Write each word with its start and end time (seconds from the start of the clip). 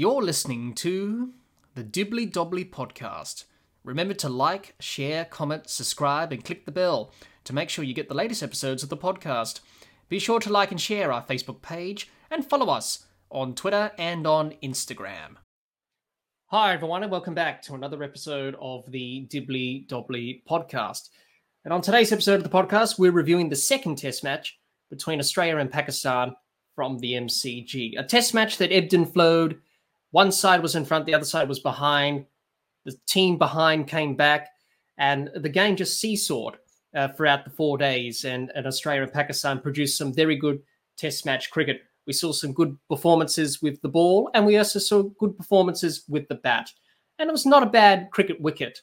You're 0.00 0.22
listening 0.22 0.72
to 0.76 1.34
the 1.74 1.84
Dibbly 1.84 2.32
Dobbly 2.32 2.70
podcast. 2.70 3.44
Remember 3.84 4.14
to 4.14 4.30
like, 4.30 4.74
share, 4.80 5.26
comment, 5.26 5.68
subscribe, 5.68 6.32
and 6.32 6.42
click 6.42 6.64
the 6.64 6.72
bell 6.72 7.12
to 7.44 7.54
make 7.54 7.68
sure 7.68 7.84
you 7.84 7.92
get 7.92 8.08
the 8.08 8.14
latest 8.14 8.42
episodes 8.42 8.82
of 8.82 8.88
the 8.88 8.96
podcast. 8.96 9.60
Be 10.08 10.18
sure 10.18 10.40
to 10.40 10.50
like 10.50 10.70
and 10.70 10.80
share 10.80 11.12
our 11.12 11.22
Facebook 11.26 11.60
page 11.60 12.08
and 12.30 12.48
follow 12.48 12.72
us 12.72 13.04
on 13.28 13.54
Twitter 13.54 13.92
and 13.98 14.26
on 14.26 14.54
Instagram. 14.62 15.36
Hi, 16.46 16.72
everyone, 16.72 17.02
and 17.02 17.12
welcome 17.12 17.34
back 17.34 17.60
to 17.64 17.74
another 17.74 18.02
episode 18.02 18.56
of 18.58 18.90
the 18.90 19.28
Dibbly 19.30 19.86
Dobbly 19.86 20.42
podcast. 20.48 21.10
And 21.66 21.74
on 21.74 21.82
today's 21.82 22.10
episode 22.10 22.36
of 22.36 22.44
the 22.44 22.48
podcast, 22.48 22.98
we're 22.98 23.12
reviewing 23.12 23.50
the 23.50 23.54
second 23.54 23.96
test 23.96 24.24
match 24.24 24.58
between 24.88 25.18
Australia 25.20 25.58
and 25.58 25.70
Pakistan 25.70 26.34
from 26.74 27.00
the 27.00 27.12
MCG. 27.12 27.98
A 27.98 28.04
test 28.04 28.32
match 28.32 28.56
that 28.56 28.72
ebbed 28.72 28.94
and 28.94 29.12
flowed. 29.12 29.60
One 30.12 30.32
side 30.32 30.62
was 30.62 30.74
in 30.74 30.84
front, 30.84 31.06
the 31.06 31.14
other 31.14 31.24
side 31.24 31.48
was 31.48 31.60
behind. 31.60 32.26
The 32.84 32.96
team 33.06 33.38
behind 33.38 33.86
came 33.86 34.16
back, 34.16 34.48
and 34.98 35.30
the 35.34 35.48
game 35.48 35.76
just 35.76 36.02
seesawed 36.02 36.54
uh, 36.94 37.08
throughout 37.08 37.44
the 37.44 37.50
four 37.50 37.78
days. 37.78 38.24
And, 38.24 38.50
and 38.54 38.66
Australia 38.66 39.02
and 39.02 39.12
Pakistan 39.12 39.60
produced 39.60 39.98
some 39.98 40.12
very 40.12 40.36
good 40.36 40.60
test 40.96 41.26
match 41.26 41.50
cricket. 41.50 41.82
We 42.06 42.12
saw 42.12 42.32
some 42.32 42.52
good 42.52 42.76
performances 42.88 43.62
with 43.62 43.80
the 43.82 43.88
ball, 43.88 44.30
and 44.34 44.44
we 44.44 44.58
also 44.58 44.78
saw 44.78 45.02
good 45.02 45.36
performances 45.36 46.04
with 46.08 46.26
the 46.28 46.36
bat. 46.36 46.70
And 47.18 47.28
it 47.28 47.32
was 47.32 47.46
not 47.46 47.62
a 47.62 47.66
bad 47.66 48.10
cricket 48.10 48.40
wicket 48.40 48.80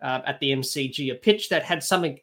uh, 0.00 0.20
at 0.26 0.40
the 0.40 0.52
MCG, 0.52 1.12
a 1.12 1.16
pitch 1.16 1.48
that 1.48 1.64
had 1.64 1.82
something 1.82 2.18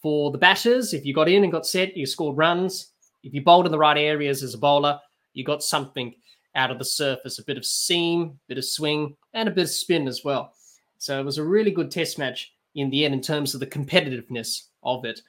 for 0.00 0.30
the 0.30 0.38
batters. 0.38 0.94
If 0.94 1.04
you 1.04 1.12
got 1.12 1.28
in 1.28 1.42
and 1.42 1.52
got 1.52 1.66
set, 1.66 1.96
you 1.96 2.06
scored 2.06 2.36
runs. 2.36 2.92
If 3.22 3.34
you 3.34 3.42
bowled 3.42 3.66
in 3.66 3.72
the 3.72 3.78
right 3.78 3.98
areas 3.98 4.42
as 4.42 4.54
a 4.54 4.58
bowler, 4.58 4.98
you 5.34 5.44
got 5.44 5.62
something 5.62 6.14
out 6.58 6.70
of 6.70 6.78
the 6.78 6.84
surface, 6.84 7.38
a 7.38 7.44
bit 7.44 7.56
of 7.56 7.64
seam, 7.64 8.22
a 8.22 8.48
bit 8.48 8.58
of 8.58 8.64
swing, 8.64 9.16
and 9.32 9.48
a 9.48 9.52
bit 9.52 9.64
of 9.64 9.70
spin 9.70 10.08
as 10.08 10.24
well. 10.24 10.52
So 10.98 11.18
it 11.18 11.24
was 11.24 11.38
a 11.38 11.44
really 11.44 11.70
good 11.70 11.90
test 11.90 12.18
match 12.18 12.52
in 12.74 12.90
the 12.90 13.04
end 13.04 13.14
in 13.14 13.20
terms 13.20 13.54
of 13.54 13.60
the 13.60 13.66
competitiveness 13.66 14.64
of 14.82 15.04
it. 15.04 15.22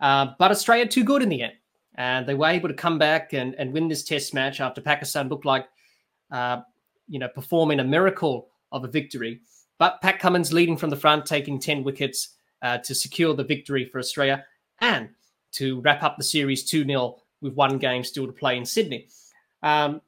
Uh, 0.00 0.28
but 0.38 0.50
Australia 0.50 0.86
too 0.86 1.04
good 1.04 1.22
in 1.22 1.28
the 1.28 1.42
end. 1.42 1.52
And 1.96 2.26
they 2.26 2.34
were 2.34 2.48
able 2.48 2.68
to 2.68 2.74
come 2.74 2.98
back 2.98 3.34
and, 3.34 3.54
and 3.54 3.72
win 3.72 3.88
this 3.88 4.02
test 4.02 4.34
match 4.34 4.60
after 4.60 4.80
Pakistan 4.80 5.28
looked 5.28 5.44
like, 5.44 5.66
uh, 6.32 6.62
you 7.08 7.18
know, 7.18 7.28
performing 7.28 7.80
a 7.80 7.84
miracle 7.84 8.48
of 8.72 8.84
a 8.84 8.88
victory. 8.88 9.42
But 9.78 10.00
Pat 10.00 10.18
Cummins 10.18 10.52
leading 10.52 10.76
from 10.76 10.90
the 10.90 10.96
front, 10.96 11.26
taking 11.26 11.60
10 11.60 11.84
wickets 11.84 12.30
uh, 12.62 12.78
to 12.78 12.94
secure 12.94 13.34
the 13.34 13.44
victory 13.44 13.84
for 13.84 13.98
Australia 13.98 14.44
and 14.80 15.10
to 15.52 15.80
wrap 15.82 16.02
up 16.02 16.16
the 16.16 16.24
series 16.24 16.64
2 16.64 16.84
0 16.84 17.16
with 17.40 17.54
one 17.54 17.78
game 17.78 18.02
still 18.02 18.26
to 18.26 18.32
play 18.32 18.56
in 18.56 18.64
Sydney. 18.64 19.08
Um, 19.62 20.00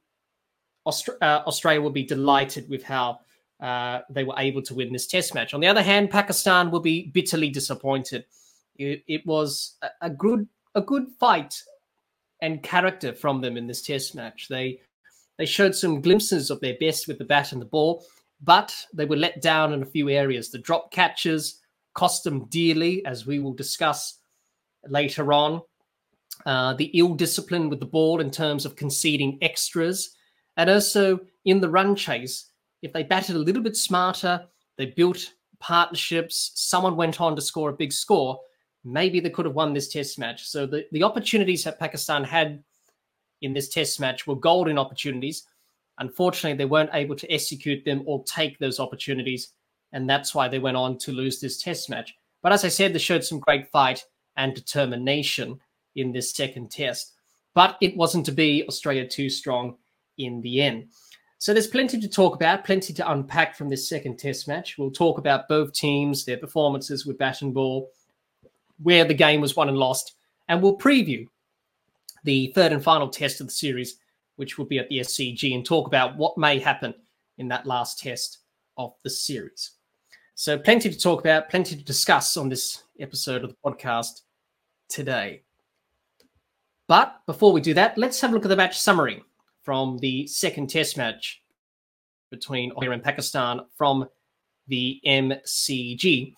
Aust- 0.86 1.08
uh, 1.20 1.42
Australia 1.46 1.80
will 1.80 1.90
be 1.90 2.04
delighted 2.04 2.68
with 2.68 2.82
how 2.82 3.20
uh, 3.60 4.00
they 4.10 4.24
were 4.24 4.34
able 4.38 4.62
to 4.62 4.74
win 4.74 4.92
this 4.92 5.06
test 5.06 5.34
match. 5.34 5.52
On 5.54 5.60
the 5.60 5.66
other 5.66 5.82
hand, 5.82 6.10
Pakistan 6.10 6.70
will 6.70 6.80
be 6.80 7.08
bitterly 7.08 7.50
disappointed. 7.50 8.24
It, 8.76 9.02
it 9.06 9.26
was 9.26 9.76
a, 9.82 9.88
a, 10.02 10.10
good 10.10 10.46
a 10.74 10.80
good 10.80 11.08
fight 11.18 11.54
and 12.40 12.62
character 12.62 13.12
from 13.14 13.40
them 13.40 13.56
in 13.56 13.66
this 13.66 13.82
test 13.82 14.14
match. 14.14 14.48
They 14.48 14.80
they 15.38 15.46
showed 15.46 15.74
some 15.74 16.00
glimpses 16.00 16.50
of 16.50 16.60
their 16.60 16.76
best 16.80 17.08
with 17.08 17.18
the 17.18 17.24
bat 17.24 17.52
and 17.52 17.60
the 17.60 17.66
ball, 17.66 18.06
but 18.42 18.74
they 18.94 19.04
were 19.04 19.16
let 19.16 19.42
down 19.42 19.74
in 19.74 19.82
a 19.82 19.86
few 19.86 20.08
areas. 20.08 20.50
The 20.50 20.58
drop 20.58 20.90
catches 20.90 21.60
cost 21.94 22.24
them 22.24 22.44
dearly, 22.46 23.04
as 23.04 23.26
we 23.26 23.38
will 23.38 23.52
discuss 23.52 24.18
later 24.86 25.32
on. 25.32 25.62
Uh, 26.44 26.74
the 26.74 26.90
ill 26.94 27.14
discipline 27.14 27.70
with 27.70 27.80
the 27.80 27.86
ball 27.86 28.20
in 28.20 28.30
terms 28.30 28.66
of 28.66 28.76
conceding 28.76 29.38
extras 29.40 30.15
and 30.56 30.70
also 30.70 31.20
in 31.44 31.60
the 31.60 31.68
run 31.68 31.94
chase, 31.94 32.50
if 32.82 32.92
they 32.92 33.02
batted 33.02 33.36
a 33.36 33.40
little 33.40 33.62
bit 33.62 33.76
smarter, 33.76 34.46
they 34.76 34.86
built 34.86 35.32
partnerships, 35.58 36.52
someone 36.54 36.96
went 36.96 37.20
on 37.20 37.34
to 37.36 37.42
score 37.42 37.70
a 37.70 37.76
big 37.76 37.92
score, 37.92 38.38
maybe 38.84 39.20
they 39.20 39.30
could 39.30 39.46
have 39.46 39.54
won 39.54 39.72
this 39.72 39.88
test 39.88 40.18
match. 40.18 40.46
So 40.46 40.66
the, 40.66 40.86
the 40.92 41.02
opportunities 41.02 41.64
that 41.64 41.78
Pakistan 41.78 42.24
had 42.24 42.62
in 43.42 43.52
this 43.52 43.68
test 43.68 44.00
match 44.00 44.26
were 44.26 44.36
golden 44.36 44.78
opportunities. 44.78 45.44
Unfortunately, 45.98 46.56
they 46.56 46.66
weren't 46.66 46.90
able 46.92 47.16
to 47.16 47.30
execute 47.32 47.84
them 47.84 48.02
or 48.06 48.22
take 48.24 48.58
those 48.58 48.78
opportunities. 48.78 49.52
And 49.92 50.08
that's 50.08 50.34
why 50.34 50.48
they 50.48 50.58
went 50.58 50.76
on 50.76 50.98
to 50.98 51.12
lose 51.12 51.40
this 51.40 51.62
test 51.62 51.88
match. 51.90 52.14
But 52.42 52.52
as 52.52 52.64
I 52.64 52.68
said, 52.68 52.92
they 52.92 52.98
showed 52.98 53.24
some 53.24 53.40
great 53.40 53.68
fight 53.70 54.04
and 54.36 54.54
determination 54.54 55.58
in 55.96 56.12
this 56.12 56.34
second 56.34 56.70
test. 56.70 57.14
But 57.54 57.78
it 57.80 57.96
wasn't 57.96 58.26
to 58.26 58.32
be 58.32 58.64
Australia 58.68 59.08
too 59.08 59.30
strong 59.30 59.76
in 60.18 60.40
the 60.40 60.62
end. 60.62 60.88
So 61.38 61.52
there's 61.52 61.66
plenty 61.66 62.00
to 62.00 62.08
talk 62.08 62.34
about, 62.34 62.64
plenty 62.64 62.92
to 62.94 63.10
unpack 63.10 63.54
from 63.54 63.68
this 63.68 63.88
second 63.88 64.18
test 64.18 64.48
match. 64.48 64.76
We'll 64.78 64.90
talk 64.90 65.18
about 65.18 65.48
both 65.48 65.72
teams, 65.72 66.24
their 66.24 66.38
performances 66.38 67.04
with 67.04 67.18
bat 67.18 67.42
and 67.42 67.52
ball, 67.52 67.90
where 68.82 69.04
the 69.04 69.14
game 69.14 69.40
was 69.40 69.54
won 69.54 69.68
and 69.68 69.76
lost, 69.76 70.14
and 70.48 70.62
we'll 70.62 70.78
preview 70.78 71.26
the 72.24 72.52
third 72.54 72.72
and 72.72 72.82
final 72.82 73.08
test 73.08 73.40
of 73.40 73.48
the 73.48 73.52
series, 73.52 73.96
which 74.36 74.58
will 74.58 74.64
be 74.64 74.78
at 74.78 74.88
the 74.88 75.00
SCG, 75.00 75.54
and 75.54 75.64
talk 75.64 75.86
about 75.86 76.16
what 76.16 76.38
may 76.38 76.58
happen 76.58 76.94
in 77.38 77.48
that 77.48 77.66
last 77.66 77.98
test 77.98 78.38
of 78.76 78.94
the 79.04 79.10
series. 79.10 79.72
So 80.34 80.58
plenty 80.58 80.90
to 80.90 80.98
talk 80.98 81.20
about, 81.20 81.48
plenty 81.48 81.76
to 81.76 81.84
discuss 81.84 82.36
on 82.36 82.48
this 82.48 82.82
episode 82.98 83.44
of 83.44 83.50
the 83.50 83.56
podcast 83.64 84.22
today. 84.88 85.42
But 86.88 87.20
before 87.26 87.52
we 87.52 87.60
do 87.60 87.74
that, 87.74 87.96
let's 87.98 88.20
have 88.20 88.30
a 88.30 88.34
look 88.34 88.44
at 88.44 88.48
the 88.48 88.56
match 88.56 88.78
summary 88.78 89.22
from 89.66 89.98
the 89.98 90.28
second 90.28 90.70
test 90.70 90.96
match 90.96 91.42
between 92.30 92.70
Australia 92.70 92.92
and 92.92 93.02
Pakistan 93.02 93.60
from 93.76 94.08
the 94.68 95.00
MCG. 95.04 96.34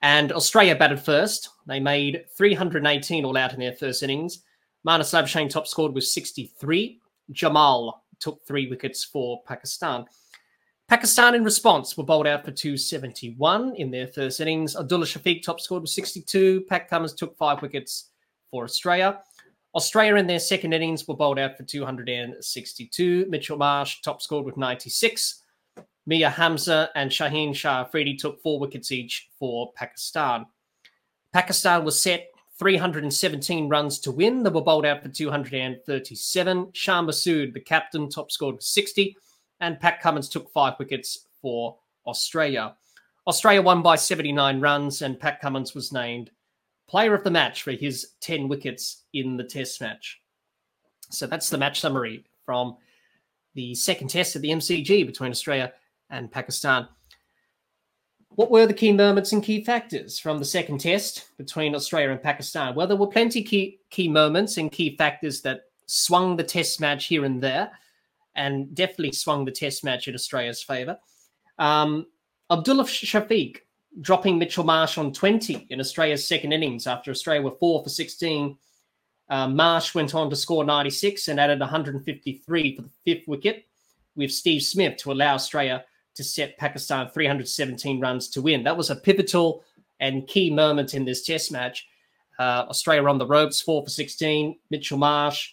And 0.00 0.30
Australia 0.30 0.76
batted 0.76 1.00
first. 1.00 1.48
They 1.66 1.80
made 1.80 2.26
318 2.36 3.24
all 3.24 3.36
out 3.36 3.52
in 3.52 3.58
their 3.58 3.72
first 3.72 4.04
innings. 4.04 4.44
Marnus 4.86 5.12
Labuschagne 5.12 5.50
top 5.50 5.66
scored 5.66 5.92
with 5.92 6.04
63. 6.04 7.00
Jamal 7.32 8.04
took 8.20 8.46
three 8.46 8.70
wickets 8.70 9.02
for 9.02 9.42
Pakistan. 9.42 10.04
Pakistan, 10.86 11.34
in 11.34 11.42
response, 11.42 11.96
were 11.96 12.04
bowled 12.04 12.28
out 12.28 12.44
for 12.44 12.52
271 12.52 13.74
in 13.74 13.90
their 13.90 14.06
first 14.06 14.40
innings. 14.40 14.76
Abdullah 14.76 15.04
Shafiq 15.04 15.42
top 15.42 15.60
scored 15.60 15.82
with 15.82 15.90
62. 15.90 16.60
Pat 16.68 16.88
Cummins 16.88 17.12
took 17.12 17.36
five 17.36 17.60
wickets 17.60 18.10
for 18.52 18.62
Australia. 18.62 19.18
Australia 19.74 20.16
in 20.16 20.26
their 20.26 20.40
second 20.40 20.72
innings 20.72 21.06
were 21.06 21.16
bowled 21.16 21.38
out 21.38 21.56
for 21.56 21.62
262. 21.62 23.26
Mitchell 23.28 23.58
Marsh 23.58 24.00
top 24.00 24.22
scored 24.22 24.46
with 24.46 24.56
96. 24.56 25.42
Mir 26.06 26.30
Hamza 26.30 26.88
and 26.94 27.10
Shaheen 27.10 27.54
Shah 27.54 27.82
Afridi 27.82 28.16
took 28.16 28.40
four 28.42 28.58
wickets 28.58 28.90
each 28.90 29.28
for 29.38 29.72
Pakistan. 29.74 30.46
Pakistan 31.34 31.84
was 31.84 32.00
set 32.00 32.28
317 32.58 33.68
runs 33.68 33.98
to 34.00 34.10
win. 34.10 34.42
They 34.42 34.50
were 34.50 34.62
bowled 34.62 34.86
out 34.86 35.02
for 35.02 35.10
237. 35.10 36.70
Shan 36.72 37.06
Masood, 37.06 37.52
the 37.52 37.60
captain, 37.60 38.08
top 38.08 38.32
scored 38.32 38.56
with 38.56 38.64
60. 38.64 39.16
And 39.60 39.78
Pat 39.78 40.00
Cummins 40.00 40.28
took 40.28 40.50
five 40.50 40.74
wickets 40.78 41.26
for 41.42 41.76
Australia. 42.06 42.74
Australia 43.26 43.60
won 43.60 43.82
by 43.82 43.94
79 43.94 44.60
runs, 44.60 45.02
and 45.02 45.20
Pat 45.20 45.40
Cummins 45.40 45.74
was 45.74 45.92
named 45.92 46.30
player 46.88 47.14
of 47.14 47.22
the 47.22 47.30
match 47.30 47.62
for 47.62 47.72
his 47.72 48.14
10 48.20 48.48
wickets 48.48 49.04
in 49.12 49.36
the 49.36 49.44
test 49.44 49.80
match. 49.80 50.20
So 51.10 51.26
that's 51.26 51.50
the 51.50 51.58
match 51.58 51.80
summary 51.80 52.24
from 52.44 52.76
the 53.54 53.74
second 53.74 54.08
test 54.08 54.36
of 54.36 54.42
the 54.42 54.50
MCG 54.50 55.06
between 55.06 55.30
Australia 55.30 55.72
and 56.10 56.30
Pakistan. 56.30 56.88
What 58.30 58.50
were 58.50 58.66
the 58.66 58.74
key 58.74 58.92
moments 58.92 59.32
and 59.32 59.42
key 59.42 59.64
factors 59.64 60.18
from 60.18 60.38
the 60.38 60.44
second 60.44 60.78
test 60.78 61.36
between 61.38 61.74
Australia 61.74 62.10
and 62.10 62.22
Pakistan? 62.22 62.74
Well, 62.74 62.86
there 62.86 62.96
were 62.96 63.08
plenty 63.08 63.42
key 63.42 63.80
key 63.90 64.08
moments 64.08 64.58
and 64.58 64.70
key 64.70 64.96
factors 64.96 65.40
that 65.42 65.62
swung 65.86 66.36
the 66.36 66.44
test 66.44 66.80
match 66.80 67.06
here 67.06 67.24
and 67.24 67.42
there, 67.42 67.72
and 68.36 68.74
definitely 68.74 69.12
swung 69.12 69.44
the 69.44 69.50
test 69.50 69.82
match 69.82 70.06
in 70.06 70.14
Australia's 70.14 70.62
favour. 70.62 70.98
Um, 71.58 72.06
Abdullah 72.50 72.84
Shafiq 72.84 73.56
dropping 74.00 74.38
Mitchell 74.38 74.64
Marsh 74.64 74.98
on 74.98 75.12
20 75.12 75.66
in 75.70 75.80
Australia's 75.80 76.26
second 76.26 76.52
innings 76.52 76.86
after 76.86 77.10
Australia 77.10 77.42
were 77.42 77.56
four 77.58 77.82
for 77.82 77.88
16. 77.88 78.56
Uh, 79.30 79.48
Marsh 79.48 79.94
went 79.94 80.14
on 80.14 80.30
to 80.30 80.36
score 80.36 80.64
96 80.64 81.28
and 81.28 81.38
added 81.38 81.60
153 81.60 82.76
for 82.76 82.82
the 82.82 82.90
fifth 83.04 83.28
wicket 83.28 83.66
with 84.16 84.30
Steve 84.30 84.62
Smith 84.62 84.96
to 84.98 85.12
allow 85.12 85.34
Australia 85.34 85.84
to 86.14 86.24
set 86.24 86.58
Pakistan 86.58 87.08
317 87.10 88.00
runs 88.00 88.28
to 88.30 88.42
win. 88.42 88.64
That 88.64 88.76
was 88.76 88.90
a 88.90 88.96
pivotal 88.96 89.62
and 90.00 90.26
key 90.26 90.50
moment 90.50 90.94
in 90.94 91.04
this 91.04 91.24
test 91.24 91.52
match. 91.52 91.86
Uh, 92.38 92.66
Australia 92.68 93.08
on 93.08 93.18
the 93.18 93.26
ropes, 93.26 93.60
four 93.60 93.82
for 93.84 93.90
16. 93.90 94.58
Mitchell 94.70 94.98
Marsh 94.98 95.52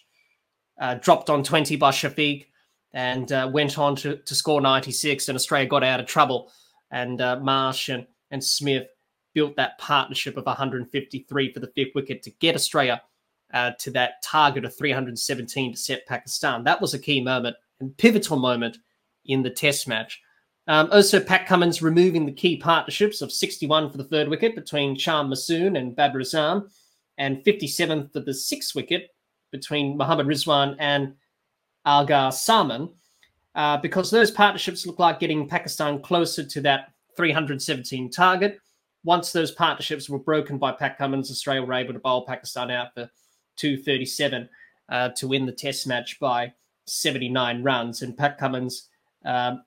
uh, 0.80 0.94
dropped 0.94 1.30
on 1.30 1.42
20 1.42 1.76
by 1.76 1.90
Shafiq 1.90 2.46
and 2.92 3.30
uh, 3.30 3.50
went 3.52 3.78
on 3.78 3.94
to, 3.96 4.16
to 4.16 4.34
score 4.34 4.60
96, 4.60 5.28
and 5.28 5.36
Australia 5.36 5.68
got 5.68 5.84
out 5.84 6.00
of 6.00 6.06
trouble. 6.06 6.50
And 6.90 7.20
uh, 7.20 7.38
Marsh 7.40 7.88
and 7.88 8.06
and 8.30 8.42
Smith 8.42 8.88
built 9.34 9.56
that 9.56 9.78
partnership 9.78 10.36
of 10.36 10.46
153 10.46 11.52
for 11.52 11.60
the 11.60 11.72
fifth 11.74 11.94
wicket 11.94 12.22
to 12.22 12.30
get 12.30 12.54
Australia 12.54 13.02
uh, 13.52 13.72
to 13.78 13.90
that 13.90 14.22
target 14.22 14.64
of 14.64 14.76
317 14.76 15.72
to 15.72 15.78
set 15.78 16.06
Pakistan. 16.06 16.64
That 16.64 16.80
was 16.80 16.94
a 16.94 16.98
key 16.98 17.22
moment 17.22 17.56
and 17.80 17.96
pivotal 17.96 18.38
moment 18.38 18.78
in 19.26 19.42
the 19.42 19.50
Test 19.50 19.86
match. 19.88 20.20
Um, 20.68 20.88
also, 20.90 21.20
Pat 21.20 21.46
Cummins 21.46 21.80
removing 21.80 22.26
the 22.26 22.32
key 22.32 22.56
partnerships 22.56 23.22
of 23.22 23.30
61 23.30 23.90
for 23.90 23.98
the 23.98 24.04
third 24.04 24.28
wicket 24.28 24.54
between 24.54 24.96
Shan 24.96 25.28
Masood 25.28 25.78
and 25.78 25.94
Babar 25.94 26.20
Azam, 26.20 26.68
and 27.18 27.42
57 27.44 28.08
for 28.08 28.20
the 28.20 28.34
sixth 28.34 28.74
wicket 28.74 29.10
between 29.52 29.96
Mohammad 29.96 30.26
Rizwan 30.26 30.76
and 30.78 31.14
Agha 31.84 32.32
Salman, 32.32 32.90
uh, 33.54 33.76
because 33.76 34.10
those 34.10 34.30
partnerships 34.30 34.86
look 34.86 34.98
like 34.98 35.20
getting 35.20 35.48
Pakistan 35.48 36.02
closer 36.02 36.44
to 36.44 36.60
that 36.62 36.92
317 37.16 38.10
target. 38.10 38.60
Once 39.04 39.32
those 39.32 39.52
partnerships 39.52 40.08
were 40.08 40.18
broken 40.18 40.58
by 40.58 40.72
Pat 40.72 40.98
Cummins, 40.98 41.30
Australia 41.30 41.62
were 41.62 41.74
able 41.74 41.92
to 41.92 41.98
bowl 41.98 42.26
Pakistan 42.26 42.70
out 42.70 42.92
for 42.94 43.08
237 43.56 44.48
uh, 44.88 45.08
to 45.10 45.28
win 45.28 45.46
the 45.46 45.52
Test 45.52 45.86
match 45.86 46.18
by 46.20 46.52
79 46.86 47.62
runs. 47.62 48.02
And 48.02 48.16
Pat 48.16 48.38
Cummins 48.38 48.88
um, 49.24 49.62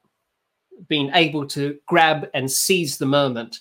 being 0.87 1.11
able 1.13 1.45
to 1.47 1.77
grab 1.85 2.27
and 2.33 2.49
seize 2.51 2.97
the 2.97 3.05
moment, 3.05 3.59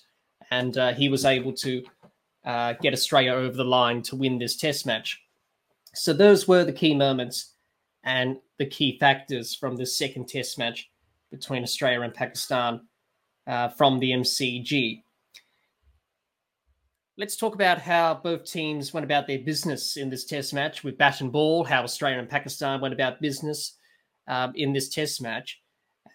and 0.51 0.77
uh, 0.79 0.93
he 0.93 1.09
was 1.09 1.25
able 1.25 1.53
to 1.53 1.85
uh, 2.45 2.75
get 2.81 2.93
Australia 2.93 3.33
over 3.33 3.57
the 3.57 3.65
line 3.65 4.03
to 4.03 4.17
win 4.17 4.39
this 4.39 4.57
Test 4.57 4.87
match. 4.87 5.21
So 5.95 6.13
those 6.13 6.47
were 6.47 6.65
the 6.65 6.73
key 6.73 6.95
moments 6.95 7.55
and 8.05 8.37
the 8.59 8.67
key 8.67 8.99
factors 8.99 9.55
from 9.55 9.77
this 9.77 9.99
second 9.99 10.29
Test 10.29 10.59
match 10.59 10.91
between 11.31 11.63
Australia 11.63 12.01
and 12.03 12.15
Pakistan 12.15 12.81
uh, 13.49 13.69
from 13.69 13.99
the 13.99 14.11
MCG. 14.13 15.03
Let's 17.17 17.37
talk 17.37 17.55
about 17.55 17.81
how 17.81 18.21
both 18.23 18.45
teams 18.45 18.95
went 18.95 19.05
about 19.05 19.27
their 19.27 19.41
business 19.41 19.97
in 19.97 20.09
this 20.09 20.25
Test 20.25 20.55
match 20.55 20.85
with 20.85 20.99
bat 20.99 21.21
and 21.21 21.33
ball, 21.33 21.65
how 21.65 21.83
Australia 21.83 22.19
and 22.19 22.29
Pakistan 22.29 22.81
went 22.81 22.95
about 22.95 23.21
business 23.21 23.75
um, 24.29 24.53
in 24.55 24.73
this 24.73 24.89
Test 24.89 25.21
match, 25.21 25.61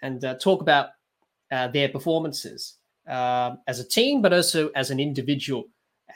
and 0.02 0.24
uh, 0.24 0.36
talk 0.36 0.62
about 0.62 0.90
uh, 1.52 1.68
their 1.68 1.90
performances 1.90 2.76
uh, 3.10 3.56
as 3.68 3.82
a 3.82 3.88
team, 3.88 4.22
but 4.22 4.32
also 4.32 4.70
as 4.70 4.92
an 4.92 5.00
individual 5.00 5.66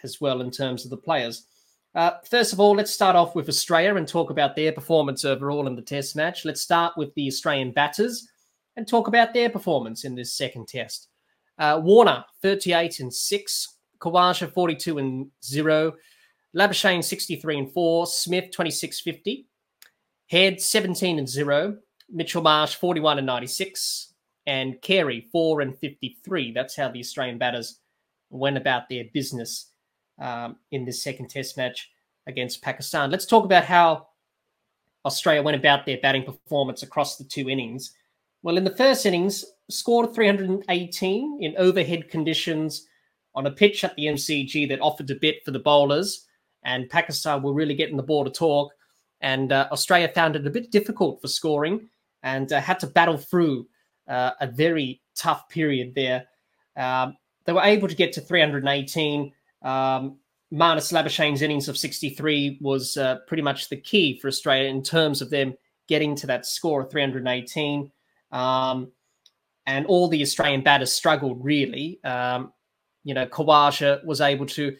as 0.04 0.22
well 0.22 0.40
in 0.40 0.52
terms 0.52 0.86
of 0.86 0.92
the 0.92 0.98
players. 0.98 1.48
Uh, 1.96 2.12
first 2.30 2.54
of 2.54 2.60
all, 2.60 2.76
let's 2.76 2.92
start 2.92 3.16
off 3.16 3.36
with 3.36 3.50
Australia 3.50 3.96
and 3.96 4.08
talk 4.08 4.30
about 4.30 4.56
their 4.56 4.72
performance 4.72 5.26
overall 5.26 5.68
in 5.68 5.76
the 5.76 5.82
Test 5.82 6.16
match. 6.16 6.46
Let's 6.46 6.62
start 6.62 6.96
with 6.96 7.14
the 7.16 7.28
Australian 7.28 7.72
batters 7.72 8.30
and 8.78 8.88
talk 8.88 9.08
about 9.08 9.34
their 9.34 9.50
performance 9.50 10.06
in 10.06 10.16
this 10.16 10.38
second 10.38 10.68
Test. 10.68 11.10
Uh, 11.58 11.82
Warner, 11.84 12.24
38 12.44 13.00
and 13.00 13.14
6. 13.14 13.68
Khawaja, 14.00 14.54
42 14.54 15.00
and 15.00 15.28
0. 15.44 15.94
Labuschagne, 16.56 17.04
63 17.04 17.58
and 17.58 17.74
4. 17.74 18.06
Smith, 18.06 18.52
26 18.52 19.02
50. 19.02 19.48
Head, 20.30 20.62
17 20.62 21.18
and 21.18 21.28
0. 21.28 21.78
Mitchell 22.10 22.44
Marsh, 22.44 22.76
41 22.76 23.18
and 23.18 23.28
96. 23.28 24.14
And 24.46 24.80
Carey, 24.82 25.28
4 25.32 25.62
and 25.62 25.78
53. 25.80 26.52
That's 26.54 26.76
how 26.76 26.90
the 26.90 27.00
Australian 27.00 27.40
batters 27.40 27.80
went 28.30 28.58
about 28.58 28.88
their 28.90 29.06
business 29.12 29.72
um, 30.22 30.58
in 30.72 30.86
this 30.86 31.04
second 31.04 31.30
Test 31.30 31.58
match 31.58 31.90
against 32.28 32.62
Pakistan. 32.62 33.10
Let's 33.10 33.26
talk 33.26 33.44
about 33.44 33.66
how 33.66 34.08
Australia 35.04 35.42
went 35.42 35.58
about 35.58 35.86
their 35.86 35.98
batting 36.02 36.24
performance 36.24 36.84
across 36.84 37.18
the 37.18 37.24
two 37.24 37.50
innings. 37.50 37.94
Well, 38.44 38.58
in 38.58 38.64
the 38.64 38.76
first 38.76 39.06
innings, 39.06 39.46
scored 39.70 40.14
318 40.14 41.40
in 41.42 41.56
overhead 41.58 42.10
conditions 42.10 42.88
on 43.36 43.46
a 43.46 43.52
pitch 43.52 43.84
at 43.84 43.96
the 43.96 44.06
MCG 44.06 44.68
that 44.70 44.82
offered 44.82 45.10
a 45.12 45.16
bit 45.16 45.44
for 45.44 45.52
the 45.52 45.60
bowlers, 45.60 46.26
and 46.64 46.90
Pakistan 46.90 47.42
were 47.42 47.54
really 47.54 47.76
getting 47.76 47.98
the 47.98 48.04
ball 48.04 48.24
to 48.24 48.32
talk. 48.32 48.72
And 49.22 49.52
uh, 49.52 49.68
Australia 49.72 50.10
found 50.10 50.36
it 50.36 50.46
a 50.46 50.52
bit 50.52 50.72
difficult 50.72 51.22
for 51.22 51.28
scoring 51.28 51.90
and 52.24 52.52
uh, 52.54 52.62
had 52.62 52.80
to 52.82 52.88
battle 52.88 53.18
through 53.18 53.68
uh, 54.08 54.32
a 54.40 54.48
very 54.48 55.02
tough 55.16 55.50
period 55.50 55.94
there. 55.96 56.26
Um, 56.76 57.18
they 57.46 57.54
were 57.54 57.64
able 57.64 57.88
to 57.88 57.96
get 57.96 58.14
to 58.14 58.22
318 58.22 59.32
um, 59.64 60.18
Marnus 60.54 60.94
Labuschagne's 60.94 61.42
innings 61.42 61.68
of 61.68 61.78
63 61.78 62.60
was 62.62 62.96
uh, 62.96 63.18
pretty 63.28 63.44
much 63.44 63.70
the 63.70 63.76
key 63.76 64.18
for 64.20 64.28
Australia 64.28 64.70
in 64.70 64.82
terms 64.82 65.22
of 65.22 65.30
them 65.30 65.54
getting 65.88 66.16
to 66.16 66.28
that 66.28 66.46
score 66.46 66.82
of 66.82 66.92
318. 66.92 67.92
Um, 68.32 68.92
and 69.66 69.86
all 69.86 70.08
the 70.08 70.22
Australian 70.22 70.62
batters 70.62 70.92
struggled 70.92 71.44
really. 71.44 72.00
Um, 72.04 72.54
you 73.04 73.14
know, 73.14 73.26
Khawaja 73.26 74.04
was 74.06 74.22
able 74.22 74.46
to 74.48 74.76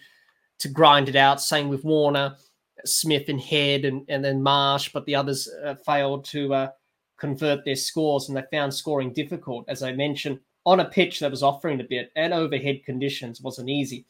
to 0.60 0.70
grind 0.70 1.08
it 1.08 1.16
out. 1.16 1.42
Same 1.42 1.70
with 1.70 1.84
Warner, 1.84 2.36
Smith, 2.84 3.30
and 3.30 3.40
Head, 3.40 3.86
and, 3.86 4.04
and 4.10 4.24
then 4.24 4.42
Marsh, 4.42 4.90
but 4.92 5.06
the 5.06 5.16
others 5.16 5.48
uh, 5.64 5.76
failed 5.86 6.26
to 6.26 6.54
uh, 6.54 6.70
convert 7.18 7.64
their 7.64 7.76
scores, 7.76 8.28
and 8.28 8.38
they 8.38 8.44
found 8.52 8.74
scoring 8.74 9.14
difficult. 9.14 9.66
As 9.68 9.84
I 9.84 9.92
mentioned, 9.92 10.40
on 10.66 10.80
a 10.80 10.86
pitch 10.86 11.20
that 11.20 11.32
was 11.32 11.44
offering 11.44 11.80
a 11.80 11.84
bit, 11.84 12.12
and 12.16 12.34
overhead 12.34 12.84
conditions 12.86 13.42
wasn't 13.42 13.70
easy 13.70 14.06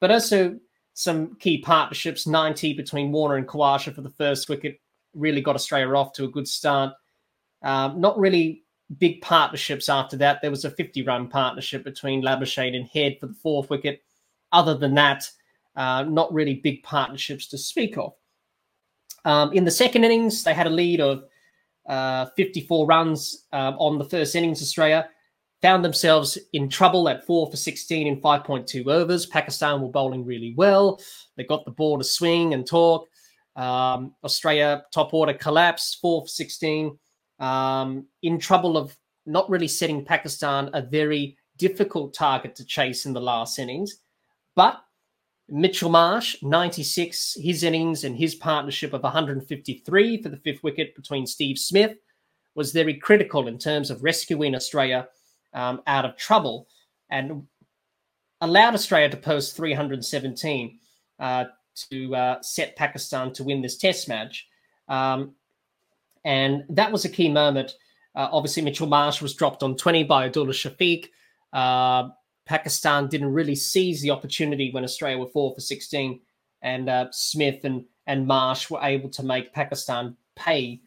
but 0.00 0.10
also 0.10 0.58
some 0.94 1.36
key 1.36 1.58
partnerships 1.58 2.26
90 2.26 2.74
between 2.74 3.12
Warner 3.12 3.36
and 3.36 3.46
Khawaja 3.46 3.94
for 3.94 4.00
the 4.00 4.10
first 4.10 4.48
wicket 4.48 4.80
really 5.14 5.40
got 5.40 5.54
Australia 5.54 5.94
off 5.94 6.12
to 6.14 6.24
a 6.24 6.28
good 6.28 6.48
start. 6.48 6.94
Um, 7.62 8.00
not 8.00 8.18
really 8.18 8.64
big 8.98 9.20
partnerships 9.20 9.88
after 9.88 10.16
that. 10.16 10.40
There 10.42 10.50
was 10.50 10.64
a 10.64 10.70
50 10.70 11.02
run 11.02 11.28
partnership 11.28 11.84
between 11.84 12.22
Labuschagne 12.22 12.76
and 12.76 12.86
Head 12.86 13.16
for 13.20 13.26
the 13.26 13.34
fourth 13.34 13.70
wicket. 13.70 14.02
Other 14.52 14.76
than 14.76 14.94
that, 14.94 15.30
uh, 15.76 16.02
not 16.02 16.32
really 16.32 16.54
big 16.54 16.82
partnerships 16.82 17.46
to 17.48 17.58
speak 17.58 17.96
of. 17.96 18.14
Um, 19.24 19.52
in 19.52 19.64
the 19.64 19.70
second 19.70 20.04
innings, 20.04 20.42
they 20.42 20.54
had 20.54 20.66
a 20.66 20.70
lead 20.70 21.00
of 21.00 21.24
uh, 21.88 22.26
54 22.36 22.86
runs 22.86 23.46
um, 23.52 23.76
on 23.78 23.98
the 23.98 24.04
first 24.04 24.34
innings, 24.34 24.62
Australia 24.62 25.08
found 25.62 25.84
themselves 25.84 26.38
in 26.52 26.68
trouble 26.68 27.08
at 27.08 27.26
four 27.26 27.50
for 27.50 27.56
16 27.56 28.06
in 28.06 28.20
5.2 28.20 28.86
overs. 28.86 29.26
Pakistan 29.26 29.80
were 29.80 29.88
bowling 29.88 30.24
really 30.24 30.54
well. 30.56 31.00
They 31.36 31.44
got 31.44 31.64
the 31.64 31.70
ball 31.70 31.98
to 31.98 32.04
swing 32.04 32.54
and 32.54 32.66
talk. 32.66 33.08
Um, 33.56 34.14
Australia 34.24 34.84
top 34.92 35.12
order 35.12 35.34
collapsed, 35.34 35.98
four 36.00 36.22
for 36.22 36.28
16. 36.28 36.98
Um, 37.40 38.06
in 38.22 38.38
trouble 38.38 38.76
of 38.76 38.96
not 39.26 39.48
really 39.48 39.68
setting 39.68 40.04
Pakistan 40.04 40.70
a 40.74 40.82
very 40.82 41.36
difficult 41.56 42.14
target 42.14 42.54
to 42.56 42.64
chase 42.64 43.06
in 43.06 43.12
the 43.12 43.20
last 43.20 43.58
innings. 43.58 43.96
But 44.56 44.80
Mitchell 45.48 45.90
Marsh, 45.90 46.36
96, 46.42 47.36
his 47.40 47.64
innings 47.64 48.04
and 48.04 48.16
his 48.16 48.34
partnership 48.34 48.92
of 48.92 49.02
153 49.02 50.22
for 50.22 50.28
the 50.28 50.36
fifth 50.36 50.62
wicket 50.62 50.94
between 50.94 51.26
Steve 51.26 51.58
Smith 51.58 51.96
was 52.54 52.72
very 52.72 52.94
critical 52.94 53.48
in 53.48 53.58
terms 53.58 53.90
of 53.90 54.02
rescuing 54.02 54.54
Australia 54.54 55.08
um, 55.52 55.82
out 55.86 56.04
of 56.04 56.16
trouble 56.16 56.68
and 57.10 57.44
allowed 58.40 58.74
Australia 58.74 59.08
to 59.10 59.16
post 59.16 59.56
317 59.56 60.78
uh, 61.18 61.44
to 61.90 62.14
uh, 62.14 62.42
set 62.42 62.76
Pakistan 62.76 63.32
to 63.32 63.44
win 63.44 63.60
this 63.60 63.76
test 63.76 64.08
match. 64.08 64.46
Um, 64.88 65.34
and 66.24 66.64
that 66.68 66.92
was 66.92 67.04
a 67.04 67.08
key 67.08 67.28
moment. 67.28 67.72
Uh, 68.14 68.28
obviously, 68.32 68.62
Mitchell 68.62 68.86
Marsh 68.86 69.22
was 69.22 69.34
dropped 69.34 69.62
on 69.62 69.76
20 69.76 70.04
by 70.04 70.26
Abdullah 70.26 70.52
Shafiq. 70.52 71.06
Uh, 71.52 72.08
Pakistan 72.46 73.08
didn't 73.08 73.32
really 73.32 73.54
seize 73.54 74.02
the 74.02 74.10
opportunity 74.10 74.70
when 74.72 74.84
Australia 74.84 75.18
were 75.18 75.28
four 75.28 75.54
for 75.54 75.60
16, 75.60 76.20
and 76.62 76.88
uh, 76.88 77.06
Smith 77.12 77.64
and, 77.64 77.84
and 78.06 78.26
Marsh 78.26 78.70
were 78.70 78.82
able 78.82 79.08
to 79.10 79.22
make 79.22 79.52
Pakistan 79.52 80.16
pay 80.34 80.80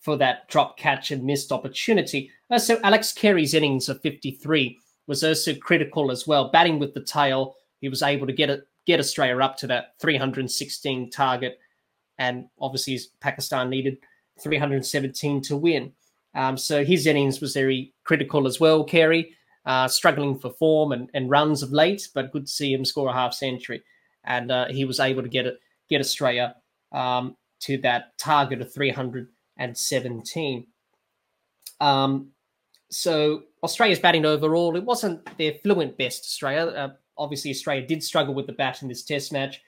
for 0.00 0.16
that 0.16 0.48
drop 0.48 0.78
catch 0.78 1.10
and 1.10 1.24
missed 1.24 1.52
opportunity. 1.52 2.30
Uh, 2.50 2.58
so 2.58 2.80
Alex 2.82 3.12
Carey's 3.12 3.54
innings 3.54 3.88
of 3.88 4.00
53 4.00 4.78
was 5.06 5.24
also 5.24 5.54
critical 5.54 6.10
as 6.10 6.26
well. 6.26 6.50
Batting 6.50 6.78
with 6.78 6.94
the 6.94 7.02
tail, 7.02 7.56
he 7.80 7.88
was 7.88 8.02
able 8.02 8.26
to 8.26 8.32
get 8.32 8.60
get 8.86 9.00
Australia 9.00 9.42
up 9.42 9.56
to 9.58 9.66
that 9.66 9.94
316 10.00 11.10
target, 11.10 11.58
and 12.18 12.46
obviously 12.60 12.98
Pakistan 13.20 13.68
needed 13.68 13.98
317 14.42 15.42
to 15.42 15.56
win. 15.56 15.92
Um, 16.34 16.56
so 16.56 16.84
his 16.84 17.06
innings 17.06 17.40
was 17.40 17.54
very 17.54 17.92
critical 18.04 18.46
as 18.46 18.60
well. 18.60 18.84
Carey 18.84 19.34
uh, 19.66 19.88
struggling 19.88 20.38
for 20.38 20.50
form 20.50 20.92
and, 20.92 21.10
and, 21.12 21.28
runs 21.28 21.62
of 21.62 21.72
late, 21.72 22.08
but 22.14 22.32
good 22.32 22.46
to 22.46 22.52
see 22.52 22.72
him 22.72 22.84
score 22.84 23.08
a 23.08 23.12
half 23.12 23.34
century, 23.34 23.82
and 24.24 24.50
uh, 24.50 24.66
he 24.68 24.84
was 24.84 25.00
able 25.00 25.22
to 25.22 25.28
get 25.28 25.46
it 25.46 25.60
get 25.88 26.00
Australia 26.00 26.54
um, 26.92 27.36
to 27.60 27.76
that 27.78 28.16
target 28.16 28.60
of 28.60 28.72
317. 28.72 30.66
Um, 31.80 32.30
so 32.90 33.42
Australia's 33.62 33.98
batting 33.98 34.24
overall, 34.24 34.76
it 34.76 34.84
wasn't 34.84 35.36
their 35.36 35.54
fluent 35.62 35.98
best. 35.98 36.24
Australia, 36.24 36.72
uh, 36.72 36.88
obviously, 37.18 37.50
Australia 37.50 37.86
did 37.86 38.02
struggle 38.02 38.34
with 38.34 38.46
the 38.46 38.52
bat 38.52 38.82
in 38.82 38.88
this 38.88 39.04
Test 39.04 39.32
match. 39.32 39.60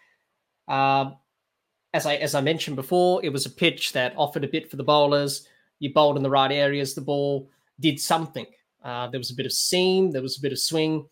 As 1.94 2.06
I 2.06 2.16
as 2.16 2.34
I 2.34 2.40
mentioned 2.40 2.76
before, 2.76 3.25
it 3.25 3.32
was 3.32 3.46
a 3.46 3.50
pitch 3.50 3.92
that 3.92 4.14
offered 4.16 4.44
a 4.44 4.49
bit 4.49 4.70
for 4.70 4.76
the 4.76 4.84
bowlers. 4.84 5.46
You 5.78 5.92
bowled 5.92 6.16
in 6.16 6.22
the 6.22 6.30
right 6.30 6.52
areas. 6.52 6.94
The 6.94 7.00
ball 7.00 7.50
did 7.80 8.00
something. 8.00 8.46
Uh, 8.82 9.08
there 9.08 9.20
was 9.20 9.30
a 9.30 9.34
bit 9.34 9.46
of 9.46 9.52
seam, 9.52 10.11
there 10.11 10.22
was 10.22 10.38
a 10.38 10.40
bit 10.40 10.52
of 10.52 10.58
swing, 10.58 11.06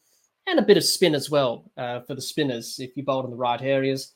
and 0.46 0.58
a 0.58 0.62
bit 0.62 0.76
of 0.76 0.84
spin 0.84 1.14
as 1.14 1.30
well 1.30 1.70
uh, 1.76 2.00
for 2.00 2.14
the 2.14 2.22
spinners 2.22 2.80
if 2.80 2.96
you 2.96 3.04
bowled 3.04 3.24
in 3.24 3.30
the 3.30 3.36
right 3.36 3.62
areas. 3.62 4.14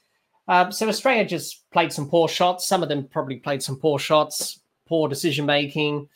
Uh, 0.49 0.71
so 0.71 0.89
Australia 0.89 1.25
just 1.25 1.71
played 1.71 1.93
some 1.93 2.09
poor 2.09 2.29
shots. 2.29 2.67
Some 2.67 2.83
of 2.83 2.89
them 2.89 3.07
probably 3.07 3.37
played 3.37 3.63
some 3.63 3.77
poor 3.77 3.99
shots, 3.99 4.61
poor 4.87 5.09
decision 5.09 5.47
making 5.47 6.09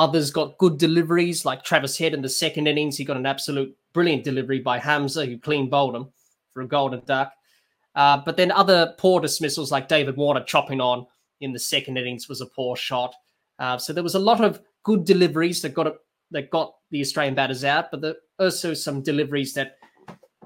Others 0.00 0.30
got 0.30 0.56
good 0.56 0.78
deliveries, 0.78 1.44
like 1.44 1.62
Travis 1.62 1.98
Head 1.98 2.14
in 2.14 2.22
the 2.22 2.28
second 2.30 2.66
innings. 2.66 2.96
He 2.96 3.04
got 3.04 3.18
an 3.18 3.26
absolute 3.26 3.76
brilliant 3.92 4.24
delivery 4.24 4.58
by 4.58 4.78
Hamza, 4.78 5.26
who 5.26 5.36
clean 5.36 5.68
bowled 5.68 5.94
him 5.94 6.08
for 6.54 6.62
a 6.62 6.66
golden 6.66 7.04
duck. 7.04 7.34
Uh, 7.94 8.20
but 8.24 8.36
then 8.36 8.50
other 8.52 8.94
poor 8.98 9.20
dismissals, 9.20 9.72
like 9.72 9.88
David 9.88 10.16
Warner 10.16 10.44
chopping 10.44 10.80
on 10.80 11.06
in 11.40 11.52
the 11.52 11.58
second 11.58 11.96
innings, 11.96 12.28
was 12.28 12.40
a 12.40 12.46
poor 12.46 12.76
shot. 12.76 13.14
Uh, 13.58 13.76
so 13.76 13.92
there 13.92 14.04
was 14.04 14.14
a 14.14 14.18
lot 14.18 14.42
of 14.42 14.60
good 14.84 15.04
deliveries 15.04 15.60
that 15.62 15.74
got 15.74 15.94
that 16.30 16.50
got 16.50 16.74
the 16.90 17.00
Australian 17.00 17.34
batters 17.34 17.64
out, 17.64 17.90
but 17.90 18.00
there 18.00 18.14
also 18.38 18.72
some 18.72 19.02
deliveries 19.02 19.52
that 19.54 19.78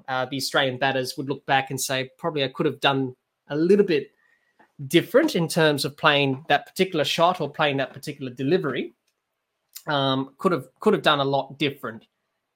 uh, 0.08 0.26
the 0.26 0.36
Australian 0.36 0.78
batters 0.78 1.16
would 1.16 1.28
look 1.28 1.44
back 1.46 1.70
and 1.70 1.80
say, 1.80 2.10
probably 2.18 2.44
I 2.44 2.48
could 2.48 2.66
have 2.66 2.80
done 2.80 3.14
a 3.48 3.56
little 3.56 3.84
bit 3.84 4.10
different 4.88 5.36
in 5.36 5.46
terms 5.46 5.84
of 5.84 5.96
playing 5.96 6.44
that 6.48 6.66
particular 6.66 7.04
shot 7.04 7.40
or 7.40 7.50
playing 7.50 7.76
that 7.78 7.92
particular 7.92 8.32
delivery. 8.32 8.94
Um, 9.86 10.34
could 10.38 10.52
have 10.52 10.66
could 10.80 10.94
have 10.94 11.02
done 11.02 11.20
a 11.20 11.24
lot 11.24 11.58
different 11.58 12.06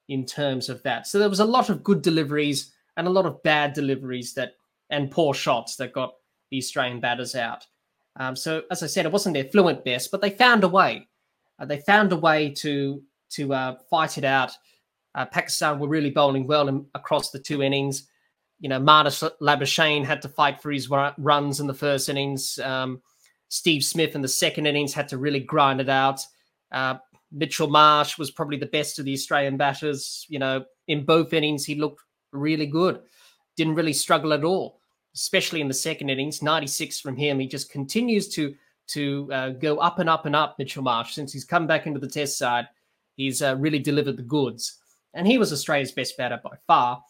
in 0.08 0.24
terms 0.24 0.70
of 0.70 0.82
that. 0.82 1.06
So 1.06 1.18
there 1.18 1.28
was 1.28 1.40
a 1.40 1.44
lot 1.44 1.68
of 1.68 1.84
good 1.84 2.00
deliveries 2.00 2.72
and 2.96 3.06
a 3.06 3.10
lot 3.10 3.26
of 3.26 3.42
bad 3.42 3.74
deliveries 3.74 4.32
that 4.34 4.54
and 4.90 5.10
poor 5.10 5.34
shots 5.34 5.76
that 5.76 5.92
got 5.92 6.14
the 6.50 6.58
Australian 6.58 7.00
batters 7.00 7.34
out. 7.34 7.66
Um, 8.16 8.34
so 8.34 8.62
as 8.70 8.82
I 8.82 8.86
said, 8.86 9.06
it 9.06 9.12
wasn't 9.12 9.34
their 9.34 9.44
fluent 9.44 9.84
best, 9.84 10.10
but 10.10 10.20
they 10.20 10.30
found 10.30 10.64
a 10.64 10.68
way. 10.68 11.06
Uh, 11.58 11.66
they 11.66 11.78
found 11.80 12.12
a 12.12 12.16
way 12.16 12.50
to 12.50 13.02
to 13.30 13.52
uh, 13.52 13.76
fight 13.90 14.16
it 14.18 14.24
out. 14.24 14.52
Uh, 15.14 15.26
Pakistan 15.26 15.78
were 15.78 15.88
really 15.88 16.10
bowling 16.10 16.46
well 16.46 16.68
in, 16.68 16.86
across 16.94 17.30
the 17.30 17.38
two 17.38 17.62
innings 17.62 18.08
you 18.60 18.68
know, 18.68 18.80
Marnus 18.80 19.28
Labuschagne 19.40 20.04
had 20.04 20.22
to 20.22 20.28
fight 20.28 20.60
for 20.60 20.70
his 20.70 20.88
runs 20.88 21.60
in 21.60 21.66
the 21.66 21.74
first 21.74 22.08
innings. 22.08 22.58
Um, 22.58 23.02
Steve 23.48 23.84
Smith 23.84 24.14
in 24.14 24.20
the 24.20 24.28
second 24.28 24.66
innings 24.66 24.92
had 24.92 25.08
to 25.08 25.18
really 25.18 25.40
grind 25.40 25.80
it 25.80 25.88
out. 25.88 26.20
Uh, 26.72 26.96
Mitchell 27.30 27.68
Marsh 27.68 28.18
was 28.18 28.30
probably 28.30 28.56
the 28.56 28.66
best 28.66 28.98
of 28.98 29.04
the 29.04 29.12
Australian 29.12 29.56
batters. 29.56 30.26
You 30.28 30.38
know, 30.38 30.64
in 30.88 31.04
both 31.04 31.32
innings, 31.32 31.64
he 31.64 31.76
looked 31.76 32.02
really 32.32 32.66
good. 32.66 33.00
Didn't 33.58 33.74
really 33.74 33.92
struggle 33.92 34.32
at 34.32 34.44
all, 34.44 34.80
especially 35.14 35.60
in 35.60 35.68
the 35.68 35.74
second 35.74 36.08
innings. 36.08 36.42
96 36.42 37.00
from 37.00 37.16
him. 37.16 37.38
He 37.38 37.46
just 37.46 37.70
continues 37.70 38.28
to 38.30 38.54
to 38.88 39.28
uh, 39.32 39.50
go 39.50 39.78
up 39.78 39.98
and 39.98 40.08
up 40.08 40.24
and 40.24 40.34
up, 40.34 40.58
Mitchell 40.58 40.82
Marsh. 40.82 41.12
Since 41.12 41.32
he's 41.32 41.44
come 41.44 41.66
back 41.66 41.86
into 41.86 42.00
the 42.00 42.08
test 42.08 42.38
side, 42.38 42.68
he's 43.16 43.42
uh, 43.42 43.56
really 43.58 43.78
delivered 43.78 44.16
the 44.16 44.22
goods. 44.22 44.78
And 45.12 45.26
he 45.26 45.36
was 45.36 45.52
Australia's 45.52 45.92
best 45.92 46.16
batter 46.16 46.40
by 46.42 46.56
far. 46.66 47.02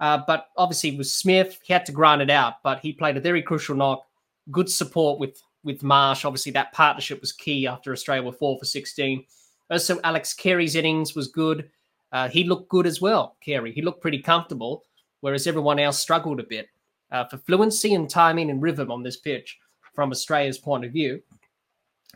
Uh, 0.00 0.20
but 0.26 0.46
obviously 0.56 0.96
with 0.96 1.08
Smith, 1.08 1.58
he 1.62 1.72
had 1.72 1.84
to 1.86 1.92
grind 1.92 2.22
it 2.22 2.30
out, 2.30 2.62
but 2.62 2.80
he 2.80 2.92
played 2.92 3.16
a 3.16 3.20
very 3.20 3.42
crucial 3.42 3.76
knock. 3.76 4.06
Good 4.50 4.70
support 4.70 5.18
with 5.18 5.42
with 5.64 5.82
Marsh. 5.82 6.24
Obviously, 6.24 6.52
that 6.52 6.72
partnership 6.72 7.20
was 7.20 7.32
key 7.32 7.66
after 7.66 7.92
Australia 7.92 8.22
were 8.22 8.32
four 8.32 8.58
for 8.58 8.64
16. 8.64 9.24
Also, 9.70 9.98
Alex 10.04 10.32
Carey's 10.32 10.76
innings 10.76 11.14
was 11.14 11.26
good. 11.28 11.68
Uh, 12.12 12.28
he 12.28 12.44
looked 12.44 12.68
good 12.68 12.86
as 12.86 13.00
well, 13.00 13.36
Carey. 13.44 13.72
He 13.72 13.82
looked 13.82 14.00
pretty 14.00 14.20
comfortable, 14.20 14.84
whereas 15.20 15.46
everyone 15.46 15.78
else 15.78 15.98
struggled 15.98 16.40
a 16.40 16.44
bit. 16.44 16.68
Uh, 17.12 17.24
for 17.24 17.38
fluency 17.38 17.94
and 17.94 18.10
timing 18.10 18.50
and 18.50 18.60
rhythm 18.60 18.90
on 18.90 19.02
this 19.02 19.16
pitch 19.16 19.58
from 19.94 20.10
Australia's 20.10 20.58
point 20.58 20.84
of 20.84 20.92
view. 20.92 21.22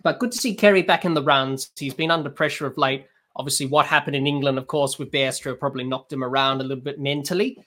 But 0.02 0.19
good 0.19 0.33
to 0.33 0.38
see 0.38 0.54
Carey 0.54 0.83
back 0.83 1.04
in 1.04 1.14
the 1.14 1.23
runs. 1.23 1.71
He's 1.78 1.95
been 1.95 2.11
under 2.11 2.28
pressure 2.28 2.66
of 2.66 2.76
late. 2.76 3.07
Obviously, 3.37 3.66
what 3.66 3.87
happened 3.87 4.16
in 4.16 4.26
England, 4.26 4.59
of 4.59 4.66
course, 4.66 4.99
with 4.99 5.12
Bairstow 5.12 5.59
probably 5.59 5.85
knocked 5.85 6.12
him 6.12 6.25
around 6.25 6.61
a 6.61 6.64
little 6.64 6.83
bit 6.83 6.99
mentally. 6.99 7.64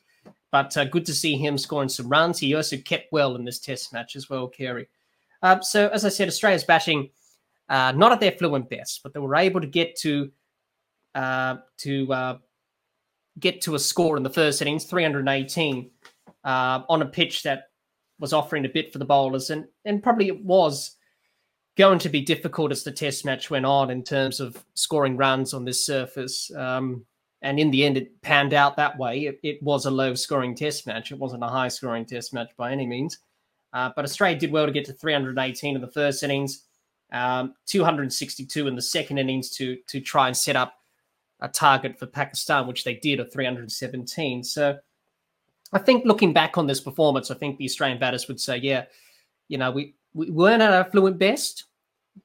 But 0.51 0.75
uh, 0.75 0.85
good 0.85 1.05
to 1.05 1.13
see 1.13 1.35
him 1.35 1.57
scoring 1.57 1.89
some 1.89 2.09
runs. 2.09 2.39
He 2.39 2.53
also 2.53 2.77
kept 2.77 3.11
well 3.11 3.35
in 3.35 3.45
this 3.45 3.59
test 3.59 3.93
match 3.93 4.15
as 4.15 4.29
well, 4.29 4.47
Carey. 4.47 4.87
Uh, 5.41 5.61
so, 5.61 5.87
as 5.89 6.05
I 6.05 6.09
said, 6.09 6.27
Australia's 6.27 6.63
batting 6.63 7.09
uh, 7.69 7.91
not 7.93 8.11
at 8.11 8.19
their 8.19 8.33
fluent 8.33 8.69
best, 8.69 9.01
but 9.01 9.13
they 9.13 9.19
were 9.19 9.35
able 9.35 9.61
to 9.61 9.67
get 9.67 9.95
to 9.97 10.31
uh, 11.15 11.57
to 11.77 12.13
uh, 12.13 12.37
get 13.39 13.61
to 13.61 13.75
a 13.75 13.79
score 13.79 14.17
in 14.17 14.23
the 14.23 14.29
first 14.29 14.61
innings, 14.61 14.85
318, 14.85 15.89
uh, 16.43 16.81
on 16.89 17.01
a 17.01 17.05
pitch 17.05 17.43
that 17.43 17.69
was 18.19 18.33
offering 18.33 18.65
a 18.65 18.69
bit 18.69 18.91
for 18.91 18.99
the 18.99 19.05
bowlers, 19.05 19.49
and 19.49 19.65
and 19.85 20.03
probably 20.03 20.27
it 20.27 20.43
was 20.43 20.95
going 21.75 21.99
to 21.99 22.09
be 22.09 22.21
difficult 22.21 22.71
as 22.71 22.83
the 22.83 22.91
test 22.91 23.25
match 23.25 23.49
went 23.49 23.65
on 23.65 23.89
in 23.89 24.03
terms 24.03 24.39
of 24.39 24.63
scoring 24.75 25.17
runs 25.17 25.53
on 25.53 25.65
this 25.65 25.85
surface. 25.85 26.53
Um, 26.55 27.05
and 27.41 27.59
in 27.59 27.71
the 27.71 27.83
end, 27.83 27.97
it 27.97 28.21
panned 28.21 28.53
out 28.53 28.77
that 28.77 28.97
way. 28.97 29.25
It, 29.25 29.39
it 29.43 29.63
was 29.63 29.85
a 29.85 29.91
low 29.91 30.13
scoring 30.13 30.55
test 30.55 30.87
match. 30.87 31.11
It 31.11 31.17
wasn't 31.17 31.43
a 31.43 31.47
high 31.47 31.67
scoring 31.67 32.05
test 32.05 32.33
match 32.33 32.51
by 32.55 32.71
any 32.71 32.85
means. 32.85 33.17
Uh, 33.73 33.89
but 33.95 34.05
Australia 34.05 34.39
did 34.39 34.51
well 34.51 34.65
to 34.65 34.71
get 34.71 34.85
to 34.85 34.93
318 34.93 35.75
in 35.75 35.81
the 35.81 35.87
first 35.87 36.23
innings, 36.23 36.65
um, 37.11 37.55
262 37.65 38.67
in 38.67 38.75
the 38.75 38.81
second 38.81 39.17
innings 39.17 39.49
to 39.57 39.77
to 39.87 39.99
try 39.99 40.27
and 40.27 40.37
set 40.37 40.55
up 40.55 40.75
a 41.43 41.49
target 41.49 41.99
for 41.99 42.07
Pakistan, 42.07 42.65
which 42.65 42.85
they 42.85 42.95
did 42.95 43.19
at 43.19 43.31
317. 43.31 44.43
So 44.43 44.79
I 45.73 45.79
think 45.79 46.05
looking 46.05 46.33
back 46.33 46.57
on 46.57 46.65
this 46.65 46.79
performance, 46.79 47.29
I 47.29 47.35
think 47.35 47.57
the 47.57 47.65
Australian 47.65 47.99
batters 47.99 48.27
would 48.27 48.39
say, 48.39 48.57
yeah, 48.57 48.85
you 49.49 49.57
know, 49.57 49.69
we, 49.69 49.93
we 50.13 50.31
weren't 50.31 50.61
at 50.61 50.73
our 50.73 50.89
fluent 50.89 51.19
best, 51.19 51.65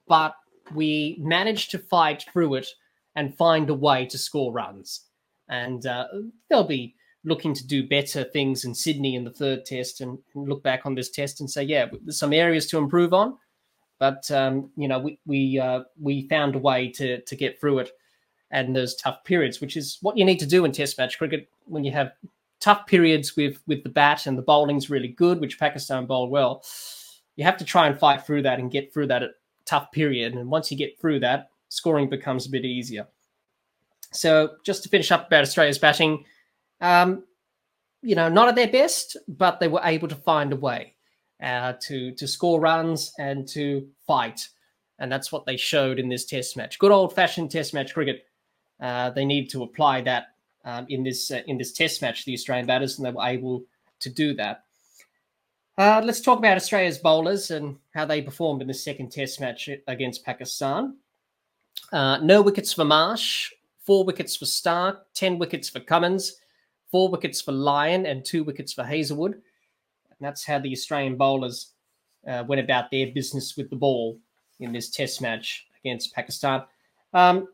but 0.07 0.35
we 0.73 1.17
managed 1.19 1.69
to 1.71 1.79
fight 1.79 2.25
through 2.31 2.55
it 2.55 2.67
and 3.15 3.35
find 3.35 3.69
a 3.69 3.73
way 3.73 4.05
to 4.05 4.17
score 4.17 4.53
runs. 4.53 5.01
And 5.49 5.85
uh, 5.85 6.07
they'll 6.49 6.63
be 6.63 6.95
looking 7.25 7.53
to 7.53 7.67
do 7.67 7.85
better 7.85 8.23
things 8.23 8.63
in 8.63 8.73
Sydney 8.73 9.15
in 9.15 9.25
the 9.25 9.31
third 9.31 9.65
test 9.65 9.99
and, 9.99 10.17
look 10.33 10.63
back 10.63 10.85
on 10.85 10.95
this 10.95 11.09
test 11.09 11.41
and 11.41 11.49
say, 11.49 11.63
yeah, 11.63 11.87
there's 12.03 12.17
some 12.17 12.31
areas 12.31 12.67
to 12.67 12.77
improve 12.77 13.13
on, 13.13 13.37
but 13.99 14.31
um, 14.31 14.71
you 14.77 14.87
know 14.87 14.99
we 14.99 15.19
we 15.25 15.59
uh, 15.59 15.81
we 16.01 16.27
found 16.29 16.55
a 16.55 16.59
way 16.59 16.89
to 16.89 17.19
to 17.21 17.35
get 17.35 17.59
through 17.59 17.79
it 17.79 17.91
and 18.51 18.75
those 18.75 18.95
tough 18.95 19.23
periods, 19.23 19.61
which 19.61 19.77
is 19.77 19.97
what 20.01 20.17
you 20.17 20.25
need 20.25 20.39
to 20.39 20.45
do 20.45 20.65
in 20.65 20.71
Test 20.71 20.97
match 20.97 21.17
cricket 21.17 21.49
when 21.65 21.83
you 21.83 21.91
have 21.91 22.11
tough 22.59 22.85
periods 22.87 23.35
with 23.35 23.61
with 23.67 23.83
the 23.83 23.89
bat 23.89 24.25
and 24.25 24.37
the 24.37 24.41
bowling's 24.41 24.89
really 24.89 25.07
good, 25.07 25.39
which 25.39 25.59
Pakistan 25.59 26.05
bowled 26.05 26.31
well. 26.31 26.63
You 27.35 27.45
have 27.45 27.57
to 27.57 27.65
try 27.65 27.87
and 27.87 27.97
fight 27.97 28.25
through 28.25 28.43
that 28.43 28.59
and 28.59 28.71
get 28.71 28.93
through 28.93 29.07
that 29.07 29.23
tough 29.65 29.91
period, 29.91 30.33
and 30.33 30.49
once 30.49 30.71
you 30.71 30.77
get 30.77 30.99
through 30.99 31.19
that, 31.21 31.51
scoring 31.69 32.09
becomes 32.09 32.45
a 32.45 32.49
bit 32.49 32.65
easier. 32.65 33.07
So 34.11 34.55
just 34.65 34.83
to 34.83 34.89
finish 34.89 35.11
up 35.11 35.27
about 35.27 35.43
Australia's 35.43 35.77
batting, 35.77 36.25
um, 36.81 37.23
you 38.01 38.15
know, 38.15 38.29
not 38.29 38.47
at 38.47 38.55
their 38.55 38.67
best, 38.67 39.15
but 39.27 39.59
they 39.59 39.67
were 39.67 39.81
able 39.83 40.07
to 40.07 40.15
find 40.15 40.51
a 40.51 40.55
way 40.55 40.95
uh, 41.41 41.73
to 41.81 42.13
to 42.13 42.27
score 42.27 42.59
runs 42.59 43.13
and 43.19 43.47
to 43.49 43.87
fight, 44.07 44.47
and 44.97 45.11
that's 45.11 45.31
what 45.31 45.45
they 45.45 45.57
showed 45.57 45.99
in 45.99 46.09
this 46.09 46.25
Test 46.25 46.57
match. 46.57 46.79
Good 46.79 46.91
old 46.91 47.13
fashioned 47.13 47.51
Test 47.51 47.73
match 47.73 47.93
cricket. 47.93 48.25
Uh, 48.79 49.09
they 49.09 49.25
need 49.25 49.49
to 49.49 49.63
apply 49.63 50.01
that 50.01 50.27
um, 50.65 50.85
in 50.89 51.03
this 51.03 51.31
uh, 51.31 51.41
in 51.47 51.57
this 51.57 51.73
Test 51.73 52.01
match, 52.01 52.25
the 52.25 52.33
Australian 52.33 52.65
batters, 52.65 52.97
and 52.97 53.05
they 53.05 53.11
were 53.11 53.25
able 53.25 53.63
to 53.99 54.09
do 54.09 54.33
that. 54.35 54.63
Uh, 55.77 56.01
let's 56.03 56.21
talk 56.21 56.39
about 56.39 56.57
Australia's 56.57 56.97
bowlers 56.97 57.51
and 57.51 57.77
how 57.93 58.05
they 58.05 58.21
performed 58.21 58.61
in 58.61 58.67
the 58.67 58.73
second 58.73 59.11
Test 59.11 59.39
match 59.39 59.69
against 59.87 60.25
Pakistan. 60.25 60.97
Uh, 61.91 62.17
no 62.21 62.41
wickets 62.41 62.73
for 62.73 62.83
Marsh, 62.83 63.51
four 63.85 64.03
wickets 64.03 64.35
for 64.35 64.45
Starc, 64.45 64.97
10 65.13 65.39
wickets 65.39 65.69
for 65.69 65.79
Cummins, 65.79 66.35
four 66.91 67.09
wickets 67.09 67.41
for 67.41 67.53
Lyon, 67.53 68.05
and 68.05 68.25
two 68.25 68.43
wickets 68.43 68.73
for 68.73 68.83
Hazlewood. 68.83 69.33
And 69.33 70.19
that's 70.19 70.45
how 70.45 70.59
the 70.59 70.71
Australian 70.71 71.15
bowlers 71.15 71.71
uh, 72.27 72.43
went 72.45 72.61
about 72.61 72.91
their 72.91 73.07
business 73.07 73.55
with 73.55 73.69
the 73.69 73.75
ball 73.75 74.19
in 74.59 74.73
this 74.73 74.89
test 74.89 75.21
match 75.21 75.65
against 75.83 76.13
Pakistan. 76.13 76.63
Um, 77.13 77.47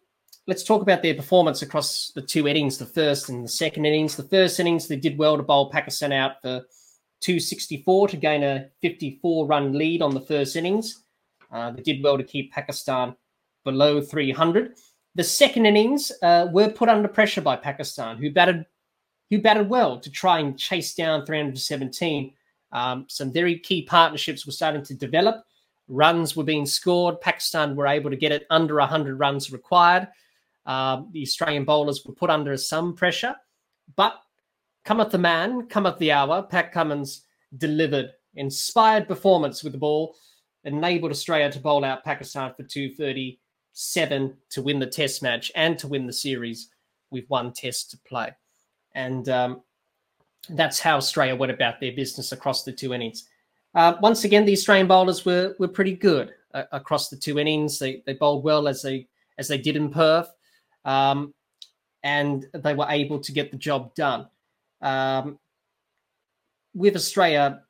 let's 0.47 0.63
talk 0.63 0.81
about 0.81 1.01
their 1.01 1.15
performance 1.15 1.61
across 1.61 2.11
the 2.13 2.21
two 2.21 2.47
innings, 2.47 2.77
the 2.77 2.85
first 2.85 3.29
and 3.29 3.43
the 3.43 3.49
second 3.49 3.85
innings. 3.85 4.15
The 4.15 4.23
first 4.23 4.59
innings, 4.59 4.87
they 4.87 4.95
did 4.95 5.17
well 5.17 5.37
to 5.37 5.43
bowl 5.43 5.71
Pakistan 5.71 6.11
out 6.11 6.41
for 6.41 6.65
264 7.21 8.09
to 8.09 8.17
gain 8.17 8.43
a 8.43 8.69
54 8.81 9.47
run 9.47 9.73
lead 9.73 10.01
on 10.01 10.13
the 10.13 10.21
first 10.21 10.55
innings. 10.55 11.03
Uh, 11.51 11.71
they 11.71 11.81
did 11.81 12.03
well 12.03 12.17
to 12.17 12.23
keep 12.23 12.51
Pakistan 12.51 13.15
below 13.63 14.01
300. 14.01 14.75
The 15.15 15.23
second 15.23 15.65
innings 15.65 16.11
uh, 16.21 16.47
were 16.51 16.69
put 16.69 16.89
under 16.89 17.07
pressure 17.07 17.41
by 17.41 17.55
Pakistan, 17.55 18.17
who 18.17 18.31
batted 18.31 18.65
who 19.31 19.41
batted 19.41 19.67
well 19.67 19.99
to 19.99 20.11
try 20.11 20.39
and 20.39 20.59
chase 20.59 20.93
down 20.93 21.25
317. 21.25 22.31
Um, 22.71 23.05
some 23.09 23.31
very 23.31 23.57
key 23.57 23.81
partnerships 23.83 24.45
were 24.45 24.51
starting 24.51 24.83
to 24.83 24.93
develop. 24.93 25.43
Runs 25.87 26.35
were 26.35 26.43
being 26.43 26.67
scored. 26.67 27.21
Pakistan 27.21 27.75
were 27.75 27.87
able 27.87 28.11
to 28.11 28.15
get 28.15 28.31
it 28.31 28.45
under 28.51 28.75
100 28.75 29.19
runs 29.19 29.51
required. 29.51 30.07
Um, 30.65 31.09
the 31.11 31.21
Australian 31.21 31.65
bowlers 31.65 32.03
were 32.05 32.13
put 32.13 32.29
under 32.29 32.55
some 32.57 32.95
pressure, 32.95 33.35
but 33.95 34.19
cometh 34.83 35.11
the 35.11 35.17
man, 35.17 35.67
cometh 35.67 35.97
the 35.99 36.11
hour. 36.11 36.43
Pat 36.43 36.71
Cummins 36.71 37.25
delivered 37.57 38.11
inspired 38.35 39.07
performance 39.07 39.63
with 39.63 39.73
the 39.73 39.79
ball, 39.79 40.15
enabled 40.63 41.11
Australia 41.11 41.51
to 41.51 41.59
bowl 41.59 41.85
out 41.85 42.03
Pakistan 42.03 42.53
for 42.55 42.63
237 42.63 44.37
to 44.49 44.61
win 44.61 44.79
the 44.79 44.87
test 44.87 45.21
match 45.23 45.51
and 45.55 45.77
to 45.79 45.87
win 45.87 46.05
the 46.05 46.13
series 46.13 46.69
with 47.11 47.25
one 47.27 47.53
test 47.53 47.91
to 47.91 47.97
play. 48.07 48.31
And 48.93 49.27
um, 49.29 49.61
that's 50.49 50.79
how 50.79 50.97
Australia 50.97 51.35
went 51.35 51.51
about 51.51 51.79
their 51.79 51.93
business 51.93 52.31
across 52.31 52.63
the 52.63 52.71
two 52.71 52.93
innings. 52.93 53.27
Uh, 53.73 53.95
once 54.01 54.23
again, 54.23 54.45
the 54.45 54.53
Australian 54.53 54.87
bowlers 54.87 55.25
were 55.25 55.55
were 55.59 55.67
pretty 55.67 55.93
good 55.93 56.33
uh, 56.53 56.63
across 56.71 57.09
the 57.09 57.17
two 57.17 57.39
innings. 57.39 57.77
They 57.77 58.03
they 58.05 58.13
bowled 58.13 58.43
well 58.43 58.67
as 58.67 58.81
they 58.81 59.07
as 59.37 59.47
they 59.47 59.57
did 59.57 59.75
in 59.75 59.89
Perth. 59.89 60.29
Um, 60.85 61.33
and 62.03 62.45
they 62.53 62.75
were 62.75 62.87
able 62.89 63.19
to 63.19 63.31
get 63.31 63.51
the 63.51 63.57
job 63.57 63.93
done. 63.95 64.27
Um, 64.81 65.39
with 66.73 66.95
Australia, 66.95 67.61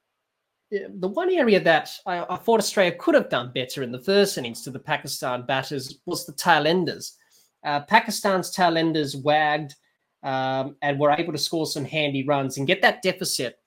the 0.71 1.07
one 1.07 1.31
area 1.31 1.59
that 1.61 1.91
I, 2.05 2.25
I, 2.29 2.35
thought 2.35 2.59
Australia 2.59 2.95
could 2.97 3.15
have 3.15 3.29
done 3.29 3.51
better 3.53 3.83
in 3.83 3.91
the 3.91 4.01
first 4.01 4.37
innings 4.37 4.61
to 4.63 4.71
the 4.71 4.79
Pakistan 4.79 5.45
batters 5.45 5.99
was 6.05 6.25
the 6.25 6.33
tail 6.33 6.67
enders. 6.67 7.17
Uh, 7.63 7.81
Pakistan's 7.81 8.51
tail 8.51 8.77
enders 8.77 9.15
wagged 9.15 9.75
um, 10.23 10.75
and 10.81 10.99
were 10.99 11.11
able 11.11 11.31
to 11.31 11.39
score 11.39 11.65
some 11.65 11.85
handy 11.85 12.25
runs 12.25 12.57
and 12.57 12.67
get 12.67 12.81
that 12.81 13.01
deficit 13.01 13.59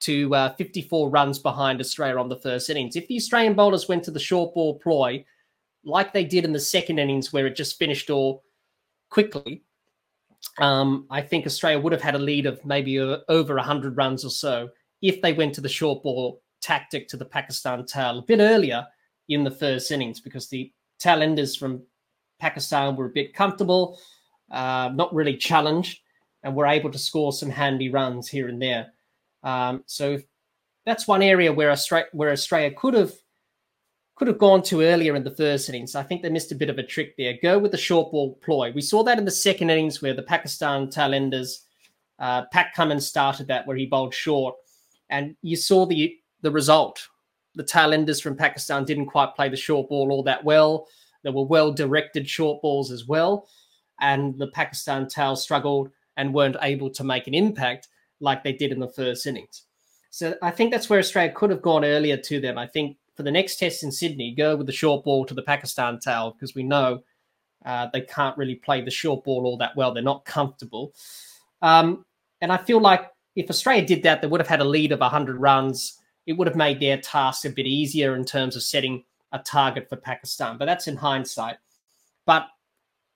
to 0.00 0.34
uh, 0.34 0.54
54 0.54 1.10
runs 1.10 1.38
behind 1.38 1.80
Australia 1.80 2.18
on 2.18 2.28
the 2.28 2.36
first 2.36 2.68
innings. 2.68 2.96
If 2.96 3.06
the 3.06 3.16
Australian 3.16 3.54
bowlers 3.54 3.88
went 3.88 4.02
to 4.04 4.10
the 4.10 4.20
short 4.20 4.54
ball 4.54 4.78
ploy, 4.78 5.24
like 5.84 6.12
they 6.12 6.24
did 6.24 6.44
in 6.44 6.52
the 6.52 6.60
second 6.60 6.98
innings, 6.98 7.32
where 7.32 7.46
it 7.46 7.56
just 7.56 7.78
finished 7.78 8.10
all 8.10 8.42
quickly, 9.10 9.62
um, 10.58 11.06
I 11.10 11.20
think 11.20 11.46
Australia 11.46 11.78
would 11.78 11.92
have 11.92 12.02
had 12.02 12.14
a 12.14 12.18
lead 12.18 12.46
of 12.46 12.64
maybe 12.64 12.98
over 12.98 13.54
100 13.54 13.96
runs 13.96 14.24
or 14.24 14.30
so 14.30 14.70
if 15.02 15.20
they 15.20 15.32
went 15.32 15.54
to 15.54 15.60
the 15.60 15.68
short 15.68 16.02
ball 16.02 16.42
tactic 16.60 17.08
to 17.08 17.16
the 17.16 17.24
Pakistan 17.24 17.84
tail 17.86 18.18
a 18.18 18.22
bit 18.22 18.40
earlier 18.40 18.86
in 19.28 19.44
the 19.44 19.50
first 19.50 19.90
innings 19.90 20.20
because 20.20 20.48
the 20.48 20.72
tail 20.98 21.22
enders 21.22 21.56
from 21.56 21.82
Pakistan 22.38 22.96
were 22.96 23.06
a 23.06 23.10
bit 23.10 23.34
comfortable, 23.34 23.98
uh, 24.50 24.90
not 24.94 25.14
really 25.14 25.36
challenged, 25.36 26.00
and 26.42 26.54
were 26.54 26.66
able 26.66 26.90
to 26.90 26.98
score 26.98 27.32
some 27.32 27.50
handy 27.50 27.90
runs 27.90 28.28
here 28.28 28.48
and 28.48 28.60
there. 28.60 28.92
Um, 29.42 29.82
so 29.86 30.18
that's 30.86 31.06
one 31.06 31.22
area 31.22 31.52
where 31.52 31.70
Australia, 31.70 32.08
where 32.12 32.30
Australia 32.30 32.74
could 32.76 32.94
have 32.94 33.12
could 34.20 34.28
have 34.28 34.36
gone 34.36 34.62
to 34.62 34.82
earlier 34.82 35.16
in 35.16 35.24
the 35.24 35.30
first 35.30 35.70
innings. 35.70 35.94
I 35.94 36.02
think 36.02 36.20
they 36.20 36.28
missed 36.28 36.52
a 36.52 36.54
bit 36.54 36.68
of 36.68 36.76
a 36.76 36.82
trick 36.82 37.16
there. 37.16 37.38
Go 37.42 37.58
with 37.58 37.70
the 37.70 37.78
short 37.78 38.12
ball 38.12 38.34
ploy. 38.44 38.70
We 38.70 38.82
saw 38.82 39.02
that 39.04 39.16
in 39.16 39.24
the 39.24 39.30
second 39.30 39.70
innings 39.70 40.02
where 40.02 40.12
the 40.12 40.22
Pakistan 40.22 40.88
tailenders, 40.88 41.60
uh, 42.18 42.42
Pat 42.52 42.74
Cummins 42.74 43.06
started 43.06 43.46
that 43.46 43.66
where 43.66 43.78
he 43.78 43.86
bowled 43.86 44.12
short, 44.12 44.56
and 45.08 45.34
you 45.40 45.56
saw 45.56 45.86
the 45.86 46.18
the 46.42 46.50
result. 46.50 47.08
The 47.54 47.64
tailenders 47.64 48.22
from 48.22 48.36
Pakistan 48.36 48.84
didn't 48.84 49.06
quite 49.06 49.34
play 49.34 49.48
the 49.48 49.56
short 49.56 49.88
ball 49.88 50.12
all 50.12 50.22
that 50.24 50.44
well. 50.44 50.86
There 51.22 51.32
were 51.32 51.46
well 51.46 51.72
directed 51.72 52.28
short 52.28 52.60
balls 52.60 52.92
as 52.92 53.06
well, 53.06 53.48
and 54.02 54.38
the 54.38 54.48
Pakistan 54.48 55.08
tail 55.08 55.34
struggled 55.34 55.88
and 56.18 56.34
weren't 56.34 56.58
able 56.60 56.90
to 56.90 57.04
make 57.04 57.26
an 57.26 57.32
impact 57.32 57.88
like 58.20 58.44
they 58.44 58.52
did 58.52 58.70
in 58.70 58.80
the 58.80 58.88
first 58.88 59.26
innings. 59.26 59.62
So 60.10 60.34
I 60.42 60.50
think 60.50 60.72
that's 60.72 60.90
where 60.90 60.98
Australia 60.98 61.32
could 61.32 61.48
have 61.48 61.62
gone 61.62 61.86
earlier 61.86 62.18
to 62.18 62.38
them. 62.38 62.58
I 62.58 62.66
think 62.66 62.98
for 63.20 63.24
the 63.24 63.30
next 63.30 63.56
test 63.56 63.82
in 63.82 63.92
Sydney, 63.92 64.32
go 64.34 64.56
with 64.56 64.66
the 64.66 64.72
short 64.72 65.04
ball 65.04 65.26
to 65.26 65.34
the 65.34 65.42
Pakistan 65.42 65.98
tail 65.98 66.30
because 66.30 66.54
we 66.54 66.62
know 66.62 67.02
uh, 67.66 67.86
they 67.92 68.00
can't 68.00 68.34
really 68.38 68.54
play 68.54 68.80
the 68.80 68.90
short 68.90 69.24
ball 69.24 69.44
all 69.44 69.58
that 69.58 69.76
well. 69.76 69.92
They're 69.92 70.02
not 70.02 70.24
comfortable. 70.24 70.94
Um, 71.60 72.06
and 72.40 72.50
I 72.50 72.56
feel 72.56 72.80
like 72.80 73.10
if 73.36 73.50
Australia 73.50 73.84
did 73.84 74.02
that, 74.04 74.22
they 74.22 74.26
would 74.26 74.40
have 74.40 74.48
had 74.48 74.62
a 74.62 74.64
lead 74.64 74.90
of 74.92 75.00
100 75.00 75.36
runs. 75.36 75.98
It 76.26 76.32
would 76.32 76.46
have 76.46 76.56
made 76.56 76.80
their 76.80 76.96
task 76.96 77.44
a 77.44 77.50
bit 77.50 77.66
easier 77.66 78.16
in 78.16 78.24
terms 78.24 78.56
of 78.56 78.62
setting 78.62 79.04
a 79.32 79.38
target 79.38 79.90
for 79.90 79.96
Pakistan. 79.96 80.56
But 80.56 80.64
that's 80.64 80.88
in 80.88 80.96
hindsight. 80.96 81.56
But 82.24 82.46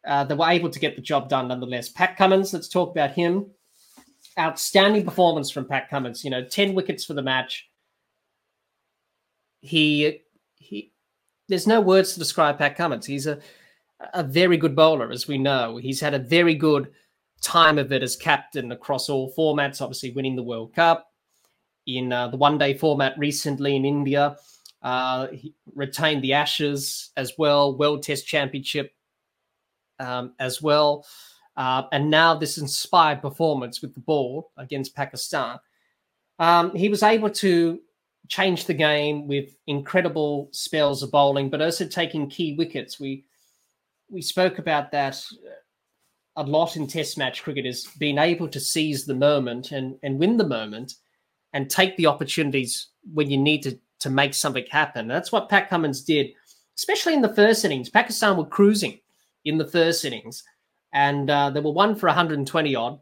uh, 0.07 0.25
they 0.25 0.35
were 0.35 0.51
able 0.51 0.69
to 0.69 0.79
get 0.79 0.97
the 0.97 1.03
job 1.03 1.31
done 1.31 1.49
nonetheless. 1.49 1.89
Pat 1.89 2.19
Cummins, 2.19 2.53
let's 2.53 2.69
talk 2.69 2.91
about 2.91 3.13
him. 3.13 3.47
Outstanding 4.39 5.07
performance 5.07 5.51
from 5.51 5.65
Pat 5.65 5.89
Cummins. 5.89 6.23
You 6.25 6.31
know, 6.31 6.45
10 6.45 6.75
wickets 6.75 7.07
for 7.07 7.15
the 7.15 7.23
match 7.23 7.71
he 9.65 10.21
he 10.57 10.93
there's 11.49 11.67
no 11.67 11.81
words 11.81 12.13
to 12.13 12.19
describe 12.19 12.59
Pat 12.59 12.77
Cummins. 12.77 13.07
He's 13.07 13.27
a 13.27 13.39
a 14.13 14.23
very 14.23 14.59
good 14.59 14.77
bowler, 14.77 15.11
as 15.11 15.27
we 15.27 15.39
know. 15.39 15.79
He's 15.79 16.01
had 16.01 16.15
a 16.15 16.19
very 16.19 16.55
good 16.55 16.91
time 17.41 17.79
of 17.79 17.91
it 17.93 18.03
as 18.03 18.17
captain 18.17 18.73
across 18.73 19.09
all 19.09 19.33
formats. 19.33 19.81
Obviously, 19.81 20.11
winning 20.11 20.37
the 20.37 20.43
World 20.43 20.75
Cup 20.75 21.11
in 21.87 22.13
uh, 22.13 22.29
the 22.29 22.37
one 22.37 22.59
day 22.59 22.75
format 22.75 23.19
recently 23.19 23.77
in 23.77 23.85
India. 23.85 24.37
Uh, 24.83 25.29
he 25.29 25.55
retained 25.75 26.23
the 26.23 26.35
Ashes 26.35 27.11
as 27.17 27.33
well, 27.39 27.79
World 27.79 28.03
Test 28.03 28.27
Championship 28.27 28.93
um, 29.99 30.35
as 30.39 30.61
well. 30.61 31.07
Uh, 31.57 31.85
and 31.93 32.11
now 32.11 32.35
this 32.35 32.59
inspired 32.59 33.23
performance 33.23 33.81
with 33.81 33.95
the 33.95 34.01
ball 34.01 34.51
against 34.59 34.95
Pakistan. 34.95 35.59
Um, 36.39 36.75
he 36.75 36.91
was 36.91 37.03
able 37.03 37.31
to 37.31 37.81
changed 38.29 38.67
the 38.67 38.75
game 38.75 39.27
with 39.27 39.55
incredible 39.67 40.49
spells 40.53 41.03
of 41.03 41.11
bowling, 41.11 41.51
but 41.51 41.63
also 41.63 41.87
taking 41.87 42.29
key 42.29 42.55
wickets. 42.57 42.99
We 42.99 43.25
we 44.11 44.23
spoke 44.23 44.59
about 44.59 44.93
that 44.93 45.23
a 46.37 46.43
lot 46.43 46.77
in 46.77 46.87
Test 46.87 47.17
match 47.17 47.43
cricket 47.43 47.65
is 47.65 47.89
being 47.99 48.19
able 48.19 48.49
to 48.49 48.61
seize 48.61 49.05
the 49.05 49.15
moment 49.15 49.73
and 49.73 49.97
and 50.03 50.19
win 50.19 50.37
the 50.37 50.47
moment, 50.47 50.95
and 51.53 51.71
take 51.71 51.97
the 51.97 52.07
opportunities 52.07 52.89
when 53.13 53.31
you 53.31 53.39
need 53.39 53.63
to 53.63 53.79
to 54.01 54.11
make 54.11 54.35
something 54.35 54.67
happen. 54.71 55.09
That's 55.09 55.33
what 55.33 55.49
Pat 55.49 55.69
Cummins 55.69 56.03
did, 56.03 56.33
especially 56.77 57.15
in 57.15 57.23
the 57.23 57.35
first 57.35 57.65
innings. 57.65 57.89
Pakistan 57.89 58.37
were 58.37 58.47
cruising 58.47 58.99
in 59.45 59.59
the 59.59 59.67
first 59.67 60.05
innings, 60.05 60.43
and 60.93 61.31
uh, 61.31 61.51
they 61.51 61.61
were 61.61 61.73
one 61.73 61.95
for 61.95 62.07
120 62.07 62.75
odd, 62.75 62.99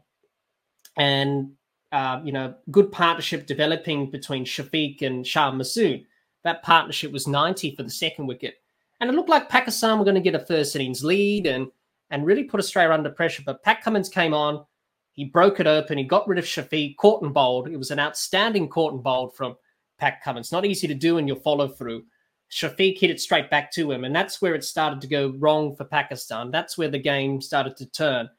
and 0.97 1.51
uh, 1.93 2.19
you 2.23 2.31
know, 2.31 2.55
good 2.71 2.91
partnership 2.91 3.45
developing 3.45 4.09
between 4.09 4.43
Shafiq 4.43 5.03
and 5.03 5.25
Shan 5.25 5.57
Masood. 5.59 6.05
That 6.43 6.63
partnership 6.63 7.11
was 7.11 7.27
90 7.27 7.75
for 7.75 7.83
the 7.83 7.89
second 7.89 8.25
wicket. 8.25 8.55
And 8.99 9.09
it 9.09 9.13
looked 9.13 9.29
like 9.29 9.47
Pakistan 9.47 9.99
were 9.99 10.03
going 10.03 10.15
to 10.15 10.21
get 10.21 10.33
a 10.33 10.39
first 10.39 10.75
innings 10.75 11.03
lead 11.03 11.45
and 11.45 11.67
and 12.09 12.25
really 12.25 12.43
put 12.43 12.59
Australia 12.59 12.93
under 12.93 13.09
pressure. 13.09 13.43
But 13.45 13.63
Pat 13.63 13.81
Cummins 13.81 14.09
came 14.09 14.33
on, 14.33 14.65
he 15.13 15.25
broke 15.25 15.59
it 15.59 15.67
open, 15.67 15.97
he 15.97 16.03
got 16.03 16.27
rid 16.27 16.39
of 16.39 16.45
Shafiq, 16.45 16.95
caught 16.97 17.23
and 17.23 17.33
bowled. 17.33 17.67
It 17.67 17.77
was 17.77 17.91
an 17.91 17.99
outstanding 17.99 18.69
caught 18.69 18.93
and 18.93 19.03
bowled 19.03 19.35
from 19.35 19.55
Pat 19.99 20.21
Cummins. 20.23 20.51
Not 20.51 20.65
easy 20.65 20.87
to 20.87 20.93
do 20.95 21.17
in 21.17 21.27
your 21.27 21.37
follow 21.37 21.67
through. 21.67 22.03
Shafiq 22.51 22.99
hit 22.99 23.09
it 23.09 23.19
straight 23.19 23.49
back 23.49 23.71
to 23.73 23.91
him, 23.91 24.03
and 24.03 24.15
that's 24.15 24.41
where 24.41 24.53
it 24.53 24.63
started 24.63 25.01
to 25.01 25.07
go 25.07 25.33
wrong 25.37 25.75
for 25.75 25.85
Pakistan. 25.85 26.51
That's 26.51 26.77
where 26.77 26.89
the 26.89 26.99
game 26.99 27.41
started 27.41 27.77
to 27.77 27.85
turn. 27.87 28.29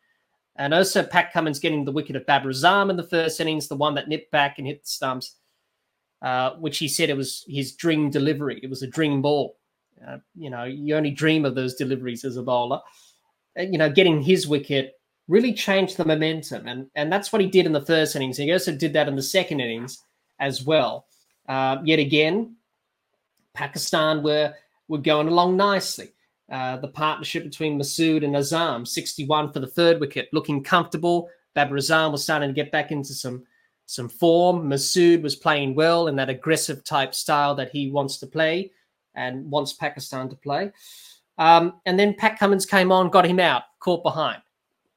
And 0.56 0.72
also 0.72 1.02
Pat 1.02 1.32
Cummins 1.32 1.58
getting 1.58 1.84
the 1.84 1.92
wicket 1.92 2.16
of 2.16 2.26
Babar 2.26 2.50
Azam 2.50 2.90
in 2.90 2.96
the 2.96 3.02
first 3.02 3.40
innings, 3.40 3.66
the 3.66 3.76
one 3.76 3.94
that 3.94 4.08
nipped 4.08 4.30
back 4.30 4.58
and 4.58 4.66
hit 4.66 4.82
the 4.82 4.88
stumps, 4.88 5.36
uh, 6.22 6.52
which 6.52 6.78
he 6.78 6.86
said 6.86 7.10
it 7.10 7.16
was 7.16 7.44
his 7.48 7.74
dream 7.74 8.08
delivery. 8.08 8.60
It 8.62 8.70
was 8.70 8.82
a 8.82 8.86
dream 8.86 9.20
ball. 9.20 9.56
Uh, 10.06 10.18
you 10.36 10.50
know, 10.50 10.64
you 10.64 10.94
only 10.94 11.10
dream 11.10 11.44
of 11.44 11.54
those 11.54 11.74
deliveries 11.74 12.24
as 12.24 12.36
a 12.36 12.42
bowler. 12.42 12.80
And, 13.56 13.72
you 13.72 13.78
know, 13.78 13.90
getting 13.90 14.22
his 14.22 14.46
wicket 14.46 14.94
really 15.26 15.54
changed 15.54 15.96
the 15.96 16.04
momentum. 16.04 16.68
And, 16.68 16.88
and 16.94 17.12
that's 17.12 17.32
what 17.32 17.42
he 17.42 17.48
did 17.48 17.66
in 17.66 17.72
the 17.72 17.84
first 17.84 18.14
innings. 18.14 18.36
He 18.36 18.52
also 18.52 18.72
did 18.76 18.92
that 18.92 19.08
in 19.08 19.16
the 19.16 19.22
second 19.22 19.60
innings 19.60 20.04
as 20.38 20.64
well. 20.64 21.06
Uh, 21.48 21.78
yet 21.84 21.98
again, 21.98 22.56
Pakistan 23.54 24.22
were, 24.22 24.54
were 24.88 24.98
going 24.98 25.28
along 25.28 25.56
nicely. 25.56 26.13
Uh, 26.50 26.76
the 26.76 26.88
partnership 26.88 27.42
between 27.42 27.78
Masood 27.78 28.24
and 28.24 28.34
Azam, 28.34 28.86
61 28.86 29.52
for 29.52 29.60
the 29.60 29.66
third 29.66 29.98
wicket, 29.98 30.28
looking 30.32 30.62
comfortable. 30.62 31.28
Babar 31.54 31.78
Azam 31.78 32.12
was 32.12 32.22
starting 32.22 32.50
to 32.50 32.54
get 32.54 32.70
back 32.70 32.92
into 32.92 33.14
some 33.14 33.44
some 33.86 34.08
form. 34.08 34.68
Masood 34.68 35.22
was 35.22 35.36
playing 35.36 35.74
well 35.74 36.08
in 36.08 36.16
that 36.16 36.30
aggressive 36.30 36.84
type 36.84 37.14
style 37.14 37.54
that 37.54 37.70
he 37.70 37.90
wants 37.90 38.18
to 38.18 38.26
play 38.26 38.70
and 39.14 39.50
wants 39.50 39.72
Pakistan 39.72 40.28
to 40.28 40.36
play. 40.36 40.72
Um, 41.38 41.80
and 41.86 41.98
then 41.98 42.14
Pat 42.14 42.38
Cummins 42.38 42.66
came 42.66 42.92
on, 42.92 43.10
got 43.10 43.26
him 43.26 43.40
out, 43.40 43.62
caught 43.80 44.02
behind 44.02 44.40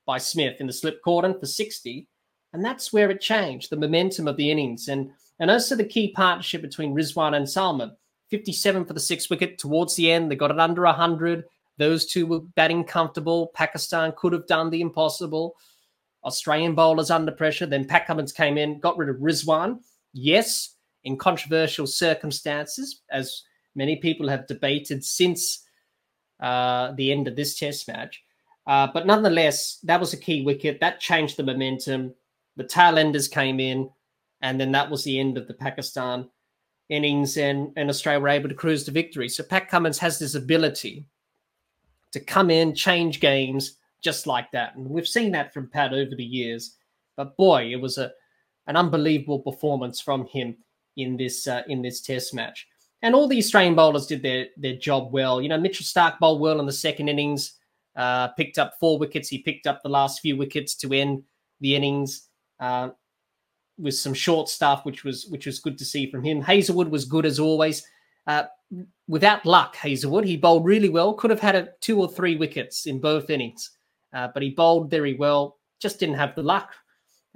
by 0.05 0.17
Smith 0.17 0.61
in 0.61 0.67
the 0.67 0.73
slip 0.73 1.01
cordon 1.03 1.37
for 1.39 1.45
60. 1.45 2.07
And 2.53 2.63
that's 2.63 2.93
where 2.93 3.11
it 3.11 3.21
changed 3.21 3.69
the 3.69 3.77
momentum 3.77 4.27
of 4.27 4.37
the 4.37 4.49
innings 4.49 4.87
and, 4.87 5.11
and 5.39 5.51
also 5.51 5.75
the 5.75 5.83
key 5.83 6.11
partnership 6.11 6.61
between 6.61 6.95
Rizwan 6.95 7.35
and 7.35 7.49
Salman. 7.49 7.91
57 8.29 8.85
for 8.85 8.93
the 8.93 8.99
sixth 8.99 9.29
wicket 9.29 9.57
towards 9.57 9.95
the 9.95 10.11
end. 10.11 10.29
They 10.29 10.35
got 10.35 10.51
it 10.51 10.59
under 10.59 10.83
100. 10.83 11.45
Those 11.77 12.05
two 12.05 12.25
were 12.25 12.39
batting 12.39 12.83
comfortable. 12.83 13.51
Pakistan 13.53 14.13
could 14.17 14.33
have 14.33 14.47
done 14.47 14.69
the 14.69 14.81
impossible. 14.81 15.55
Australian 16.23 16.75
bowlers 16.75 17.11
under 17.11 17.31
pressure. 17.31 17.65
Then 17.65 17.85
Pat 17.85 18.07
Cummins 18.07 18.33
came 18.33 18.57
in, 18.57 18.79
got 18.79 18.97
rid 18.97 19.09
of 19.09 19.17
Rizwan. 19.17 19.79
Yes, 20.13 20.75
in 21.03 21.17
controversial 21.17 21.87
circumstances, 21.87 23.01
as 23.11 23.43
many 23.75 23.95
people 23.97 24.27
have 24.27 24.47
debated 24.47 25.05
since 25.05 25.63
uh, 26.39 26.91
the 26.93 27.11
end 27.11 27.27
of 27.27 27.35
this 27.35 27.57
test 27.57 27.87
match. 27.87 28.23
Uh, 28.65 28.87
but 28.93 29.05
nonetheless, 29.05 29.79
that 29.83 29.99
was 29.99 30.13
a 30.13 30.17
key 30.17 30.43
wicket. 30.43 30.79
That 30.81 30.99
changed 30.99 31.37
the 31.37 31.43
momentum. 31.43 32.13
The 32.57 32.65
tail 32.65 32.97
enders 32.97 33.27
came 33.27 33.59
in, 33.59 33.89
and 34.41 34.59
then 34.59 34.71
that 34.73 34.89
was 34.89 35.03
the 35.03 35.19
end 35.19 35.37
of 35.37 35.47
the 35.47 35.53
Pakistan 35.53 36.27
innings 36.89 37.37
and, 37.37 37.71
and 37.75 37.89
Australia 37.89 38.19
were 38.19 38.29
able 38.29 38.49
to 38.49 38.55
cruise 38.55 38.83
to 38.85 38.91
victory. 38.91 39.29
So 39.29 39.43
Pat 39.43 39.69
Cummins 39.69 39.99
has 39.99 40.19
this 40.19 40.35
ability 40.35 41.05
to 42.11 42.19
come 42.19 42.49
in, 42.49 42.73
change 42.73 43.19
games 43.19 43.77
just 44.01 44.27
like 44.27 44.51
that. 44.51 44.75
And 44.75 44.89
we've 44.89 45.07
seen 45.07 45.31
that 45.33 45.53
from 45.53 45.69
Pat 45.69 45.93
over 45.93 46.15
the 46.15 46.23
years. 46.23 46.77
But 47.15 47.35
boy, 47.35 47.71
it 47.71 47.81
was 47.81 47.97
a 47.97 48.11
an 48.67 48.75
unbelievable 48.75 49.39
performance 49.39 49.99
from 50.01 50.27
him 50.27 50.55
in 50.95 51.17
this 51.17 51.47
uh, 51.47 51.63
in 51.67 51.81
this 51.81 52.01
test 52.01 52.33
match. 52.33 52.67
And 53.01 53.15
all 53.15 53.27
the 53.27 53.37
Australian 53.37 53.75
bowlers 53.75 54.07
did 54.07 54.21
their 54.21 54.47
their 54.57 54.75
job 54.75 55.11
well. 55.11 55.41
You 55.41 55.49
know, 55.49 55.59
Mitchell 55.59 55.85
Starc 55.85 56.19
bowled 56.19 56.41
well 56.41 56.59
in 56.59 56.65
the 56.65 56.71
second 56.71 57.09
innings. 57.09 57.53
uh, 57.97 58.29
picked 58.29 58.59
up 58.59 58.75
four 58.79 58.97
wickets. 58.99 59.27
He 59.27 59.39
picked 59.39 59.67
up 59.67 59.81
the 59.81 59.89
last 59.89 60.21
few 60.21 60.37
wickets 60.37 60.75
to 60.75 60.93
end 60.93 61.23
the 61.59 61.75
innings 61.75 62.29
uh, 62.59 62.89
with 63.77 63.95
some 63.95 64.13
short 64.13 64.49
stuff, 64.49 64.85
which 64.85 65.03
was 65.03 65.25
which 65.27 65.45
was 65.45 65.59
good 65.59 65.77
to 65.77 65.85
see 65.85 66.09
from 66.09 66.23
him. 66.23 66.41
Hazlewood 66.41 66.89
was 66.89 67.05
good 67.05 67.25
as 67.25 67.39
always. 67.39 67.85
Uh, 68.25 68.43
without 69.07 69.45
luck, 69.45 69.75
Hazlewood 69.75 70.25
he 70.25 70.37
bowled 70.37 70.65
really 70.65 70.89
well. 70.89 71.13
Could 71.13 71.31
have 71.31 71.39
had 71.39 71.55
a, 71.55 71.69
two 71.79 71.99
or 71.99 72.09
three 72.09 72.35
wickets 72.35 72.85
in 72.85 72.99
both 72.99 73.29
innings, 73.29 73.71
uh, 74.13 74.27
but 74.33 74.43
he 74.43 74.49
bowled 74.49 74.89
very 74.89 75.15
well. 75.15 75.57
Just 75.79 75.99
didn't 75.99 76.15
have 76.15 76.35
the 76.35 76.43
luck. 76.43 76.73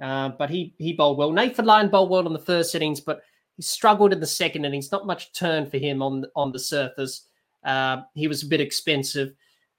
Uh, 0.00 0.30
but 0.30 0.50
he 0.50 0.74
he 0.78 0.92
bowled 0.92 1.16
well. 1.16 1.30
Nathan 1.30 1.64
Lyon 1.64 1.88
bowled 1.88 2.10
well 2.10 2.26
in 2.26 2.32
the 2.32 2.38
first 2.38 2.74
innings, 2.74 3.00
but 3.00 3.22
he 3.56 3.62
struggled 3.62 4.12
in 4.12 4.20
the 4.20 4.26
second 4.26 4.64
innings. 4.64 4.90
Not 4.90 5.06
much 5.06 5.32
turn 5.32 5.64
for 5.64 5.78
him 5.78 6.02
on 6.02 6.24
on 6.34 6.50
the 6.50 6.58
surface. 6.58 7.28
Uh, 7.64 8.02
he 8.14 8.26
was 8.26 8.42
a 8.42 8.46
bit 8.46 8.60
expensive, 8.60 9.32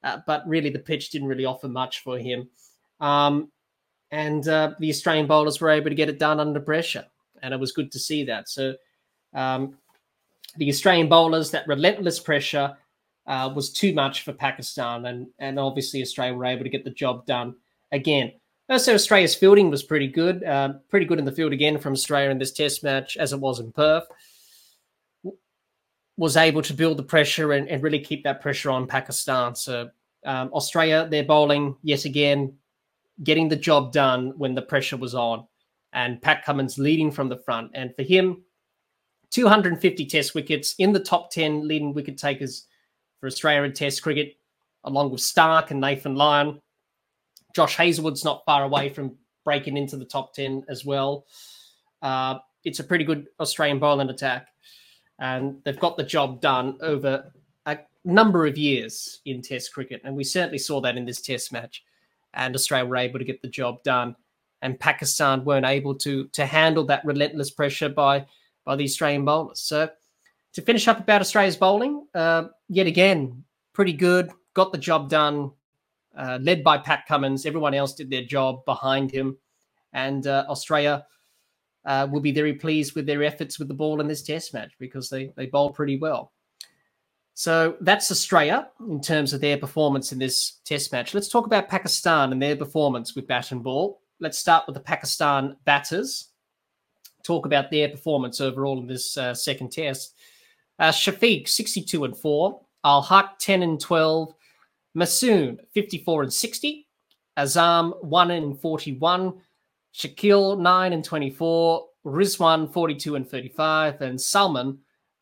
uh, 0.03 0.19
but 0.25 0.47
really 0.47 0.69
the 0.69 0.79
pitch 0.79 1.09
didn't 1.09 1.27
really 1.27 1.45
offer 1.45 1.67
much 1.67 1.99
for 1.99 2.17
him. 2.17 2.49
Um, 3.01 3.51
and 4.13 4.47
uh, 4.47 4.75
the 4.79 4.91
Australian 4.91 5.25
bowlers 5.25 5.59
were 5.59 5.71
able 5.71 5.89
to 5.89 5.95
get 5.95 6.07
it 6.07 6.19
done 6.19 6.39
under 6.39 6.59
pressure, 6.59 7.05
and 7.41 7.51
it 7.51 7.59
was 7.59 7.71
good 7.71 7.91
to 7.93 7.99
see 7.99 8.23
that. 8.25 8.47
So 8.47 8.75
um, 9.33 9.75
the 10.57 10.69
Australian 10.69 11.09
bowlers, 11.09 11.49
that 11.49 11.67
relentless 11.67 12.19
pressure 12.19 12.77
uh, 13.25 13.51
was 13.55 13.73
too 13.73 13.91
much 13.91 14.21
for 14.21 14.31
Pakistan, 14.31 15.07
and 15.07 15.27
and 15.39 15.59
obviously 15.59 16.03
Australia 16.03 16.35
were 16.35 16.45
able 16.45 16.63
to 16.63 16.69
get 16.69 16.83
the 16.83 16.91
job 16.91 17.25
done 17.25 17.55
again. 17.91 18.33
Also, 18.69 18.93
Australia's 18.93 19.33
fielding 19.33 19.71
was 19.71 19.81
pretty 19.81 20.07
good, 20.07 20.43
uh, 20.43 20.73
pretty 20.89 21.07
good 21.07 21.19
in 21.19 21.25
the 21.25 21.31
field 21.31 21.51
again 21.51 21.79
from 21.79 21.93
Australia 21.93 22.29
in 22.29 22.37
this 22.37 22.53
Test 22.53 22.83
match, 22.83 23.17
as 23.17 23.33
it 23.33 23.39
was 23.39 23.59
in 23.59 23.71
Perth. 23.71 24.05
Was 26.17 26.37
able 26.37 26.61
to 26.61 26.73
build 26.75 26.97
the 26.97 27.03
pressure 27.03 27.53
and, 27.53 27.67
and 27.67 27.81
really 27.81 27.99
keep 27.99 28.23
that 28.25 28.41
pressure 28.41 28.69
on 28.69 28.85
Pakistan. 28.85 29.55
So 29.55 29.89
um, 30.23 30.51
Australia, 30.53 31.07
they're 31.09 31.23
bowling 31.23 31.75
yet 31.81 32.05
again, 32.05 32.53
getting 33.21 33.47
the 33.47 33.55
job 33.55 33.91
done 33.91 34.33
when 34.37 34.55
the 34.55 34.61
pressure 34.61 34.97
was 34.97 35.13
on, 35.13 35.45
and 35.93 36.21
Pat 36.21 36.43
Cummins 36.43 36.77
leading 36.77 37.11
from 37.11 37.29
the 37.29 37.37
front. 37.37 37.71
And 37.73 37.95
for 37.95 38.03
him, 38.03 38.43
250 39.29 40.05
Test 40.05 40.35
wickets 40.35 40.75
in 40.79 40.93
the 40.93 40.99
top 40.99 41.31
10 41.31 41.67
leading 41.67 41.93
wicket 41.93 42.17
takers 42.17 42.67
for 43.19 43.27
Australia 43.27 43.63
in 43.63 43.73
Test 43.73 44.01
cricket, 44.01 44.35
along 44.83 45.11
with 45.11 45.21
Starc 45.21 45.71
and 45.71 45.81
Nathan 45.81 46.15
Lyon. 46.15 46.59
Josh 47.55 47.75
Hazlewood's 47.75 48.23
not 48.23 48.43
far 48.45 48.63
away 48.63 48.89
from 48.89 49.15
breaking 49.43 49.77
into 49.77 49.97
the 49.97 50.05
top 50.05 50.33
10 50.33 50.65
as 50.67 50.85
well. 50.85 51.25
Uh, 52.01 52.39
it's 52.63 52.79
a 52.79 52.83
pretty 52.83 53.03
good 53.03 53.27
Australian 53.39 53.79
bowling 53.79 54.09
attack. 54.09 54.49
And 55.19 55.57
they've 55.63 55.79
got 55.79 55.97
the 55.97 56.03
job 56.03 56.41
done 56.41 56.77
over 56.81 57.31
a 57.65 57.79
number 58.03 58.45
of 58.45 58.57
years 58.57 59.21
in 59.25 59.41
Test 59.41 59.73
cricket. 59.73 60.01
And 60.03 60.15
we 60.15 60.23
certainly 60.23 60.57
saw 60.57 60.81
that 60.81 60.97
in 60.97 61.05
this 61.05 61.21
Test 61.21 61.51
match. 61.51 61.83
And 62.33 62.55
Australia 62.55 62.89
were 62.89 62.97
able 62.97 63.19
to 63.19 63.25
get 63.25 63.41
the 63.41 63.47
job 63.47 63.83
done. 63.83 64.15
And 64.61 64.79
Pakistan 64.79 65.43
weren't 65.43 65.65
able 65.65 65.95
to, 65.95 66.27
to 66.29 66.45
handle 66.45 66.85
that 66.85 67.03
relentless 67.05 67.51
pressure 67.51 67.89
by, 67.89 68.25
by 68.65 68.75
the 68.75 68.85
Australian 68.85 69.25
bowlers. 69.25 69.59
So 69.59 69.89
to 70.53 70.61
finish 70.61 70.87
up 70.87 70.99
about 70.99 71.21
Australia's 71.21 71.57
bowling, 71.57 72.07
uh, 72.15 72.45
yet 72.69 72.87
again, 72.87 73.43
pretty 73.73 73.93
good. 73.93 74.31
Got 74.53 74.71
the 74.71 74.77
job 74.77 75.09
done 75.09 75.51
uh, 76.15 76.39
led 76.41 76.63
by 76.63 76.77
Pat 76.77 77.05
Cummins. 77.07 77.45
Everyone 77.45 77.73
else 77.73 77.93
did 77.93 78.09
their 78.09 78.23
job 78.23 78.63
behind 78.65 79.11
him. 79.11 79.37
And 79.93 80.25
uh, 80.27 80.45
Australia 80.47 81.05
uh, 81.85 82.07
will 82.09 82.21
be 82.21 82.31
very 82.31 82.53
pleased 82.53 82.95
with 82.95 83.05
their 83.05 83.23
efforts 83.23 83.59
with 83.59 83.67
the 83.67 83.73
ball 83.73 83.99
in 83.99 84.07
this 84.07 84.23
test 84.23 84.53
match 84.53 84.71
because 84.79 85.09
they, 85.09 85.31
they 85.35 85.47
bowl 85.47 85.71
pretty 85.71 85.97
well. 85.97 86.31
So 87.35 87.77
that's 87.81 88.11
Australia 88.11 88.69
in 88.87 89.01
terms 89.01 89.33
of 89.33 89.41
their 89.41 89.57
performance 89.57 90.11
in 90.11 90.19
this 90.19 90.59
test 90.65 90.91
match. 90.91 91.13
Let's 91.13 91.29
talk 91.29 91.45
about 91.45 91.67
Pakistan 91.67 92.31
and 92.31 92.41
their 92.41 92.55
performance 92.55 93.15
with 93.15 93.27
bat 93.27 93.51
and 93.51 93.63
ball. 93.63 94.01
Let's 94.19 94.37
start 94.37 94.65
with 94.67 94.75
the 94.75 94.81
Pakistan 94.81 95.57
batters. 95.65 96.29
Talk 97.23 97.45
about 97.45 97.71
their 97.71 97.89
performance 97.89 98.39
overall 98.39 98.79
in 98.79 98.87
this 98.87 99.17
uh, 99.17 99.33
second 99.33 99.71
test. 99.71 100.15
Uh, 100.77 100.89
Shafiq, 100.89 101.47
62 101.47 102.03
and 102.03 102.15
4. 102.15 102.61
Al 102.85 103.01
Haq, 103.01 103.39
10 103.39 103.63
and 103.63 103.79
12. 103.79 104.33
Masood, 104.95 105.59
54 105.73 106.23
and 106.23 106.33
60. 106.33 106.87
Azam, 107.37 108.03
1 108.03 108.31
and 108.31 108.59
41. 108.59 109.33
Shakeel, 109.95 110.59
9 110.59 110.93
and 110.93 111.03
24. 111.03 111.87
Rizwan, 112.05 112.71
42 112.71 113.15
and 113.15 113.27
35. 113.27 114.01
And 114.01 114.21
Salman, 114.21 114.79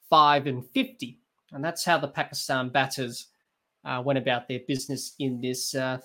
5 0.09 0.47
and 0.47 0.65
50. 0.71 1.20
And 1.51 1.63
that's 1.63 1.83
how 1.83 1.97
the 1.97 2.07
Pakistan 2.07 2.69
batters 2.69 3.27
uh, 3.83 4.01
went 4.03 4.19
about 4.19 4.47
their 4.47 4.61
business 4.67 5.15
in 5.19 5.41
this 5.41 5.75
uh, 5.75 5.99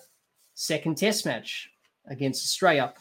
second 0.53 0.97
test 0.97 1.25
match 1.25 1.69
against 2.07 2.43
Australia. 2.43 2.93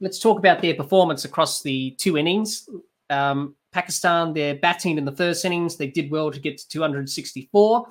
Let's 0.00 0.18
talk 0.18 0.38
about 0.38 0.60
their 0.60 0.74
performance 0.74 1.24
across 1.24 1.62
the 1.62 1.92
two 1.92 2.16
innings. 2.16 2.68
Um, 3.10 3.54
Pakistan, 3.72 4.32
they're 4.32 4.56
batting 4.56 4.98
in 4.98 5.04
the 5.04 5.12
first 5.12 5.44
innings. 5.44 5.76
They 5.76 5.86
did 5.86 6.10
well 6.10 6.30
to 6.30 6.40
get 6.40 6.58
to 6.58 6.68
264 6.68 7.86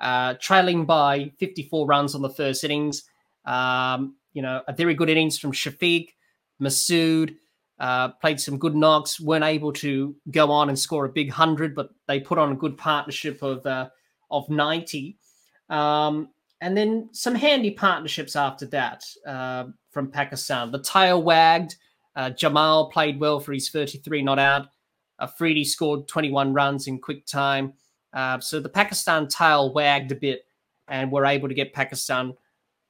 uh, 0.00 0.34
trailing 0.40 0.86
by 0.86 1.30
54 1.38 1.86
runs 1.86 2.14
on 2.14 2.22
the 2.22 2.30
first 2.30 2.64
innings. 2.64 3.04
Um, 3.44 4.16
you 4.32 4.42
know, 4.42 4.62
a 4.66 4.72
very 4.72 4.94
good 4.94 5.10
innings 5.10 5.38
from 5.38 5.52
Shafiq, 5.52 6.08
Masood, 6.60 7.36
uh, 7.80 8.08
played 8.08 8.38
some 8.38 8.58
good 8.58 8.76
knocks, 8.76 9.18
weren't 9.18 9.44
able 9.44 9.72
to 9.72 10.14
go 10.30 10.50
on 10.50 10.68
and 10.68 10.78
score 10.78 11.06
a 11.06 11.08
big 11.08 11.28
100, 11.28 11.74
but 11.74 11.88
they 12.06 12.20
put 12.20 12.38
on 12.38 12.52
a 12.52 12.54
good 12.54 12.76
partnership 12.76 13.42
of, 13.42 13.64
uh, 13.64 13.88
of 14.30 14.48
90. 14.50 15.16
Um, 15.70 16.28
and 16.60 16.76
then 16.76 17.08
some 17.12 17.34
handy 17.34 17.70
partnerships 17.70 18.36
after 18.36 18.66
that 18.66 19.02
uh, 19.26 19.64
from 19.90 20.10
Pakistan. 20.10 20.70
The 20.70 20.82
tail 20.82 21.22
wagged. 21.22 21.76
Uh, 22.14 22.28
Jamal 22.28 22.90
played 22.90 23.18
well 23.18 23.40
for 23.40 23.54
his 23.54 23.70
33 23.70 24.22
not 24.22 24.38
out. 24.38 24.66
Afridi 25.18 25.64
scored 25.64 26.06
21 26.06 26.52
runs 26.52 26.86
in 26.86 26.98
quick 26.98 27.24
time. 27.24 27.72
Uh, 28.12 28.40
so 28.40 28.60
the 28.60 28.68
Pakistan 28.68 29.26
tail 29.26 29.72
wagged 29.72 30.12
a 30.12 30.16
bit 30.16 30.44
and 30.88 31.10
were 31.10 31.24
able 31.24 31.48
to 31.48 31.54
get 31.54 31.72
Pakistan 31.72 32.34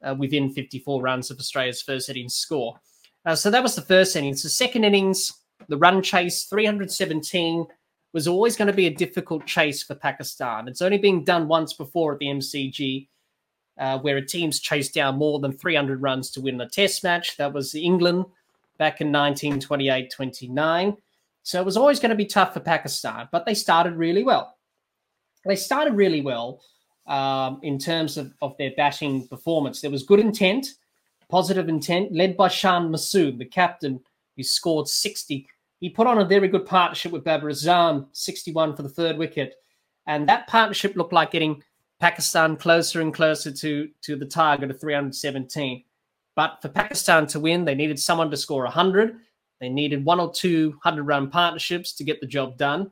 uh, 0.03 0.17
within 0.19 0.51
54 0.51 1.01
runs 1.01 1.31
of 1.31 1.39
Australia's 1.39 1.83
first 1.83 2.09
innings 2.09 2.35
score. 2.35 2.81
Uh, 3.25 3.35
so 3.35 3.51
that 3.51 3.63
was 3.63 3.75
the 3.75 3.83
first 3.83 4.17
innings. 4.17 4.43
The 4.43 4.49
second 4.49 4.85
innings, 4.85 5.33
the 5.69 5.77
run 5.77 6.03
chase, 6.03 6.45
317, 6.45 7.67
was 8.13 8.27
always 8.27 8.57
going 8.57 8.67
to 8.67 8.75
be 8.75 8.87
a 8.87 8.95
difficult 8.95 9.47
chase 9.47 9.83
for 9.83 9.95
Pakistan. 9.95 10.67
It's 10.67 10.83
only 10.83 10.99
been 10.99 11.25
done 11.25 11.47
once 11.47 11.73
before 11.73 12.15
at 12.15 12.19
the 12.19 12.27
MCG, 12.27 13.09
uh, 13.79 13.99
where 13.99 14.17
a 14.17 14.27
team's 14.27 14.59
chased 14.59 14.95
down 14.95 15.17
more 15.17 15.39
than 15.39 15.53
300 15.53 16.03
runs 16.03 16.31
to 16.33 16.41
win 16.41 16.61
a 16.61 16.69
test 16.69 17.05
match. 17.05 17.37
That 17.37 17.53
was 17.53 17.75
England 17.75 18.25
back 18.79 19.01
in 19.01 19.13
1928 19.13 20.11
29. 20.11 20.97
So 21.43 21.61
it 21.61 21.65
was 21.65 21.77
always 21.77 22.01
going 22.01 22.11
to 22.11 22.17
be 22.17 22.27
tough 22.27 22.55
for 22.55 22.61
Pakistan, 22.61 23.29
but 23.31 23.47
they 23.47 23.55
started 23.55 23.95
really 23.95 24.25
well 24.25 24.57
they 25.45 25.57
started 25.57 25.95
really 25.95 26.21
well 26.21 26.63
um, 27.07 27.61
in 27.63 27.79
terms 27.79 28.17
of, 28.17 28.33
of 28.43 28.57
their 28.59 28.73
batting 28.77 29.27
performance. 29.29 29.81
There 29.81 29.91
was 29.91 30.03
good 30.03 30.21
intent, 30.21 30.67
positive 31.31 31.69
intent, 31.69 32.13
led 32.13 32.37
by 32.37 32.49
Shan 32.49 32.91
Masood, 32.91 33.39
the 33.39 33.45
captain, 33.45 34.01
who 34.37 34.43
scored 34.43 34.89
60. 34.89 35.47
He 35.81 35.89
put 35.89 36.07
on 36.07 36.19
a 36.19 36.25
very 36.25 36.49
good 36.49 36.67
partnership 36.67 37.13
with 37.13 37.25
Babar 37.25 37.51
Azam, 37.51 38.07
61 38.13 38.77
for 38.77 38.83
the 38.83 38.89
third 38.89 39.17
wicket. 39.17 39.55
And 40.07 40.29
that 40.29 40.47
partnership 40.47 40.97
looked 40.97 41.13
like 41.13 41.31
getting 41.31 41.63
Pakistan 42.01 42.57
closer 42.57 43.01
and 43.01 43.15
closer 43.15 43.53
to, 43.53 43.89
to 44.03 44.17
the 44.17 44.27
target 44.27 44.71
of 44.71 44.81
317. 44.81 45.85
But 46.35 46.59
for 46.61 46.69
Pakistan 46.69 47.27
to 47.29 47.41
win, 47.41 47.65
they 47.65 47.75
needed 47.75 47.99
someone 47.99 48.31
to 48.31 48.37
score 48.37 48.65
100. 48.65 49.17
They 49.61 49.69
needed 49.69 50.05
one 50.05 50.21
or 50.21 50.33
two 50.33 50.71
100 50.83 51.03
run 51.05 51.31
partnerships 51.31 51.93
to 51.95 52.05
get 52.05 52.21
the 52.21 52.27
job 52.27 52.57
done. 52.57 52.91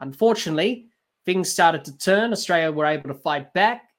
Unfortunately, 0.00 0.88
things 1.24 1.50
started 1.50 1.84
to 1.86 1.96
turn. 1.98 2.32
Australia 2.32 2.70
were 2.70 2.84
able 2.84 3.08
to 3.08 3.14
fight 3.14 3.52
back. 3.54 3.90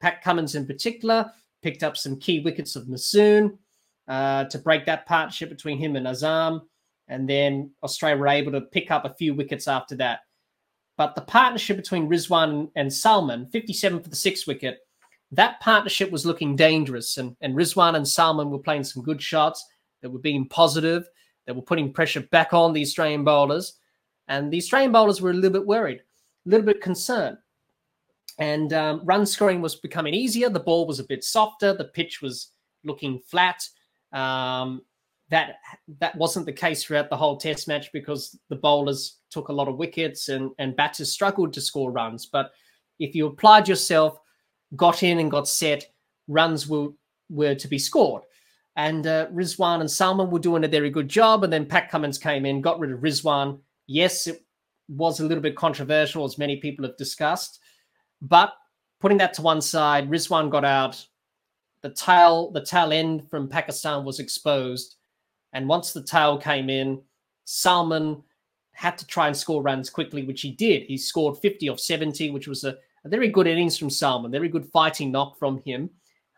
Pat 0.00 0.22
Cummins, 0.22 0.56
in 0.56 0.66
particular, 0.66 1.30
picked 1.66 1.82
up 1.82 1.96
some 1.96 2.16
key 2.20 2.38
wickets 2.38 2.76
of 2.76 2.84
Masood 2.84 3.58
uh, 4.06 4.44
to 4.44 4.58
break 4.60 4.86
that 4.86 5.04
partnership 5.04 5.48
between 5.48 5.78
him 5.78 5.96
and 5.96 6.06
Azam. 6.06 6.60
And 7.08 7.28
then 7.28 7.72
Australia 7.82 8.16
were 8.16 8.28
able 8.28 8.52
to 8.52 8.60
pick 8.60 8.92
up 8.92 9.04
a 9.04 9.14
few 9.14 9.34
wickets 9.34 9.66
after 9.66 9.96
that. 9.96 10.20
But 10.96 11.16
the 11.16 11.22
partnership 11.22 11.76
between 11.76 12.08
Rizwan 12.08 12.70
and 12.76 12.92
Salman, 12.92 13.48
57 13.50 14.00
for 14.00 14.08
the 14.08 14.14
sixth 14.14 14.46
wicket, 14.46 14.78
that 15.32 15.58
partnership 15.58 16.12
was 16.12 16.24
looking 16.24 16.54
dangerous. 16.54 17.16
And, 17.16 17.34
and 17.40 17.56
Rizwan 17.56 17.96
and 17.96 18.06
Salman 18.06 18.50
were 18.50 18.60
playing 18.60 18.84
some 18.84 19.02
good 19.02 19.20
shots. 19.20 19.66
that 20.02 20.10
were 20.10 20.20
being 20.20 20.48
positive. 20.48 21.08
that 21.46 21.56
were 21.56 21.62
putting 21.62 21.92
pressure 21.92 22.20
back 22.30 22.52
on 22.52 22.74
the 22.74 22.82
Australian 22.82 23.24
bowlers. 23.24 23.80
And 24.28 24.52
the 24.52 24.58
Australian 24.58 24.92
bowlers 24.92 25.20
were 25.20 25.30
a 25.30 25.34
little 25.34 25.50
bit 25.50 25.66
worried 25.66 26.02
a 26.46 26.48
little 26.48 26.66
bit 26.66 26.80
concerned. 26.80 27.38
And 28.38 28.72
um, 28.72 29.00
run 29.04 29.24
scoring 29.24 29.62
was 29.62 29.76
becoming 29.76 30.14
easier. 30.14 30.50
The 30.50 30.60
ball 30.60 30.86
was 30.86 31.00
a 31.00 31.04
bit 31.04 31.24
softer. 31.24 31.72
The 31.72 31.84
pitch 31.84 32.20
was 32.20 32.52
looking 32.84 33.20
flat. 33.20 33.66
Um, 34.12 34.82
that 35.28 35.56
that 35.98 36.16
wasn't 36.16 36.46
the 36.46 36.52
case 36.52 36.84
throughout 36.84 37.10
the 37.10 37.16
whole 37.16 37.36
Test 37.36 37.66
match 37.66 37.90
because 37.92 38.38
the 38.48 38.56
bowlers 38.56 39.18
took 39.30 39.48
a 39.48 39.52
lot 39.52 39.68
of 39.68 39.76
wickets 39.76 40.28
and 40.28 40.52
and 40.58 40.76
batters 40.76 41.10
struggled 41.10 41.52
to 41.54 41.60
score 41.60 41.90
runs. 41.90 42.26
But 42.26 42.52
if 42.98 43.14
you 43.14 43.26
applied 43.26 43.68
yourself, 43.68 44.20
got 44.76 45.02
in 45.02 45.18
and 45.18 45.30
got 45.30 45.48
set, 45.48 45.86
runs 46.28 46.68
were 46.68 46.90
were 47.28 47.54
to 47.54 47.68
be 47.68 47.78
scored. 47.78 48.22
And 48.76 49.06
uh, 49.06 49.28
Rizwan 49.28 49.80
and 49.80 49.90
Salman 49.90 50.30
were 50.30 50.38
doing 50.38 50.64
a 50.64 50.68
very 50.68 50.90
good 50.90 51.08
job. 51.08 51.42
And 51.42 51.52
then 51.52 51.66
Pat 51.66 51.90
Cummins 51.90 52.18
came 52.18 52.44
in, 52.44 52.60
got 52.60 52.78
rid 52.78 52.92
of 52.92 53.00
Rizwan. 53.00 53.58
Yes, 53.86 54.26
it 54.26 54.44
was 54.88 55.18
a 55.18 55.24
little 55.24 55.42
bit 55.42 55.56
controversial, 55.56 56.24
as 56.24 56.38
many 56.38 56.56
people 56.56 56.84
have 56.84 56.96
discussed. 56.98 57.58
But 58.22 58.54
putting 59.00 59.18
that 59.18 59.34
to 59.34 59.42
one 59.42 59.60
side, 59.60 60.10
Rizwan 60.10 60.50
got 60.50 60.64
out. 60.64 61.04
The 61.82 61.90
tail, 61.90 62.50
the 62.50 62.64
tail 62.64 62.92
end 62.92 63.28
from 63.28 63.48
Pakistan 63.48 64.04
was 64.04 64.20
exposed. 64.20 64.96
And 65.52 65.68
once 65.68 65.92
the 65.92 66.02
tail 66.02 66.38
came 66.38 66.68
in, 66.68 67.02
Salman 67.44 68.22
had 68.72 68.98
to 68.98 69.06
try 69.06 69.26
and 69.26 69.36
score 69.36 69.62
runs 69.62 69.88
quickly, 69.88 70.24
which 70.24 70.42
he 70.42 70.50
did. 70.50 70.82
He 70.82 70.98
scored 70.98 71.38
50 71.38 71.68
off 71.68 71.80
70, 71.80 72.30
which 72.30 72.48
was 72.48 72.64
a, 72.64 72.76
a 73.04 73.08
very 73.08 73.28
good 73.28 73.46
innings 73.46 73.78
from 73.78 73.88
Salman, 73.88 74.30
very 74.30 74.48
good 74.48 74.66
fighting 74.66 75.10
knock 75.10 75.38
from 75.38 75.62
him. 75.64 75.88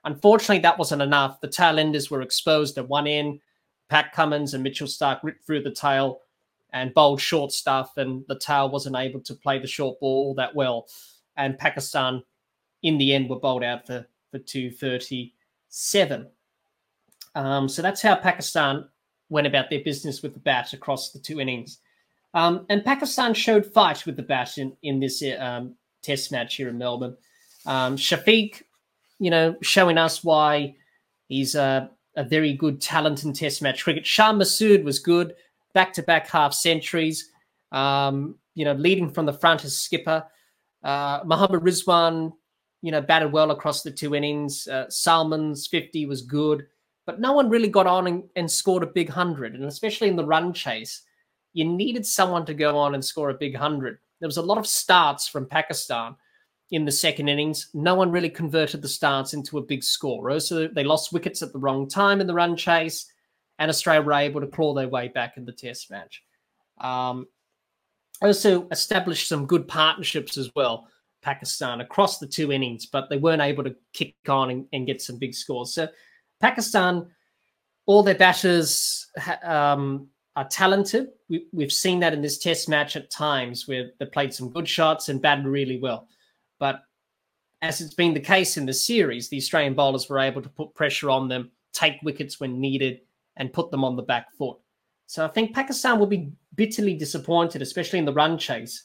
Unfortunately, 0.05 0.61
that 0.61 0.79
wasn't 0.79 1.03
enough. 1.03 1.41
The 1.41 1.49
tail 1.49 1.79
enders 1.79 2.11
were 2.11 2.23
exposed 2.23 2.79
at 2.79 2.89
one 2.89 3.07
end. 3.07 3.41
Pat 3.89 4.13
Cummins 4.13 4.55
and 4.55 4.63
Mitchell 4.63 4.87
Starc 4.87 5.21
ripped 5.23 5.45
through 5.45 5.63
the 5.63 5.71
tail 5.71 6.21
and 6.73 6.95
bowled 6.95 7.21
short 7.21 7.51
stuff, 7.51 7.97
and 7.97 8.25
the 8.29 8.39
tail 8.39 8.69
wasn't 8.69 8.97
able 8.97 9.21
to 9.21 9.35
play 9.35 9.59
the 9.59 9.67
short 9.67 9.99
ball 9.99 10.29
all 10.29 10.35
that 10.35 10.55
well. 10.55 10.87
And 11.39 11.59
Pakistan, 11.59 12.23
in 12.83 12.99
the 12.99 13.15
end, 13.15 13.31
were 13.31 13.41
bowled 13.41 13.65
out 13.65 13.87
for, 13.87 14.07
for 14.31 14.39
237. 14.39 16.29
Um, 17.35 17.69
so 17.69 17.81
that's 17.81 18.03
how 18.03 18.17
Pakistan 18.17 18.87
went 19.31 19.47
about 19.47 19.71
their 19.71 19.83
business 19.85 20.23
with 20.23 20.35
the 20.35 20.41
bat 20.41 20.73
across 20.75 21.13
the 21.13 21.19
two 21.19 21.41
innings. 21.41 21.79
Um, 22.35 22.67
and 22.69 22.85
Pakistan 22.85 23.33
showed 23.33 23.65
fight 23.65 24.05
with 24.05 24.17
the 24.17 24.23
bat 24.23 24.59
in, 24.59 24.77
in 24.83 25.01
this 25.01 25.23
um, 25.39 25.75
test 26.03 26.31
match 26.31 26.57
here 26.57 26.69
in 26.69 26.77
Melbourne. 26.77 27.17
Um, 27.65 27.97
Shafiq 27.97 28.63
you 29.19 29.31
know, 29.31 29.57
showing 29.63 29.99
us 29.99 30.23
why 30.23 30.77
he's 31.29 31.55
a, 31.55 31.91
a 32.17 32.25
very 32.25 32.53
good 32.53 32.81
talent 32.81 33.25
in 33.25 33.33
Test 33.33 33.63
match 33.63 33.85
cricket. 33.85 34.07
Shan 34.07 34.39
Masood 34.39 34.85
was 34.85 34.99
good, 34.99 35.35
back 35.75 35.93
to 35.95 36.03
back 36.03 36.29
half 36.29 36.55
centuries. 36.55 37.31
Um, 37.73 38.37
you 38.55 38.65
know, 38.65 38.73
leading 38.73 39.11
from 39.11 39.27
the 39.27 39.33
front 39.33 39.65
as 39.65 39.77
skipper. 39.77 40.25
Uh, 40.83 41.21
Muhammad 41.25 41.63
Rizwan, 41.63 42.33
you 42.83 42.93
know, 42.93 43.01
batted 43.01 43.33
well 43.33 43.51
across 43.51 43.83
the 43.83 43.91
two 43.91 44.15
innings. 44.15 44.69
Uh, 44.69 44.89
Salman's 44.89 45.67
50 45.67 46.07
was 46.07 46.23
good, 46.23 46.67
but 47.07 47.21
no 47.21 47.33
one 47.33 47.51
really 47.51 47.69
got 47.69 47.87
on 47.87 48.07
and, 48.07 48.25
and 48.37 48.51
scored 48.51 48.83
a 48.83 48.87
big 48.87 49.09
100. 49.09 49.55
And 49.55 49.65
especially 49.65 50.09
in 50.09 50.17
the 50.17 50.25
run 50.25 50.53
chase, 50.53 51.03
you 51.53 51.65
needed 51.65 52.07
someone 52.07 52.47
to 52.47 52.55
go 52.55 52.77
on 52.77 52.95
and 52.95 53.05
score 53.05 53.31
a 53.31 53.35
big 53.35 53.55
100. 53.55 53.99
There 54.21 54.29
was 54.29 54.37
a 54.37 54.43
lot 54.43 54.59
of 54.59 54.67
starts 54.67 55.29
from 55.29 55.47
Pakistan 55.47 56.15
in 56.71 56.85
the 56.85 56.93
second 56.93 57.29
innings. 57.29 57.69
No 57.75 57.95
one 57.95 58.11
really 58.11 58.31
converted 58.31 58.83
the 58.83 58.89
starts 58.89 59.33
into 59.33 59.59
a 59.59 59.63
big 59.63 59.83
score. 59.83 60.39
So 60.41 60.69
they 60.69 60.85
lost 60.85 61.13
wickets 61.13 61.43
at 61.43 61.53
the 61.53 61.59
wrong 61.59 61.89
time 61.89 62.21
in 62.21 62.27
the 62.27 62.35
run 62.35 62.57
chase, 62.57 63.11
and 63.59 63.69
Australia 63.69 64.03
were 64.03 64.13
able 64.13 64.41
to 64.41 64.47
claw 64.47 64.75
their 64.75 64.89
way 64.89 65.09
back 65.09 65.37
in 65.37 65.45
the 65.45 65.53
test 65.53 65.91
match. 65.91 66.23
Um, 66.81 67.27
also 68.23 68.67
established 68.71 69.29
some 69.29 69.47
good 69.47 69.69
partnerships 69.69 70.37
as 70.37 70.51
well, 70.57 70.89
Pakistan, 71.23 71.81
across 71.81 72.19
the 72.19 72.27
two 72.27 72.53
innings, 72.53 72.87
but 72.87 73.09
they 73.09 73.17
weren't 73.17 73.43
able 73.43 73.65
to 73.65 73.77
kick 73.93 74.15
on 74.29 74.51
and, 74.51 74.67
and 74.73 74.87
get 74.87 75.01
some 75.01 75.19
big 75.19 75.35
scores. 75.35 75.73
So 75.73 75.89
Pakistan, 76.41 77.07
all 77.87 78.03
their 78.03 78.15
batters 78.15 79.07
um, 79.43 80.09
are 80.37 80.49
talented. 80.49 81.09
We, 81.29 81.47
have 81.61 81.73
seen 81.73 82.01
that 82.01 82.13
in 82.13 82.23
this 82.23 82.39
test 82.39 82.69
match 82.69 82.97
at 82.97 83.11
times 83.11 83.67
where 83.67 83.91
they 83.99 84.07
played 84.07 84.35
some 84.35 84.51
good 84.51 84.69
shots 84.69 85.09
and 85.09 85.23
batted 85.23 85.47
really 85.47 85.79
well. 85.79 86.09
But 86.59 86.83
as 87.63 87.81
it's 87.81 87.95
been 87.95 88.15
the 88.15 88.21
case 88.21 88.57
in 88.57 88.67
the 88.67 88.73
series, 88.73 89.29
the 89.29 89.37
Australian 89.37 89.75
bowlers 89.75 90.09
were 90.09 90.21
able 90.21 90.43
to 90.43 90.49
put 90.49 90.75
pressure 90.75 91.11
on 91.11 91.29
them, 91.29 91.51
take 91.73 92.01
wickets 92.03 92.39
when 92.39 92.61
needed, 92.61 93.01
and 93.37 93.53
put 93.53 93.71
them 93.71 93.85
on 93.85 93.97
the 93.97 94.03
back 94.03 94.33
foot. 94.33 94.59
So 95.09 95.25
I 95.25 95.29
think 95.29 95.55
Pakistan 95.55 95.99
will 95.99 96.07
be 96.07 96.31
bitterly 96.55 96.93
disappointed, 96.93 97.63
especially 97.63 97.99
in 97.99 98.05
the 98.05 98.13
run 98.13 98.37
chase, 98.37 98.85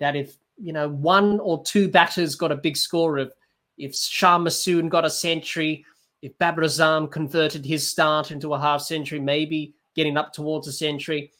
that 0.00 0.16
if 0.16 0.36
you 0.56 0.72
know 0.72 0.88
one 0.88 1.38
or 1.40 1.62
two 1.62 1.88
batters 1.88 2.34
got 2.34 2.50
a 2.50 2.56
big 2.56 2.76
score 2.76 3.18
of 3.18 3.32
if 3.76 3.94
Shan 3.94 4.44
Masood 4.44 4.88
got 4.88 5.04
a 5.04 5.10
century, 5.10 5.84
if 6.22 6.36
Babar 6.38 6.64
Azam 6.64 7.12
converted 7.12 7.66
his 7.66 7.86
start 7.86 8.30
into 8.30 8.54
a 8.54 8.58
half 8.58 8.80
century, 8.80 9.20
maybe 9.20 9.74
getting 9.94 10.16
up 10.16 10.32
towards 10.32 10.66
a 10.68 10.72
century, 10.72 11.30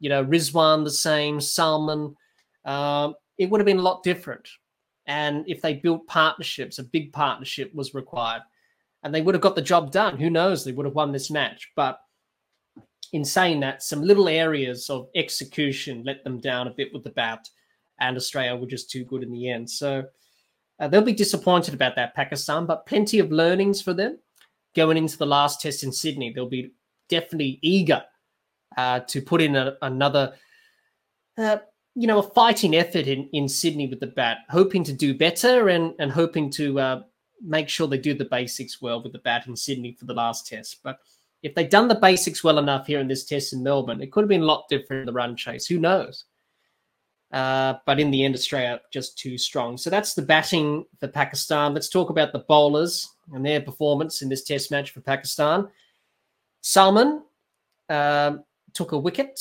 you 0.00 0.08
know, 0.08 0.24
Rizwan 0.24 0.82
the 0.82 0.90
same, 0.90 1.38
Salman, 1.38 2.16
um, 2.64 3.14
it 3.36 3.50
would 3.50 3.60
have 3.60 3.66
been 3.66 3.78
a 3.78 3.82
lot 3.82 4.02
different. 4.02 4.48
And 5.06 5.44
if 5.46 5.60
they 5.60 5.74
built 5.74 6.06
partnerships, 6.06 6.78
a 6.78 6.84
big 6.84 7.12
partnership 7.12 7.72
was 7.74 7.92
required. 7.92 8.42
And 9.02 9.14
they 9.14 9.20
would 9.20 9.34
have 9.34 9.42
got 9.42 9.56
the 9.56 9.62
job 9.62 9.92
done. 9.92 10.16
Who 10.16 10.30
knows? 10.30 10.64
They 10.64 10.72
would 10.72 10.86
have 10.86 10.94
won 10.94 11.12
this 11.12 11.30
match. 11.30 11.70
But 11.76 12.00
in 13.14 13.24
saying 13.24 13.60
that, 13.60 13.80
some 13.80 14.02
little 14.02 14.28
areas 14.28 14.90
of 14.90 15.08
execution 15.14 16.02
let 16.04 16.24
them 16.24 16.40
down 16.40 16.66
a 16.66 16.74
bit 16.76 16.92
with 16.92 17.04
the 17.04 17.10
bat, 17.10 17.48
and 18.00 18.16
Australia 18.16 18.56
were 18.56 18.66
just 18.66 18.90
too 18.90 19.04
good 19.04 19.22
in 19.22 19.30
the 19.30 19.48
end. 19.48 19.70
So 19.70 20.02
uh, 20.80 20.88
they'll 20.88 21.00
be 21.00 21.12
disappointed 21.12 21.74
about 21.74 21.94
that, 21.94 22.16
Pakistan, 22.16 22.66
but 22.66 22.86
plenty 22.86 23.20
of 23.20 23.30
learnings 23.30 23.80
for 23.80 23.94
them 23.94 24.18
going 24.74 24.96
into 24.96 25.16
the 25.16 25.26
last 25.26 25.60
test 25.60 25.84
in 25.84 25.92
Sydney. 25.92 26.32
They'll 26.32 26.48
be 26.48 26.72
definitely 27.08 27.60
eager 27.62 28.02
uh, 28.76 28.98
to 29.06 29.22
put 29.22 29.40
in 29.40 29.54
a, 29.54 29.76
another 29.82 30.34
uh, 31.38 31.58
you 31.94 32.08
know, 32.08 32.18
a 32.18 32.30
fighting 32.34 32.74
effort 32.74 33.06
in, 33.06 33.28
in 33.32 33.48
Sydney 33.48 33.86
with 33.86 34.00
the 34.00 34.08
bat, 34.08 34.38
hoping 34.50 34.82
to 34.82 34.92
do 34.92 35.16
better 35.16 35.68
and, 35.68 35.94
and 36.00 36.10
hoping 36.10 36.50
to 36.50 36.80
uh, 36.80 37.02
make 37.40 37.68
sure 37.68 37.86
they 37.86 37.98
do 37.98 38.14
the 38.14 38.24
basics 38.24 38.82
well 38.82 39.00
with 39.00 39.12
the 39.12 39.20
bat 39.20 39.46
in 39.46 39.54
Sydney 39.54 39.92
for 39.92 40.06
the 40.06 40.14
last 40.14 40.48
test. 40.48 40.80
But 40.82 40.98
if 41.44 41.54
they'd 41.54 41.68
done 41.68 41.88
the 41.88 41.94
basics 41.94 42.42
well 42.42 42.58
enough 42.58 42.86
here 42.86 43.00
in 43.00 43.06
this 43.06 43.26
test 43.26 43.52
in 43.52 43.62
Melbourne, 43.62 44.00
it 44.00 44.10
could 44.10 44.22
have 44.22 44.30
been 44.30 44.40
a 44.40 44.46
lot 44.46 44.64
different 44.70 45.00
in 45.00 45.06
the 45.06 45.12
run 45.12 45.36
chase. 45.36 45.66
Who 45.66 45.78
knows? 45.78 46.24
Uh, 47.30 47.74
but 47.84 48.00
in 48.00 48.10
the 48.10 48.24
end, 48.24 48.34
Australia 48.34 48.80
just 48.90 49.18
too 49.18 49.36
strong. 49.36 49.76
So 49.76 49.90
that's 49.90 50.14
the 50.14 50.22
batting 50.22 50.86
for 50.98 51.08
Pakistan. 51.08 51.74
Let's 51.74 51.90
talk 51.90 52.08
about 52.08 52.32
the 52.32 52.44
bowlers 52.48 53.10
and 53.34 53.44
their 53.44 53.60
performance 53.60 54.22
in 54.22 54.30
this 54.30 54.42
test 54.42 54.70
match 54.70 54.92
for 54.92 55.02
Pakistan. 55.02 55.68
Salman 56.62 57.22
uh, 57.90 58.36
took 58.72 58.92
a 58.92 58.98
wicket 58.98 59.38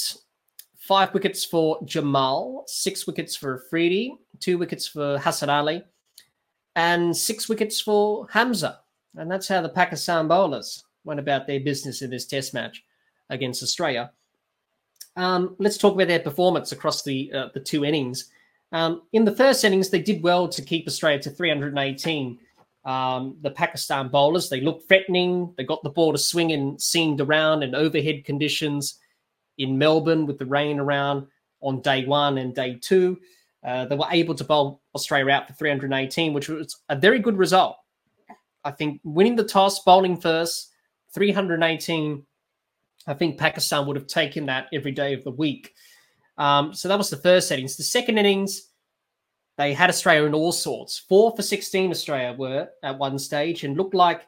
five 0.77 1.13
wickets 1.13 1.45
for 1.45 1.79
Jamal, 1.85 2.65
six 2.67 3.07
wickets 3.07 3.33
for 3.33 3.63
Afridi, 3.65 4.17
two 4.41 4.57
wickets 4.57 4.85
for 4.85 5.17
Hassan 5.19 5.49
Ali, 5.49 5.81
and 6.75 7.15
six 7.15 7.47
wickets 7.47 7.79
for 7.79 8.27
Hamza. 8.29 8.81
And 9.15 9.31
that's 9.31 9.47
how 9.47 9.61
the 9.61 9.69
Pakistan 9.69 10.27
bowlers 10.27 10.83
went 11.03 11.19
about 11.19 11.47
their 11.47 11.59
business 11.59 12.01
in 12.01 12.09
this 12.09 12.25
test 12.25 12.53
match 12.53 12.83
against 13.29 13.63
Australia. 13.63 14.11
Um, 15.15 15.55
let's 15.59 15.77
talk 15.77 15.93
about 15.93 16.07
their 16.07 16.19
performance 16.19 16.71
across 16.71 17.03
the 17.03 17.31
uh, 17.33 17.47
the 17.53 17.59
two 17.59 17.85
innings. 17.85 18.31
Um, 18.71 19.03
in 19.13 19.23
the 19.23 19.35
first 19.35 19.63
innings, 19.63 19.89
they 19.89 20.01
did 20.01 20.23
well 20.23 20.47
to 20.47 20.61
keep 20.61 20.87
Australia 20.87 21.21
to 21.21 21.29
318. 21.29 22.39
Um, 22.85 23.37
the 23.41 23.51
Pakistan 23.51 24.09
bowlers 24.09 24.49
they 24.49 24.59
looked 24.59 24.87
threatening. 24.87 25.53
They 25.57 25.63
got 25.63 25.83
the 25.83 25.89
ball 25.89 26.11
to 26.11 26.17
swing 26.17 26.51
and 26.51 26.81
seamed 26.81 27.21
around 27.21 27.63
in 27.63 27.75
overhead 27.75 28.25
conditions 28.25 28.99
in 29.57 29.77
Melbourne 29.77 30.25
with 30.25 30.39
the 30.39 30.45
rain 30.45 30.79
around 30.79 31.27
on 31.61 31.81
day 31.81 32.05
one 32.05 32.39
and 32.39 32.53
day 32.53 32.77
two. 32.81 33.19
Uh, 33.63 33.85
they 33.85 33.95
were 33.95 34.07
able 34.11 34.35
to 34.35 34.43
bowl 34.43 34.81
Australia 34.93 35.31
out 35.31 35.47
for 35.47 35.53
318, 35.53 36.33
which 36.33 36.49
was 36.49 36.81
a 36.89 36.95
very 36.95 37.19
good 37.19 37.37
result. 37.37 37.77
I 38.65 38.71
think 38.71 38.99
winning 39.03 39.35
the 39.35 39.45
toss, 39.45 39.79
bowling 39.83 40.19
first, 40.19 40.72
318. 41.13 42.25
I 43.05 43.13
think 43.13 43.37
Pakistan 43.37 43.85
would 43.85 43.95
have 43.95 44.07
taken 44.07 44.45
that 44.47 44.67
every 44.73 44.91
day 44.91 45.13
of 45.13 45.23
the 45.23 45.31
week. 45.31 45.73
Um, 46.37 46.73
so 46.73 46.87
that 46.87 46.97
was 46.97 47.09
the 47.09 47.17
first 47.17 47.51
innings. 47.51 47.75
The 47.75 47.83
second 47.83 48.17
innings, 48.17 48.69
they 49.57 49.73
had 49.73 49.89
Australia 49.89 50.25
in 50.25 50.33
all 50.33 50.51
sorts. 50.51 50.97
Four 50.97 51.35
for 51.35 51.41
16 51.41 51.91
Australia 51.91 52.35
were 52.37 52.69
at 52.81 52.97
one 52.97 53.19
stage 53.19 53.63
and 53.63 53.77
looked 53.77 53.93
like 53.93 54.25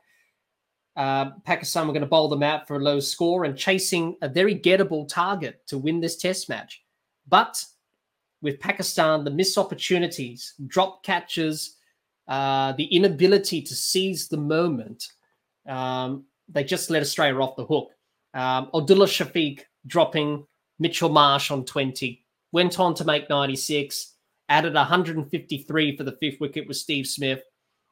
uh, 0.96 1.32
Pakistan 1.44 1.88
were 1.88 1.94
going 1.94 2.02
to 2.02 2.08
bowl 2.08 2.30
them 2.30 2.44
out 2.44 2.68
for 2.68 2.78
a 2.78 2.84
low 2.84 3.00
score 3.00 3.46
and 3.46 3.58
chasing 3.58 4.16
a 4.22 4.30
very 4.30 4.58
gettable 4.58 5.08
target 5.08 5.62
to 5.68 5.78
win 5.78 6.00
this 6.00 6.18
test 6.18 6.48
match. 6.48 6.84
But 7.28 7.64
with 8.42 8.60
Pakistan, 8.60 9.24
the 9.24 9.32
missed 9.32 9.58
opportunities, 9.58 10.54
drop 10.68 11.04
catches, 11.04 11.78
uh, 12.28 12.74
the 12.74 12.86
inability 12.86 13.62
to 13.62 13.76
seize 13.76 14.28
the 14.28 14.38
moment, 14.38 15.12
um, 15.68 16.26
they 16.50 16.64
just 16.64 16.90
let 16.90 17.02
Australia 17.02 17.42
off 17.42 17.56
the 17.56 17.66
hook. 17.66 17.90
Um, 18.34 18.70
Abdullah 18.76 19.08
Shafiq 19.08 19.62
dropping 19.88 20.46
Mitchell 20.80 21.10
Marsh 21.10 21.52
on 21.52 21.66
20, 21.66 22.24
went 22.52 22.80
on 22.80 22.94
to 22.96 23.06
make 23.06 23.30
96, 23.30 24.14
added 24.50 24.74
153 24.74 25.98
for 25.98 26.04
the 26.04 26.18
fifth 26.20 26.40
wicket 26.40 26.68
with 26.68 26.78
Steve 26.78 27.08
Smith. 27.08 27.42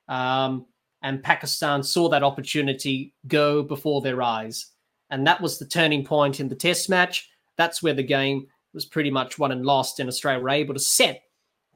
Um, 0.08 0.66
and 1.02 1.24
Pakistan 1.24 1.84
saw 1.84 2.10
that 2.10 2.24
opportunity 2.24 3.14
go 3.28 3.64
before 3.64 4.02
their 4.02 4.22
eyes. 4.22 4.68
And 5.10 5.28
that 5.28 5.42
was 5.42 5.60
the 5.60 5.66
turning 5.66 6.06
point 6.06 6.40
in 6.40 6.48
the 6.48 6.56
test 6.56 6.90
match. 6.90 7.30
That's 7.58 7.84
where 7.84 7.94
the 7.94 8.04
game 8.04 8.48
was 8.74 8.86
pretty 8.86 9.12
much 9.12 9.38
won 9.38 9.52
and 9.52 9.66
lost, 9.66 10.00
and 10.00 10.10
Australia 10.10 10.42
were 10.42 10.50
able 10.50 10.74
to 10.74 10.80
set 10.80 11.22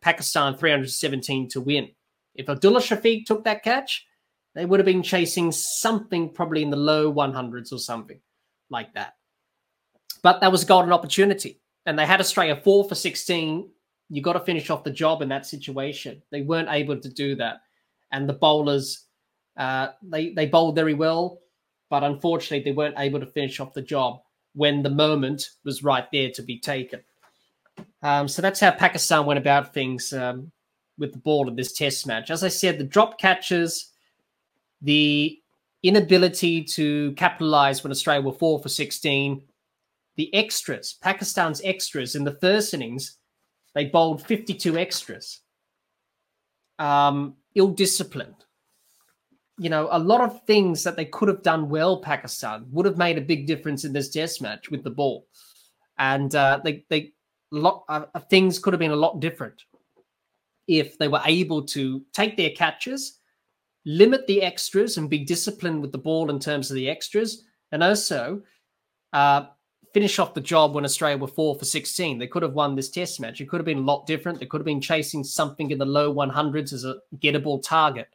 Pakistan 0.02 0.56
317 0.56 1.50
to 1.50 1.62
win. 1.62 1.90
If 2.36 2.50
Abdullah 2.50 2.82
Shafiq 2.82 3.26
took 3.26 3.44
that 3.44 3.64
catch, 3.64 4.06
They 4.58 4.66
would 4.66 4.80
have 4.80 4.88
been 4.88 5.04
chasing 5.04 5.52
something 5.52 6.34
probably 6.34 6.64
in 6.64 6.72
the 6.72 6.78
low 6.78 7.14
100s 7.14 7.72
or 7.72 7.78
something 7.78 8.20
like 8.72 8.92
that. 8.96 9.14
But 10.24 10.42
that 10.42 10.52
was 10.52 10.64
a 10.64 10.66
golden 10.66 10.92
opportunity. 10.92 11.62
And 11.86 11.98
they 11.98 12.08
had 12.08 12.20
Australia 12.20 12.56
four 12.56 12.90
for 12.90 12.96
16. 12.96 13.70
You 14.10 14.22
got 14.24 14.34
to 14.34 14.40
finish 14.40 14.72
off 14.72 14.84
the 14.84 14.90
job 14.90 15.22
in 15.22 15.30
that 15.30 15.46
situation. 15.46 16.24
They 16.32 16.42
weren't 16.42 16.70
able 16.72 17.00
to 17.00 17.08
do 17.08 17.36
that. 17.36 17.62
And 18.12 18.28
the 18.28 18.34
bowlers, 18.34 19.06
uh, 19.58 19.90
they, 20.02 20.34
they 20.34 20.48
bowled 20.48 20.74
very 20.74 20.96
well, 20.96 21.40
but 21.92 22.04
unfortunately, 22.04 22.64
they 22.64 22.76
weren't 22.76 22.98
able 22.98 23.20
to 23.20 23.28
finish 23.28 23.60
off 23.60 23.76
the 23.76 23.84
job 23.84 24.22
when 24.56 24.82
the 24.82 24.90
moment 24.90 25.52
was 25.66 25.84
right 25.84 26.08
there 26.12 26.32
to 26.32 26.42
be 26.42 26.60
taken. 26.60 27.02
Um, 28.02 28.28
so 28.28 28.42
that's 28.42 28.60
how 28.60 28.72
Pakistan 28.72 29.28
went 29.28 29.38
about 29.38 29.72
things 29.72 30.14
um, 30.14 30.52
with 30.98 31.12
the 31.12 31.20
ball 31.20 31.48
in 31.48 31.56
this 31.56 31.74
test 31.74 32.08
match. 32.08 32.32
As 32.32 32.44
I 32.44 32.48
said, 32.48 32.80
the 32.80 32.84
drop 32.84 33.20
catches, 33.20 33.92
the 34.82 35.40
inability 35.84 36.64
to 36.64 37.12
capitalize 37.14 37.84
when 37.84 37.92
Australia 37.92 38.22
were 38.22 38.34
four 38.34 38.60
for 38.60 38.70
16, 38.70 39.42
the 40.16 40.34
extras, 40.34 40.98
Pakistan's 41.02 41.62
extras 41.64 42.16
in 42.16 42.24
the 42.24 42.38
first 42.42 42.74
innings, 42.74 43.18
they 43.76 43.86
bowled 43.86 44.26
52 44.26 44.78
extras. 44.78 45.42
Um, 46.80 47.36
ill 47.56 47.70
disciplined. 47.70 48.36
You 49.60 49.70
know, 49.70 49.88
a 49.92 50.00
lot 50.00 50.22
of 50.22 50.46
things 50.46 50.84
that 50.84 50.96
they 50.96 51.06
could 51.06 51.28
have 51.28 51.42
done 51.42 51.70
well, 51.70 51.98
Pakistan 52.02 52.66
would 52.72 52.86
have 52.86 52.98
made 52.98 53.18
a 53.18 53.22
big 53.22 53.48
difference 53.48 53.86
in 53.86 53.94
this 53.94 54.10
test 54.10 54.42
match 54.42 54.70
with 54.70 54.84
the 54.84 54.92
ball. 54.92 55.28
And 55.98 56.34
uh, 56.36 56.60
they, 56.64 56.86
they, 56.90 57.14
lot 57.52 57.84
uh, 57.90 58.06
things 58.30 58.60
could 58.60 58.74
have 58.74 58.80
been 58.80 58.92
a 58.92 58.96
lot 58.96 59.20
different 59.20 59.64
if 60.68 60.98
they 60.98 61.08
were 61.08 61.22
able 61.26 61.64
to 61.64 62.04
take 62.14 62.38
their 62.38 62.52
catches 62.52 63.20
limit 63.88 64.28
the 64.28 64.44
extras 64.44 64.98
and 64.98 65.10
be 65.10 65.20
disciplined 65.20 65.82
with 65.82 65.94
the 65.94 65.98
ball 65.98 66.30
in 66.30 66.40
terms 66.40 66.70
of 66.70 66.76
the 66.76 66.90
extras, 66.90 67.46
and 67.72 67.82
also 67.82 68.42
uh, 69.14 69.46
finish 69.94 70.20
off 70.20 70.34
the 70.34 70.42
job 70.42 70.76
when 70.76 70.84
Australia 70.84 71.18
were 71.18 71.26
four 71.26 71.56
for 71.56 71.64
16. 71.64 72.20
They 72.20 72.28
could 72.28 72.44
have 72.44 72.54
won 72.54 72.76
this 72.76 72.90
test 72.90 73.22
match. 73.22 73.40
It 73.40 73.48
could 73.48 73.60
have 73.60 73.66
been 73.66 73.80
a 73.80 73.82
lot 73.82 74.06
different. 74.06 74.40
They 74.40 74.46
could 74.46 74.60
have 74.60 74.66
been 74.66 74.82
chasing 74.82 75.24
something 75.24 75.72
in 75.72 75.78
the 75.78 75.86
low 75.86 76.14
100s 76.14 76.74
as 76.74 76.84
a 76.84 76.98
gettable 77.20 77.64
target. 77.64 78.10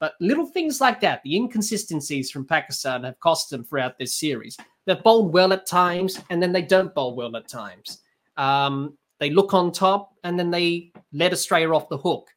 But 0.00 0.14
little 0.20 0.46
things 0.46 0.80
like 0.80 1.00
that, 1.00 1.22
the 1.22 1.36
inconsistencies 1.36 2.32
from 2.32 2.44
Pakistan 2.44 3.04
have 3.04 3.18
cost 3.20 3.50
them 3.50 3.64
throughout 3.64 3.96
this 3.96 4.18
series. 4.18 4.56
They've 4.84 5.02
bowled 5.02 5.32
well 5.32 5.52
at 5.52 5.64
times, 5.64 6.20
and 6.28 6.42
then 6.42 6.50
they 6.50 6.62
don't 6.62 6.92
bowl 6.92 7.14
well 7.14 7.36
at 7.36 7.46
times. 7.46 8.02
Um, 8.36 8.98
they 9.20 9.30
look 9.30 9.54
on 9.54 9.70
top, 9.70 10.12
and 10.24 10.36
then 10.36 10.50
they 10.50 10.92
let 11.12 11.32
Australia 11.32 11.72
off 11.72 11.88
the 11.88 11.96
hook. 11.96 12.28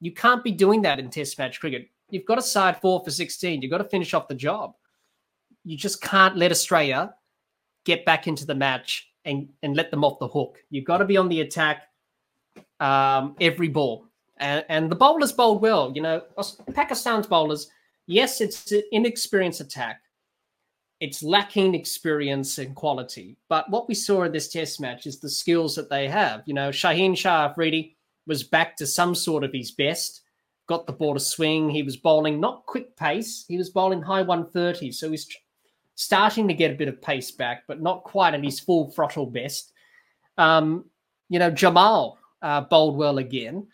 You 0.00 0.12
can't 0.12 0.42
be 0.42 0.50
doing 0.50 0.80
that 0.82 0.98
in 0.98 1.10
Test 1.10 1.38
match 1.38 1.60
cricket 1.60 1.88
you've 2.12 2.26
got 2.26 2.38
a 2.38 2.42
side 2.42 2.80
four 2.80 3.02
for 3.02 3.10
16. 3.10 3.62
You've 3.62 3.70
got 3.70 3.78
to 3.78 3.84
finish 3.84 4.14
off 4.14 4.28
the 4.28 4.34
job. 4.34 4.74
You 5.64 5.76
just 5.76 6.00
can't 6.02 6.36
let 6.36 6.52
Australia 6.52 7.14
get 7.84 8.04
back 8.04 8.28
into 8.28 8.46
the 8.46 8.54
match 8.54 9.08
and, 9.24 9.48
and 9.62 9.74
let 9.74 9.90
them 9.90 10.04
off 10.04 10.18
the 10.20 10.28
hook. 10.28 10.58
You've 10.70 10.84
got 10.84 10.98
to 10.98 11.04
be 11.04 11.16
on 11.16 11.28
the 11.28 11.40
attack 11.40 11.88
um, 12.78 13.34
every 13.40 13.68
ball. 13.68 14.06
And, 14.36 14.64
and 14.68 14.90
the 14.90 14.96
bowlers 14.96 15.32
bowled 15.32 15.62
well. 15.62 15.90
You 15.94 16.02
know, 16.02 16.22
Pakistan's 16.74 17.26
bowlers, 17.26 17.68
yes, 18.06 18.40
it's 18.40 18.70
an 18.72 18.82
inexperienced 18.92 19.60
attack. 19.60 20.02
It's 21.00 21.22
lacking 21.22 21.74
experience 21.74 22.58
and 22.58 22.76
quality. 22.76 23.36
But 23.48 23.70
what 23.70 23.88
we 23.88 23.94
saw 23.94 24.24
in 24.24 24.32
this 24.32 24.48
test 24.48 24.80
match 24.80 25.06
is 25.06 25.18
the 25.18 25.30
skills 25.30 25.74
that 25.76 25.88
they 25.88 26.08
have. 26.08 26.42
You 26.44 26.54
know, 26.54 26.68
Shaheen 26.68 27.16
Shah 27.16 27.48
Afridi 27.48 27.96
was 28.26 28.44
back 28.44 28.76
to 28.76 28.86
some 28.86 29.14
sort 29.14 29.42
of 29.44 29.52
his 29.52 29.72
best 29.72 30.21
got 30.66 30.86
the 30.86 30.92
ball 30.92 31.14
to 31.14 31.20
swing. 31.20 31.70
He 31.70 31.82
was 31.82 31.96
bowling 31.96 32.40
not 32.40 32.66
quick 32.66 32.96
pace, 32.96 33.44
he 33.48 33.56
was 33.56 33.70
bowling 33.70 34.02
high 34.02 34.22
130. 34.22 34.92
So 34.92 35.10
he's 35.10 35.28
starting 35.94 36.48
to 36.48 36.54
get 36.54 36.70
a 36.70 36.74
bit 36.76 36.88
of 36.88 37.00
pace 37.02 37.30
back, 37.30 37.64
but 37.66 37.80
not 37.80 38.04
quite 38.04 38.34
at 38.34 38.44
his 38.44 38.60
full 38.60 38.90
throttle 38.90 39.26
best. 39.26 39.72
Um, 40.38 40.86
you 41.28 41.38
know, 41.38 41.50
Jamal 41.50 42.18
uh, 42.40 42.62
bowled 42.62 42.96
well 42.96 43.18
again, 43.18 43.66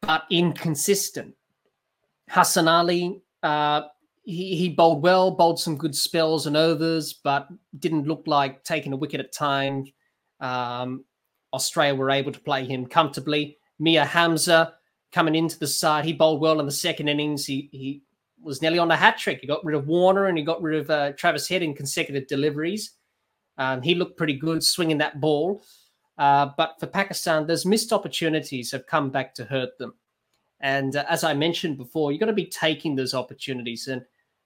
but 0.00 0.24
inconsistent. 0.30 1.34
Hassan 2.28 2.68
Ali, 2.68 3.22
uh, 3.42 3.82
he, 4.24 4.56
he 4.56 4.68
bowled 4.68 5.02
well, 5.02 5.30
bowled 5.30 5.58
some 5.58 5.76
good 5.76 5.94
spells 5.94 6.46
and 6.46 6.56
overs, 6.56 7.12
but 7.12 7.48
didn't 7.78 8.06
look 8.06 8.22
like 8.26 8.64
taking 8.64 8.92
a 8.92 8.96
wicket 8.96 9.20
at 9.20 9.32
times. 9.32 9.90
Um, 10.40 11.04
Australia 11.52 11.94
were 11.94 12.10
able 12.10 12.32
to 12.32 12.40
play 12.40 12.64
him 12.64 12.86
comfortably. 12.86 13.58
Mir 13.78 14.04
Hamza, 14.04 14.74
coming 15.12 15.34
into 15.34 15.58
the 15.58 15.66
side. 15.66 16.04
He 16.04 16.12
bowled 16.12 16.40
well 16.40 16.60
in 16.60 16.66
the 16.66 16.72
second 16.72 17.08
innings. 17.08 17.46
He 17.46 17.68
he 17.72 18.02
was 18.42 18.60
nearly 18.60 18.78
on 18.78 18.90
a 18.90 18.96
hat 18.96 19.18
trick. 19.18 19.40
He 19.40 19.46
got 19.46 19.64
rid 19.64 19.76
of 19.76 19.86
Warner 19.86 20.26
and 20.26 20.36
he 20.36 20.44
got 20.44 20.60
rid 20.60 20.80
of 20.80 20.90
uh, 20.90 21.12
Travis 21.12 21.48
Head 21.48 21.62
in 21.62 21.74
consecutive 21.74 22.26
deliveries. 22.26 22.96
Um, 23.58 23.82
he 23.82 23.94
looked 23.94 24.16
pretty 24.16 24.34
good 24.34 24.64
swinging 24.64 24.98
that 24.98 25.20
ball. 25.20 25.62
Uh, 26.18 26.50
but 26.56 26.74
for 26.80 26.86
Pakistan, 26.86 27.46
those 27.46 27.64
missed 27.64 27.92
opportunities 27.92 28.70
have 28.72 28.86
come 28.86 29.10
back 29.10 29.34
to 29.34 29.44
hurt 29.44 29.78
them. 29.78 29.94
And 30.60 30.96
uh, 30.96 31.04
as 31.08 31.24
I 31.24 31.34
mentioned 31.34 31.78
before, 31.78 32.10
you've 32.10 32.20
got 32.20 32.26
to 32.26 32.32
be 32.32 32.46
taking 32.46 32.96
those 32.96 33.14
opportunities 33.14 33.88
and 33.88 34.02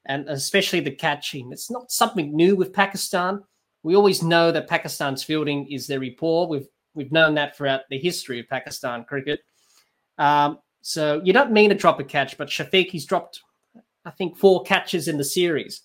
and 0.09 0.29
especially 0.29 0.81
the 0.81 0.91
catching. 0.93 1.51
It's 1.53 1.71
not 1.71 1.91
something 1.91 2.35
new 2.35 2.55
with 2.55 2.73
Pakistan. 2.73 3.43
We 3.83 3.97
always 3.97 4.23
know 4.23 4.53
that 4.53 4.69
Pakistan's 4.69 5.25
fielding 5.25 5.71
is 5.71 5.89
very 5.89 6.11
poor. 6.11 6.47
We've 6.47 6.69
we've 6.95 7.13
known 7.13 7.35
that 7.35 7.57
throughout 7.57 7.83
the 7.91 7.99
history 7.99 8.41
of 8.41 8.49
Pakistan 8.49 9.05
cricket. 9.05 9.41
Um, 10.19 10.59
so 10.83 11.21
you 11.25 11.33
don't 11.33 11.53
mean 11.53 11.71
to 11.71 11.75
drop 11.75 12.01
a 12.01 12.05
catch, 12.05 12.39
but 12.39 12.49
Shafiq, 12.49 12.91
he's 12.91 13.07
dropped, 13.07 13.41
I 14.05 14.11
think, 14.11 14.37
four 14.37 14.63
catches 14.63 15.09
in 15.09 15.19
the 15.19 15.25
series. 15.25 15.83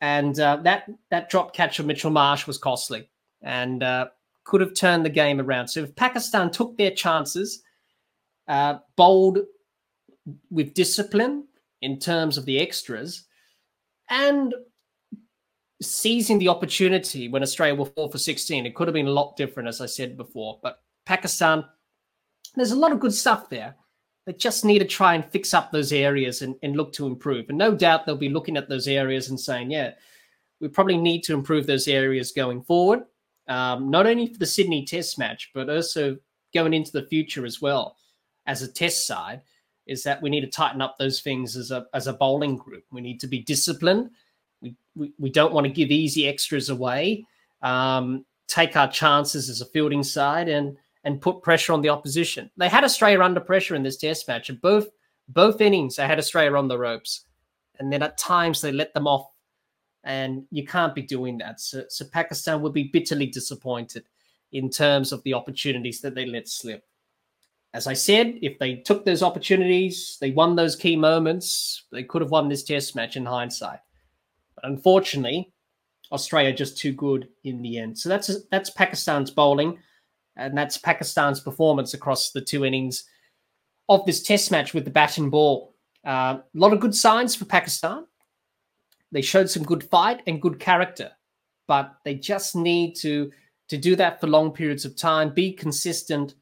And 0.00 0.38
uh, 0.38 0.56
that, 0.62 0.88
that 1.10 1.30
drop 1.30 1.54
catch 1.54 1.78
of 1.78 1.86
Mitchell 1.86 2.10
Marsh 2.10 2.46
was 2.46 2.58
costly 2.58 3.08
and 3.42 3.82
uh, 3.82 4.08
could 4.44 4.60
have 4.60 4.74
turned 4.74 5.04
the 5.04 5.10
game 5.10 5.40
around. 5.40 5.68
So 5.68 5.80
if 5.80 5.96
Pakistan 5.96 6.50
took 6.50 6.76
their 6.76 6.90
chances, 6.90 7.62
uh, 8.46 8.78
bowled 8.96 9.38
with 10.50 10.74
discipline 10.74 11.46
in 11.80 11.98
terms 11.98 12.38
of 12.38 12.44
the 12.44 12.58
extras, 12.58 13.24
and 14.10 14.54
seizing 15.80 16.38
the 16.38 16.48
opportunity 16.48 17.28
when 17.28 17.42
Australia 17.42 17.74
were 17.74 17.86
four 17.86 18.10
for 18.10 18.18
16, 18.18 18.66
it 18.66 18.74
could 18.74 18.88
have 18.88 18.94
been 18.94 19.06
a 19.06 19.10
lot 19.10 19.36
different, 19.36 19.68
as 19.68 19.80
I 19.80 19.86
said 19.86 20.16
before. 20.16 20.58
But 20.62 20.80
Pakistan 21.06 21.64
there's 22.58 22.72
a 22.72 22.78
lot 22.78 22.92
of 22.92 23.00
good 23.00 23.14
stuff 23.14 23.48
there. 23.48 23.76
They 24.26 24.32
just 24.34 24.64
need 24.64 24.80
to 24.80 24.84
try 24.84 25.14
and 25.14 25.24
fix 25.24 25.54
up 25.54 25.72
those 25.72 25.92
areas 25.92 26.42
and, 26.42 26.54
and 26.62 26.76
look 26.76 26.92
to 26.94 27.06
improve. 27.06 27.48
And 27.48 27.56
no 27.56 27.74
doubt 27.74 28.04
they'll 28.04 28.16
be 28.16 28.28
looking 28.28 28.56
at 28.56 28.68
those 28.68 28.86
areas 28.86 29.30
and 29.30 29.40
saying, 29.40 29.70
yeah, 29.70 29.92
we 30.60 30.68
probably 30.68 30.98
need 30.98 31.22
to 31.24 31.34
improve 31.34 31.66
those 31.66 31.88
areas 31.88 32.32
going 32.32 32.62
forward, 32.62 33.04
um, 33.48 33.90
not 33.90 34.06
only 34.06 34.26
for 34.26 34.38
the 34.38 34.46
Sydney 34.46 34.84
Test 34.84 35.18
match, 35.18 35.50
but 35.54 35.70
also 35.70 36.18
going 36.52 36.74
into 36.74 36.92
the 36.92 37.06
future 37.06 37.46
as 37.46 37.62
well 37.62 37.96
as 38.46 38.62
a 38.62 38.68
test 38.70 39.06
side. 39.06 39.42
Is 39.86 40.02
that 40.02 40.20
we 40.20 40.28
need 40.28 40.42
to 40.42 40.48
tighten 40.48 40.82
up 40.82 40.98
those 40.98 41.22
things 41.22 41.56
as 41.56 41.70
a 41.70 41.86
as 41.94 42.08
a 42.08 42.12
bowling 42.12 42.56
group. 42.56 42.84
We 42.92 43.00
need 43.00 43.20
to 43.20 43.26
be 43.26 43.38
disciplined. 43.38 44.10
We 44.60 44.76
we, 44.94 45.14
we 45.18 45.30
don't 45.30 45.54
want 45.54 45.66
to 45.66 45.72
give 45.72 45.90
easy 45.90 46.28
extras 46.28 46.68
away. 46.68 47.24
Um, 47.62 48.26
take 48.48 48.76
our 48.76 48.90
chances 48.90 49.48
as 49.48 49.62
a 49.62 49.66
fielding 49.66 50.02
side 50.02 50.48
and 50.48 50.76
and 51.08 51.22
put 51.22 51.40
pressure 51.40 51.72
on 51.72 51.80
the 51.80 51.88
opposition. 51.88 52.50
They 52.58 52.68
had 52.68 52.84
Australia 52.84 53.22
under 53.22 53.40
pressure 53.40 53.74
in 53.74 53.82
this 53.82 53.96
test 53.96 54.28
match, 54.28 54.50
and 54.50 54.60
both 54.60 54.88
both 55.26 55.62
innings 55.62 55.96
they 55.96 56.06
had 56.06 56.18
Australia 56.18 56.54
on 56.54 56.68
the 56.68 56.78
ropes, 56.78 57.24
and 57.78 57.90
then 57.90 58.02
at 58.02 58.18
times 58.18 58.60
they 58.60 58.72
let 58.72 58.92
them 58.92 59.06
off, 59.06 59.26
and 60.04 60.44
you 60.50 60.66
can't 60.66 60.94
be 60.94 61.00
doing 61.00 61.38
that. 61.38 61.60
So, 61.60 61.84
so 61.88 62.04
Pakistan 62.12 62.60
would 62.60 62.74
be 62.74 62.90
bitterly 62.92 63.24
disappointed 63.24 64.04
in 64.52 64.68
terms 64.68 65.10
of 65.10 65.22
the 65.22 65.32
opportunities 65.32 66.02
that 66.02 66.14
they 66.14 66.26
let 66.26 66.46
slip. 66.46 66.84
As 67.72 67.86
I 67.86 67.94
said, 67.94 68.38
if 68.42 68.58
they 68.58 68.76
took 68.76 69.06
those 69.06 69.22
opportunities, 69.22 70.18
they 70.20 70.32
won 70.32 70.56
those 70.56 70.76
key 70.76 70.94
moments, 70.94 71.84
they 71.90 72.02
could 72.02 72.20
have 72.20 72.30
won 72.30 72.50
this 72.50 72.64
test 72.64 72.94
match 72.94 73.16
in 73.16 73.24
hindsight. 73.24 73.80
But 74.56 74.66
unfortunately, 74.66 75.54
Australia 76.12 76.52
just 76.52 76.76
too 76.76 76.92
good 76.92 77.28
in 77.44 77.62
the 77.62 77.78
end. 77.78 77.98
So 77.98 78.10
that's 78.10 78.44
that's 78.50 78.68
Pakistan's 78.68 79.30
bowling 79.30 79.78
and 80.38 80.56
that's 80.56 80.78
Pakistan's 80.78 81.40
performance 81.40 81.94
across 81.94 82.30
the 82.30 82.40
two 82.40 82.64
innings 82.64 83.04
of 83.88 84.04
this 84.06 84.22
test 84.22 84.50
match 84.50 84.72
with 84.72 84.84
the 84.84 84.90
bat 84.90 85.18
and 85.18 85.30
ball. 85.30 85.74
Uh, 86.06 86.38
a 86.38 86.44
lot 86.54 86.72
of 86.72 86.80
good 86.80 86.94
signs 86.94 87.34
for 87.34 87.44
Pakistan. 87.44 88.06
They 89.10 89.22
showed 89.22 89.50
some 89.50 89.64
good 89.64 89.82
fight 89.84 90.22
and 90.26 90.40
good 90.40 90.60
character, 90.60 91.10
but 91.66 91.96
they 92.04 92.14
just 92.14 92.54
need 92.56 92.94
to 92.96 93.30
to 93.68 93.76
do 93.76 93.94
that 93.96 94.18
for 94.18 94.28
long 94.28 94.50
periods 94.50 94.86
of 94.86 94.96
time, 94.96 95.34
be 95.34 95.52
consistent, 95.52 96.34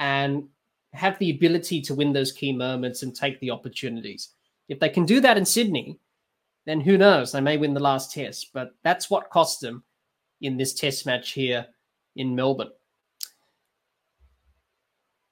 and 0.00 0.48
have 0.92 1.16
the 1.18 1.30
ability 1.30 1.80
to 1.80 1.94
win 1.94 2.12
those 2.12 2.32
key 2.32 2.52
moments 2.52 3.04
and 3.04 3.14
take 3.14 3.38
the 3.38 3.50
opportunities. 3.50 4.30
If 4.68 4.80
they 4.80 4.88
can 4.88 5.06
do 5.06 5.20
that 5.20 5.38
in 5.38 5.44
Sydney, 5.44 6.00
then 6.64 6.80
who 6.80 6.98
knows? 6.98 7.30
They 7.30 7.40
may 7.40 7.56
win 7.56 7.74
the 7.74 7.80
last 7.80 8.12
test, 8.12 8.50
but 8.52 8.72
that's 8.82 9.08
what 9.08 9.30
cost 9.30 9.60
them 9.60 9.84
in 10.40 10.56
this 10.56 10.74
test 10.74 11.06
match 11.06 11.30
here 11.30 11.66
in 12.16 12.34
Melbourne. 12.34 12.72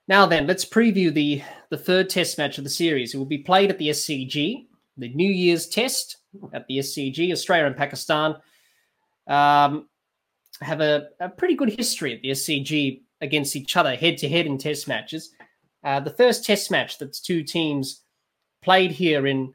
Now 0.07 0.27
then, 0.27 0.47
let's 0.47 0.65
preview 0.65 1.13
the, 1.13 1.43
the 1.71 1.79
third 1.79 2.11
test 2.11 2.37
match 2.37 2.59
of 2.59 2.65
the 2.65 2.71
series. 2.71 3.15
It 3.15 3.19
will 3.19 3.25
be 3.25 3.39
played 3.39 3.71
at 3.71 3.79
the 3.79 3.89
SCG 3.89 4.67
the 4.97 5.09
New 5.15 5.31
Year's 5.31 5.67
test 5.67 6.19
at 6.53 6.67
the 6.67 6.79
SCG. 6.79 7.33
Australia 7.33 7.67
and 7.67 7.77
Pakistan 7.77 8.37
um, 9.27 9.89
have 10.61 10.81
a, 10.81 11.09
a, 11.21 11.29
pretty 11.29 11.55
good 11.55 11.71
history 11.71 12.15
at 12.15 12.23
the 12.23 12.31
SCG 12.31 13.03
against 13.21 13.57
each 13.57 13.77
other, 13.77 13.95
head 13.97 14.19
to 14.19 14.29
head 14.29 14.47
in 14.47 14.59
test 14.59 14.87
matches. 14.87 15.31
Uh, 15.83 16.01
the 16.01 16.11
first 16.11 16.45
test 16.45 16.71
match 16.71 16.99
that 16.99 17.13
two 17.13 17.43
teams 17.43 18.03
played 18.63 18.91
here 18.91 19.27
in 19.27 19.53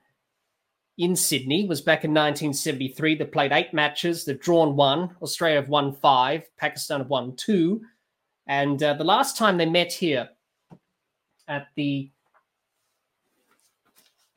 in 0.98 1.16
Sydney 1.16 1.66
was 1.66 1.80
back 1.80 2.04
in 2.04 2.12
1973. 2.12 3.16
They 3.16 3.24
played 3.24 3.54
eight 3.54 3.74
matches. 3.74 4.26
They've 4.26 4.40
drawn 4.40 4.76
one. 4.76 5.16
Australia 5.22 5.62
have 5.62 5.70
won 5.70 5.94
five. 5.94 6.44
Pakistan 6.58 7.00
have 7.00 7.08
won 7.08 7.38
two. 7.38 7.82
And 8.48 8.84
uh, 8.84 8.96
the 8.96 9.06
last 9.06 9.38
time 9.38 9.58
they 9.58 9.66
met 9.66 9.94
here 9.94 10.28
at 11.50 11.68
the 11.76 12.10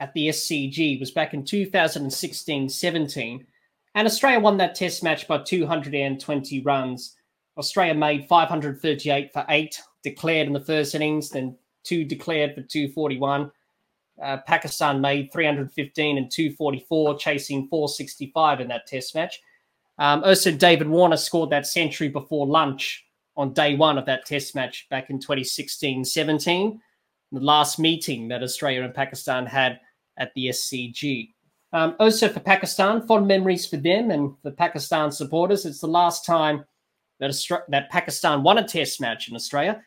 at 0.01 0.13
the 0.15 0.31
SCG 0.31 0.99
was 0.99 1.13
back 1.13 1.33
in 1.33 1.45
2016-17. 1.45 3.47
And 3.95 4.07
Australia 4.07 4.41
won 4.41 4.57
that 4.57 4.75
test 4.75 5.05
match 5.05 5.29
by 5.29 5.39
220 5.39 6.61
runs. 6.63 7.15
Australia 7.57 7.95
made 7.95 8.27
538 8.27 9.33
for 9.33 9.45
eight, 9.49 9.81
declared 10.03 10.49
in 10.49 10.55
the 10.55 10.61
first 10.61 10.97
innings, 10.97 11.31
then 11.31 11.57
two 11.85 12.05
declared 12.05 12.57
for 12.57 12.63
241. 12.63 13.53
Uh, 14.21 14.39
Pakistan 14.47 15.01
made 15.01 15.33
315 15.33 16.19
and 16.19 16.33
244, 16.33 17.19
chasing 17.19 17.69
465 17.69 18.61
in 18.61 18.69
that 18.69 18.89
test 18.89 19.15
match. 19.15 19.41
Um, 19.99 20.25
also, 20.25 20.51
David 20.51 20.89
Warner 20.89 21.17
scored 21.17 21.51
that 21.51 21.67
century 21.67 22.09
before 22.09 22.47
lunch 22.47 23.07
on 23.37 23.53
day 23.53 23.77
one 23.77 23.99
of 23.99 24.07
that 24.07 24.27
test 24.27 24.55
match 24.55 24.87
back 24.91 25.11
in 25.11 25.21
2016 25.21 26.05
17, 26.05 26.81
the 27.33 27.41
last 27.41 27.79
meeting 27.79 28.29
that 28.29 28.43
Australia 28.43 28.83
and 28.83 28.95
Pakistan 28.95 29.47
had 29.47 29.81
at 30.19 30.33
the 30.35 30.49
SCG. 30.49 31.33
Um, 31.73 31.97
also, 31.99 32.29
for 32.29 32.41
Pakistan, 32.41 33.07
fond 33.07 33.27
memories 33.27 33.67
for 33.67 33.79
them 33.79 34.11
and 34.11 34.35
for 34.43 34.51
Pakistan 34.51 35.11
supporters. 35.11 35.65
It's 35.65 35.81
the 35.81 35.87
last 35.87 36.27
time 36.27 36.65
that, 37.19 37.35
that 37.69 37.91
Pakistan 37.91 38.43
won 38.43 38.59
a 38.59 38.67
test 38.67 39.01
match 39.01 39.29
in 39.29 39.35
Australia 39.35 39.83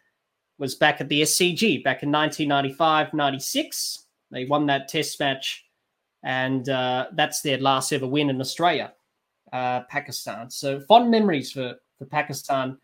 was 0.57 0.75
back 0.75 1.01
at 1.01 1.09
the 1.09 1.21
SCG 1.21 1.83
back 1.83 2.01
in 2.01 2.11
1995 2.11 3.13
96. 3.13 4.05
They 4.31 4.45
won 4.45 4.65
that 4.65 4.87
test 4.87 5.19
match, 5.19 5.65
and 6.23 6.67
uh, 6.69 7.07
that's 7.13 7.41
their 7.41 7.57
last 7.59 7.91
ever 7.93 8.07
win 8.07 8.29
in 8.29 8.41
Australia, 8.41 8.93
uh, 9.53 9.81
Pakistan. 9.81 10.49
So 10.49 10.79
fond 10.79 11.11
memories 11.11 11.51
for, 11.51 11.75
for 11.99 12.05
Pakistan, 12.05 12.77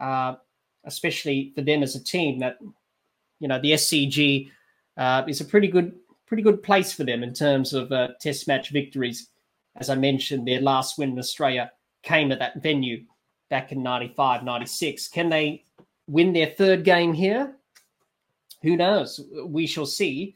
uh, 0.00 0.36
especially 0.84 1.52
for 1.54 1.60
them 1.60 1.82
as 1.82 1.94
a 1.94 2.02
team. 2.02 2.38
That 2.38 2.56
you 3.38 3.48
know 3.48 3.60
the 3.60 3.72
SCG 3.72 4.50
uh, 4.96 5.22
is 5.28 5.40
a 5.40 5.44
pretty 5.44 5.68
good 5.68 5.92
pretty 6.26 6.42
good 6.42 6.62
place 6.62 6.92
for 6.92 7.04
them 7.04 7.22
in 7.22 7.32
terms 7.32 7.72
of 7.72 7.90
uh, 7.90 8.08
test 8.20 8.46
match 8.46 8.70
victories. 8.70 9.28
As 9.76 9.88
I 9.88 9.94
mentioned, 9.94 10.46
their 10.46 10.60
last 10.60 10.98
win 10.98 11.10
in 11.10 11.18
Australia 11.18 11.72
came 12.02 12.30
at 12.32 12.38
that 12.40 12.62
venue 12.62 13.04
back 13.48 13.72
in 13.72 13.82
95, 13.82 14.44
96. 14.44 15.08
Can 15.08 15.30
they 15.30 15.64
win 16.06 16.32
their 16.32 16.48
third 16.48 16.84
game 16.84 17.14
here? 17.14 17.54
Who 18.62 18.76
knows? 18.76 19.20
We 19.46 19.66
shall 19.66 19.86
see. 19.86 20.34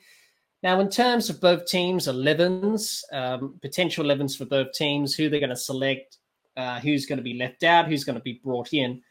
Now, 0.62 0.78
in 0.80 0.88
terms 0.88 1.28
of 1.28 1.40
both 1.40 1.66
teams, 1.66 2.06
11s, 2.06 3.02
um, 3.12 3.58
potential 3.60 4.04
11s 4.04 4.38
for 4.38 4.44
both 4.44 4.72
teams, 4.72 5.14
who 5.14 5.28
they're 5.28 5.40
going 5.40 5.50
to 5.50 5.56
select, 5.56 6.18
uh, 6.56 6.78
who's 6.78 7.04
going 7.04 7.16
to 7.16 7.22
be 7.22 7.34
left 7.34 7.64
out, 7.64 7.88
who's 7.88 8.04
going 8.04 8.16
to 8.16 8.22
be 8.22 8.40
brought 8.44 8.72
in. 8.72 9.02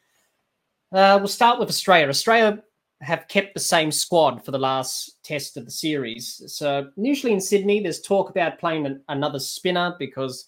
Uh, 0.93 1.17
we'll 1.19 1.27
start 1.27 1.59
with 1.59 1.69
Australia. 1.69 2.07
Australia 2.07 2.63
have 3.01 3.27
kept 3.27 3.53
the 3.53 3.59
same 3.59 3.91
squad 3.91 4.43
for 4.45 4.51
the 4.51 4.59
last 4.59 5.23
test 5.23 5.57
of 5.57 5.65
the 5.65 5.71
series. 5.71 6.41
So, 6.47 6.89
usually 6.95 7.33
in 7.33 7.41
Sydney, 7.41 7.81
there's 7.81 8.01
talk 8.01 8.29
about 8.29 8.59
playing 8.59 8.85
an, 8.85 9.01
another 9.09 9.39
spinner 9.39 9.95
because 9.97 10.47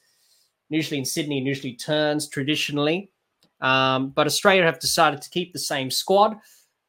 usually 0.70 1.00
in 1.00 1.06
Sydney, 1.06 1.42
usually 1.42 1.74
turns 1.74 2.28
traditionally. 2.28 3.12
Um, 3.62 4.10
but 4.10 4.28
Australia 4.28 4.64
have 4.64 4.80
decided 4.80 5.22
to 5.22 5.30
keep 5.30 5.54
the 5.54 5.60
same 5.60 5.90
squad. 5.90 6.38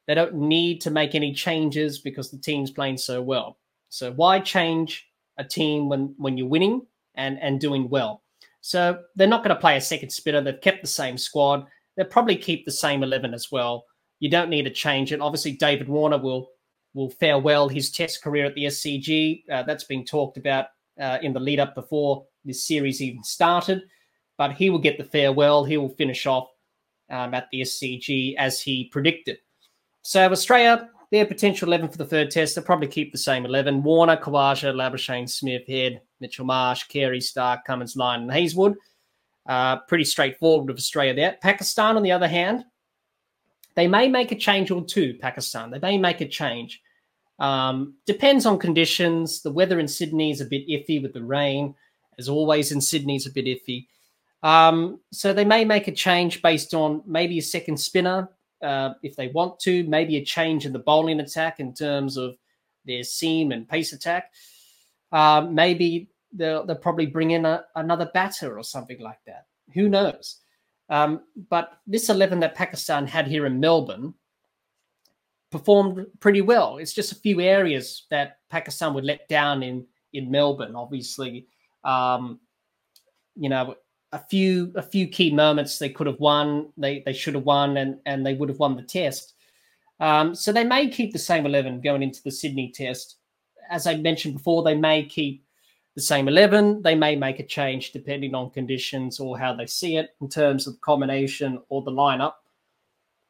They 0.07 0.13
don't 0.13 0.35
need 0.35 0.81
to 0.81 0.91
make 0.91 1.15
any 1.15 1.33
changes 1.33 1.99
because 1.99 2.29
the 2.29 2.37
team's 2.37 2.69
playing 2.69 2.97
so 2.97 3.21
well. 3.21 3.57
So 3.89 4.11
why 4.11 4.39
change 4.39 5.07
a 5.37 5.43
team 5.43 5.89
when 5.89 6.13
when 6.17 6.37
you're 6.37 6.47
winning 6.47 6.85
and 7.15 7.39
and 7.41 7.59
doing 7.59 7.89
well? 7.89 8.23
So 8.61 8.99
they're 9.15 9.27
not 9.27 9.43
going 9.43 9.55
to 9.55 9.61
play 9.61 9.77
a 9.77 9.81
second 9.81 10.09
spinner. 10.09 10.41
They've 10.41 10.59
kept 10.59 10.81
the 10.81 10.87
same 10.87 11.17
squad. 11.17 11.65
They'll 11.95 12.07
probably 12.07 12.35
keep 12.35 12.65
the 12.65 12.71
same 12.71 13.03
eleven 13.03 13.33
as 13.33 13.51
well. 13.51 13.85
You 14.19 14.29
don't 14.29 14.49
need 14.49 14.63
to 14.63 14.71
change 14.71 15.11
it. 15.11 15.21
Obviously, 15.21 15.53
David 15.53 15.87
Warner 15.87 16.17
will 16.17 16.49
will 16.93 17.09
farewell 17.09 17.67
his 17.67 17.91
Test 17.91 18.23
career 18.23 18.45
at 18.45 18.55
the 18.55 18.65
SCG. 18.65 19.43
Uh, 19.51 19.63
that's 19.63 19.83
been 19.83 20.05
talked 20.05 20.37
about 20.37 20.67
uh, 20.99 21.17
in 21.21 21.33
the 21.33 21.39
lead 21.39 21.59
up 21.59 21.75
before 21.75 22.25
this 22.45 22.65
series 22.65 23.01
even 23.01 23.23
started. 23.23 23.83
But 24.37 24.53
he 24.53 24.69
will 24.69 24.79
get 24.79 24.97
the 24.97 25.03
farewell. 25.03 25.65
He 25.65 25.77
will 25.77 25.89
finish 25.89 26.25
off 26.25 26.47
um, 27.09 27.33
at 27.33 27.47
the 27.51 27.61
SCG 27.61 28.35
as 28.37 28.61
he 28.61 28.85
predicted. 28.85 29.37
So 30.03 30.31
Australia 30.31 30.89
their 31.11 31.25
potential 31.25 31.67
11 31.67 31.89
for 31.89 31.97
the 31.97 32.05
third 32.05 32.31
test, 32.31 32.55
they'll 32.55 32.63
probably 32.63 32.87
keep 32.87 33.11
the 33.11 33.17
same 33.17 33.45
11. 33.45 33.83
Warner, 33.83 34.17
Khawaja, 34.17 34.73
Labuschagne, 34.73 35.29
Smith, 35.29 35.67
Head, 35.67 36.01
Mitchell 36.19 36.45
Marsh, 36.45 36.83
Carey, 36.83 37.19
Starc, 37.19 37.63
Cummins, 37.65 37.95
Lyon, 37.95 38.23
and 38.23 38.31
Hazlewood. 38.31 38.75
Uh, 39.47 39.77
pretty 39.87 40.03
straightforward 40.03 40.67
with 40.67 40.77
Australia 40.77 41.13
there. 41.13 41.37
Pakistan, 41.41 41.95
on 41.95 42.03
the 42.03 42.11
other 42.11 42.27
hand, 42.27 42.65
they 43.75 43.87
may 43.87 44.07
make 44.07 44.31
a 44.31 44.35
change 44.35 44.71
or 44.71 44.83
two, 44.83 45.17
Pakistan. 45.21 45.71
They 45.71 45.79
may 45.79 45.97
make 45.97 46.21
a 46.21 46.27
change. 46.27 46.81
Um, 47.39 47.95
depends 48.05 48.45
on 48.45 48.57
conditions. 48.57 49.41
The 49.41 49.51
weather 49.51 49.79
in 49.79 49.87
Sydney 49.87 50.31
is 50.31 50.41
a 50.41 50.45
bit 50.45 50.67
iffy 50.67 51.01
with 51.01 51.13
the 51.13 51.23
rain. 51.23 51.75
As 52.17 52.29
always, 52.29 52.71
in 52.71 52.79
Sydney 52.79 53.17
is 53.17 53.27
a 53.27 53.31
bit 53.31 53.45
iffy. 53.45 53.87
Um, 54.41 54.99
so 55.11 55.33
they 55.33 55.43
may 55.43 55.65
make 55.65 55.87
a 55.87 55.91
change 55.91 56.41
based 56.41 56.73
on 56.73 57.01
maybe 57.05 57.37
a 57.39 57.41
second 57.41 57.77
spinner, 57.77 58.29
uh, 58.61 58.93
if 59.03 59.15
they 59.15 59.27
want 59.29 59.59
to, 59.61 59.83
maybe 59.85 60.17
a 60.17 60.23
change 60.23 60.65
in 60.65 60.71
the 60.71 60.79
bowling 60.79 61.19
attack 61.19 61.59
in 61.59 61.73
terms 61.73 62.15
of 62.15 62.37
their 62.85 63.03
seam 63.03 63.51
and 63.51 63.67
pace 63.67 63.91
attack. 63.91 64.31
Um, 65.11 65.55
maybe 65.55 66.09
they'll, 66.31 66.65
they'll 66.65 66.75
probably 66.75 67.07
bring 67.07 67.31
in 67.31 67.45
a, 67.45 67.65
another 67.75 68.09
batter 68.13 68.57
or 68.57 68.63
something 68.63 68.99
like 68.99 69.19
that. 69.25 69.47
Who 69.73 69.89
knows? 69.89 70.37
Um, 70.89 71.21
but 71.49 71.79
this 71.87 72.09
11 72.09 72.39
that 72.41 72.55
Pakistan 72.55 73.07
had 73.07 73.27
here 73.27 73.45
in 73.45 73.59
Melbourne 73.59 74.13
performed 75.51 76.05
pretty 76.19 76.41
well. 76.41 76.77
It's 76.77 76.93
just 76.93 77.11
a 77.11 77.15
few 77.15 77.39
areas 77.41 78.05
that 78.11 78.39
Pakistan 78.49 78.93
would 78.93 79.05
let 79.05 79.27
down 79.29 79.63
in, 79.63 79.85
in 80.13 80.29
Melbourne, 80.29 80.75
obviously. 80.75 81.47
Um, 81.83 82.39
you 83.35 83.49
know, 83.49 83.75
a 84.11 84.19
few 84.19 84.71
a 84.75 84.81
few 84.81 85.07
key 85.07 85.33
moments 85.33 85.77
they 85.77 85.89
could 85.89 86.07
have 86.07 86.19
won, 86.19 86.71
they 86.77 87.03
they 87.05 87.13
should 87.13 87.35
have 87.35 87.43
won, 87.43 87.77
and 87.77 87.99
and 88.05 88.25
they 88.25 88.33
would 88.33 88.49
have 88.49 88.59
won 88.59 88.75
the 88.75 88.81
test. 88.81 89.33
Um, 89.99 90.33
so 90.35 90.51
they 90.51 90.63
may 90.63 90.87
keep 90.89 91.11
the 91.11 91.19
same 91.19 91.45
eleven 91.45 91.81
going 91.81 92.01
into 92.01 92.23
the 92.23 92.31
Sydney 92.31 92.71
test. 92.73 93.17
As 93.69 93.87
I 93.87 93.95
mentioned 93.95 94.35
before, 94.35 94.63
they 94.63 94.75
may 94.75 95.05
keep 95.05 95.44
the 95.95 96.01
same 96.01 96.27
eleven. 96.27 96.81
They 96.81 96.95
may 96.95 97.15
make 97.15 97.39
a 97.39 97.45
change 97.45 97.91
depending 97.91 98.35
on 98.35 98.51
conditions 98.51 99.19
or 99.19 99.37
how 99.37 99.55
they 99.55 99.65
see 99.65 99.97
it 99.97 100.09
in 100.21 100.29
terms 100.29 100.67
of 100.67 100.79
combination 100.81 101.61
or 101.69 101.81
the 101.81 101.91
lineup. 101.91 102.33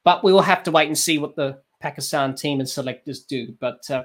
But 0.04 0.24
we 0.24 0.34
will 0.34 0.42
have 0.42 0.64
to 0.64 0.72
wait 0.72 0.88
and 0.88 0.98
see 0.98 1.18
what 1.18 1.36
the 1.36 1.62
Pakistan 1.80 2.36
team 2.36 2.60
and 2.60 2.70
selectors 2.70 3.24
do. 3.24 3.56
But 3.60 3.90
uh, 3.90 4.04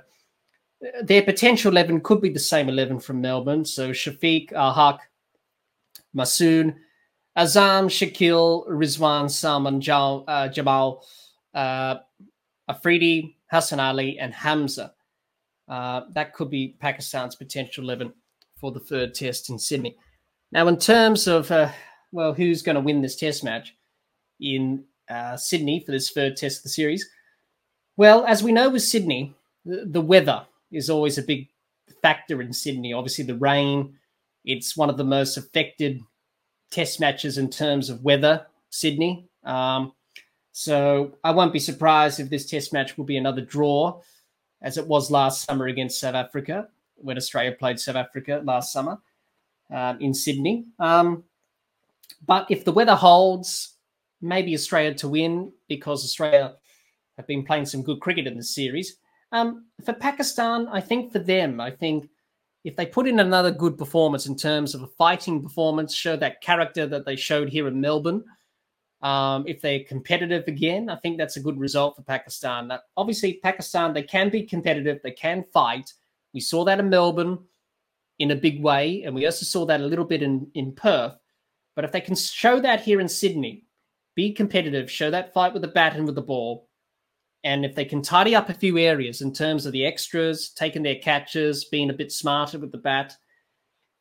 their 1.02 1.22
potential 1.22 1.72
11 1.72 2.00
could 2.02 2.20
be 2.20 2.30
the 2.30 2.38
same 2.38 2.68
11 2.68 3.00
from 3.00 3.20
Melbourne. 3.20 3.64
So 3.64 3.90
Shafiq, 3.90 4.52
Al-Haq, 4.52 5.00
Masood, 6.16 6.74
Azam, 7.36 7.86
Shakeel, 7.86 8.68
Rizwan, 8.68 9.30
Salman, 9.30 9.80
Jal, 9.80 10.24
uh, 10.26 10.48
Jamal, 10.48 11.04
uh, 11.54 11.96
Afridi, 12.68 13.36
Hassan 13.50 13.80
Ali, 13.80 14.18
and 14.18 14.32
Hamza. 14.32 14.92
Uh, 15.68 16.02
that 16.14 16.34
could 16.34 16.50
be 16.50 16.76
Pakistan's 16.80 17.36
potential 17.36 17.84
11 17.84 18.12
for 18.60 18.70
the 18.70 18.80
third 18.80 19.14
test 19.14 19.50
in 19.50 19.58
Sydney. 19.58 19.96
Now, 20.52 20.68
in 20.68 20.76
terms 20.76 21.26
of, 21.26 21.50
uh, 21.50 21.70
well, 22.12 22.34
who's 22.34 22.62
going 22.62 22.74
to 22.74 22.80
win 22.80 23.02
this 23.02 23.16
test 23.16 23.42
match 23.44 23.74
in 24.40 24.84
uh, 25.08 25.36
Sydney 25.36 25.80
for 25.80 25.92
this 25.92 26.10
third 26.10 26.36
test 26.36 26.58
of 26.58 26.62
the 26.64 26.68
series? 26.68 27.08
Well, 27.96 28.24
as 28.26 28.42
we 28.42 28.52
know 28.52 28.70
with 28.70 28.82
Sydney, 28.82 29.34
the, 29.64 29.84
the 29.86 30.00
weather 30.00 30.46
is 30.70 30.90
always 30.90 31.18
a 31.18 31.22
big 31.22 31.48
factor 32.02 32.40
in 32.40 32.52
Sydney. 32.52 32.92
Obviously, 32.92 33.24
the 33.24 33.34
rain, 33.34 33.94
it's 34.44 34.76
one 34.76 34.90
of 34.90 34.96
the 34.96 35.04
most 35.04 35.36
affected 35.36 36.00
test 36.70 37.00
matches 37.00 37.38
in 37.38 37.50
terms 37.50 37.90
of 37.90 38.04
weather, 38.04 38.46
Sydney. 38.70 39.28
Um, 39.44 39.92
so 40.52 41.12
I 41.24 41.30
won't 41.30 41.52
be 41.52 41.58
surprised 41.58 42.20
if 42.20 42.30
this 42.30 42.46
test 42.48 42.72
match 42.72 42.96
will 42.96 43.04
be 43.04 43.16
another 43.16 43.40
draw, 43.40 44.00
as 44.62 44.76
it 44.76 44.86
was 44.86 45.10
last 45.10 45.44
summer 45.44 45.66
against 45.66 46.00
South 46.00 46.14
Africa, 46.14 46.68
when 47.00 47.16
Australia 47.16 47.52
played 47.52 47.80
South 47.80 47.96
Africa 47.96 48.42
last 48.44 48.72
summer 48.72 48.98
um, 49.72 50.00
in 50.00 50.14
Sydney. 50.14 50.66
Um, 50.78 51.24
but 52.26 52.46
if 52.50 52.64
the 52.64 52.72
weather 52.72 52.94
holds, 52.94 53.76
maybe 54.20 54.54
Australia 54.54 54.94
to 54.94 55.08
win 55.08 55.52
because 55.68 56.04
Australia 56.04 56.56
have 57.16 57.26
been 57.26 57.44
playing 57.44 57.66
some 57.66 57.82
good 57.82 58.00
cricket 58.00 58.26
in 58.26 58.36
this 58.36 58.54
series. 58.54 58.96
Um, 59.32 59.66
for 59.84 59.92
Pakistan, 59.92 60.68
I 60.68 60.80
think 60.80 61.12
for 61.12 61.18
them, 61.18 61.60
I 61.60 61.70
think 61.70 62.08
if 62.64 62.76
they 62.76 62.86
put 62.86 63.06
in 63.06 63.20
another 63.20 63.50
good 63.50 63.78
performance 63.78 64.26
in 64.26 64.36
terms 64.36 64.74
of 64.74 64.82
a 64.82 64.86
fighting 64.86 65.42
performance, 65.42 65.94
show 65.94 66.16
that 66.16 66.42
character 66.42 66.86
that 66.86 67.06
they 67.06 67.16
showed 67.16 67.48
here 67.48 67.68
in 67.68 67.80
Melbourne, 67.80 68.24
um, 69.02 69.44
if 69.46 69.62
they're 69.62 69.84
competitive 69.84 70.46
again, 70.46 70.90
I 70.90 70.96
think 70.96 71.16
that's 71.16 71.36
a 71.36 71.40
good 71.40 71.58
result 71.58 71.96
for 71.96 72.02
Pakistan. 72.02 72.68
Now, 72.68 72.80
obviously, 72.96 73.40
Pakistan, 73.42 73.94
they 73.94 74.02
can 74.02 74.28
be 74.28 74.42
competitive, 74.42 75.00
they 75.02 75.12
can 75.12 75.44
fight. 75.54 75.92
We 76.34 76.40
saw 76.40 76.64
that 76.64 76.80
in 76.80 76.90
Melbourne 76.90 77.38
in 78.18 78.30
a 78.30 78.36
big 78.36 78.62
way, 78.62 79.02
and 79.04 79.14
we 79.14 79.24
also 79.24 79.44
saw 79.44 79.64
that 79.66 79.80
a 79.80 79.86
little 79.86 80.04
bit 80.04 80.22
in, 80.22 80.50
in 80.54 80.72
Perth. 80.72 81.16
But 81.74 81.84
if 81.84 81.92
they 81.92 82.00
can 82.00 82.14
show 82.14 82.60
that 82.60 82.82
here 82.82 83.00
in 83.00 83.08
Sydney, 83.08 83.64
be 84.14 84.32
competitive, 84.32 84.90
show 84.90 85.10
that 85.10 85.32
fight 85.32 85.52
with 85.52 85.62
the 85.62 85.68
bat 85.68 85.96
and 85.96 86.04
with 86.04 86.14
the 86.14 86.22
ball, 86.22 86.68
and 87.42 87.64
if 87.64 87.74
they 87.74 87.86
can 87.86 88.02
tidy 88.02 88.34
up 88.34 88.50
a 88.50 88.54
few 88.54 88.76
areas 88.76 89.22
in 89.22 89.32
terms 89.32 89.64
of 89.64 89.72
the 89.72 89.86
extras, 89.86 90.50
taking 90.50 90.82
their 90.82 90.96
catches, 90.96 91.64
being 91.64 91.88
a 91.88 91.94
bit 91.94 92.12
smarter 92.12 92.58
with 92.58 92.72
the 92.72 92.78
bat, 92.78 93.16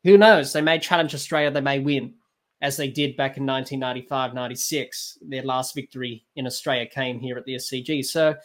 who 0.04 0.18
knows? 0.18 0.52
They 0.52 0.62
may 0.62 0.80
challenge 0.80 1.16
Australia, 1.16 1.52
they 1.52 1.62
may 1.62 1.80
win, 1.80 2.16
as 2.62 2.76
they 2.76 2.90
did 2.90 3.16
back 3.16 3.38
in 3.38 3.46
1995 3.46 4.34
96. 4.34 5.20
Their 5.22 5.44
last 5.44 5.74
victory 5.74 6.26
in 6.36 6.46
Australia 6.46 6.86
came 6.86 7.20
here 7.20 7.38
at 7.38 7.46
the 7.46 7.56
SCG. 7.56 8.04
So 8.06 8.36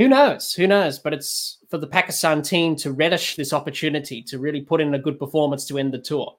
who 0.00 0.08
knows? 0.08 0.54
Who 0.54 0.66
knows? 0.66 0.98
But 0.98 1.12
it's 1.12 1.58
for 1.68 1.76
the 1.76 1.86
Pakistan 1.86 2.40
team 2.40 2.74
to 2.76 2.90
relish 2.90 3.36
this 3.36 3.52
opportunity 3.52 4.22
to 4.22 4.38
really 4.38 4.62
put 4.62 4.80
in 4.80 4.94
a 4.94 4.98
good 4.98 5.18
performance 5.18 5.66
to 5.66 5.76
end 5.76 5.92
the 5.92 5.98
tour. 5.98 6.38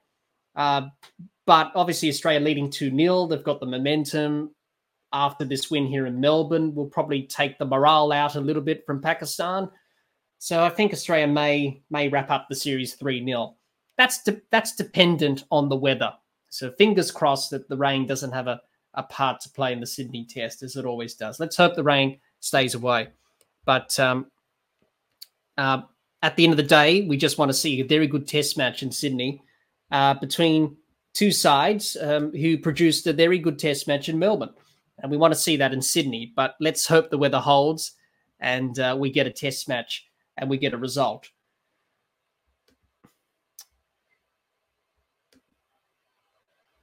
Uh, 0.56 0.88
but 1.46 1.70
obviously, 1.76 2.08
Australia 2.08 2.40
leading 2.40 2.68
2 2.68 2.90
0. 2.96 3.26
They've 3.28 3.44
got 3.44 3.60
the 3.60 3.66
momentum 3.66 4.50
after 5.12 5.44
this 5.44 5.70
win 5.70 5.86
here 5.86 6.06
in 6.06 6.18
Melbourne 6.18 6.74
will 6.74 6.86
probably 6.86 7.22
take 7.22 7.56
the 7.56 7.64
morale 7.64 8.10
out 8.10 8.34
a 8.34 8.40
little 8.40 8.62
bit 8.62 8.84
from 8.84 9.00
Pakistan. 9.00 9.70
So 10.38 10.64
I 10.64 10.68
think 10.68 10.92
Australia 10.92 11.28
may 11.28 11.82
may 11.88 12.08
wrap 12.08 12.32
up 12.32 12.46
the 12.48 12.56
series 12.56 12.96
3-0. 12.96 13.54
That's 13.96 14.24
de- 14.24 14.42
that's 14.50 14.74
dependent 14.74 15.44
on 15.52 15.68
the 15.68 15.76
weather. 15.76 16.12
So 16.50 16.72
fingers 16.72 17.12
crossed 17.12 17.50
that 17.50 17.68
the 17.68 17.76
rain 17.76 18.08
doesn't 18.08 18.32
have 18.32 18.48
a, 18.48 18.60
a 18.94 19.04
part 19.04 19.40
to 19.42 19.50
play 19.50 19.72
in 19.72 19.78
the 19.78 19.86
Sydney 19.86 20.26
test 20.28 20.64
as 20.64 20.74
it 20.74 20.84
always 20.84 21.14
does. 21.14 21.38
Let's 21.38 21.56
hope 21.56 21.76
the 21.76 21.84
rain 21.84 22.18
stays 22.40 22.74
away. 22.74 23.10
But 23.64 23.98
um, 23.98 24.26
uh, 25.56 25.82
at 26.22 26.36
the 26.36 26.44
end 26.44 26.52
of 26.52 26.56
the 26.56 26.62
day, 26.62 27.02
we 27.02 27.16
just 27.16 27.38
want 27.38 27.48
to 27.48 27.54
see 27.56 27.80
a 27.80 27.84
very 27.84 28.06
good 28.06 28.26
test 28.26 28.56
match 28.56 28.82
in 28.82 28.90
Sydney 28.90 29.42
uh, 29.90 30.14
between 30.14 30.76
two 31.14 31.30
sides 31.30 31.96
um, 32.00 32.32
who 32.32 32.58
produced 32.58 33.06
a 33.06 33.12
very 33.12 33.38
good 33.38 33.58
test 33.58 33.86
match 33.86 34.08
in 34.08 34.18
Melbourne 34.18 34.54
and 34.98 35.10
we 35.10 35.16
want 35.16 35.32
to 35.32 35.38
see 35.38 35.56
that 35.56 35.72
in 35.72 35.82
Sydney. 35.82 36.32
But 36.34 36.54
let's 36.60 36.86
hope 36.86 37.10
the 37.10 37.18
weather 37.18 37.40
holds 37.40 37.92
and 38.40 38.78
uh, 38.78 38.96
we 38.98 39.10
get 39.10 39.26
a 39.26 39.30
test 39.30 39.68
match 39.68 40.06
and 40.36 40.48
we 40.48 40.56
get 40.56 40.74
a 40.74 40.78
result. 40.78 41.28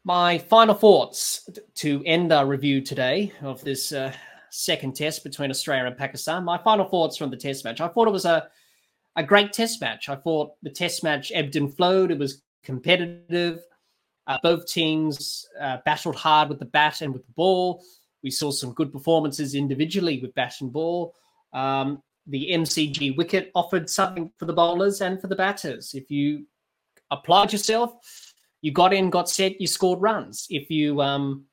My 0.04 0.38
final 0.38 0.76
thoughts 0.76 1.48
to 1.76 2.04
end 2.06 2.32
our 2.32 2.46
review 2.46 2.82
today 2.82 3.32
of 3.42 3.64
this 3.64 3.92
uh, 3.92 4.14
second 4.52 4.96
test 4.96 5.24
between 5.24 5.50
Australia 5.50 5.86
and 5.86 5.98
Pakistan. 5.98 6.44
My 6.44 6.58
final 6.58 6.86
thoughts 6.86 7.18
from 7.18 7.30
the 7.30 7.38
test 7.38 7.64
match. 7.64 7.82
I 7.82 7.88
thought 7.88 8.08
it 8.08 8.12
was 8.12 8.26
a, 8.26 8.48
a 9.16 9.24
great 9.24 9.54
test 9.54 9.82
match. 9.82 10.10
I 10.10 10.16
thought 10.16 10.54
the 10.62 10.70
test 10.70 11.04
match 11.04 11.32
ebbed 11.34 11.56
and 11.56 11.76
flowed. 11.76 12.12
It 12.12 12.20
was 12.20 12.42
competitive. 12.64 13.62
Uh, 14.28 14.38
both 14.44 14.68
teams 14.68 15.48
uh, 15.60 15.78
battled 15.86 16.16
hard 16.16 16.50
with 16.50 16.60
the 16.60 16.66
bat 16.66 17.02
and 17.02 17.14
with 17.14 17.26
the 17.26 17.34
ball. 17.34 17.84
We 18.22 18.32
saw 18.32 18.52
some 18.52 18.74
good 18.74 18.92
performances 18.92 19.56
individually 19.56 20.20
with 20.22 20.36
bat 20.36 20.56
and 20.62 20.72
ball. 20.72 21.16
Um, 21.54 22.04
the 22.28 22.50
MCG 22.52 23.18
wicket 23.18 23.52
offered 23.56 23.90
something 23.90 24.32
for 24.38 24.46
the 24.46 24.54
bowlers 24.54 25.02
and 25.02 25.20
for 25.20 25.28
the 25.28 25.36
batters. 25.36 25.96
If 25.96 26.12
you 26.12 26.46
applied 27.10 27.52
yourself, 27.52 27.94
you 28.62 28.72
got 28.72 28.94
in, 28.94 29.10
got 29.10 29.30
set, 29.30 29.60
you 29.60 29.68
scored 29.68 30.02
runs. 30.02 30.46
If 30.50 30.70
you 30.70 31.02
um, 31.02 31.46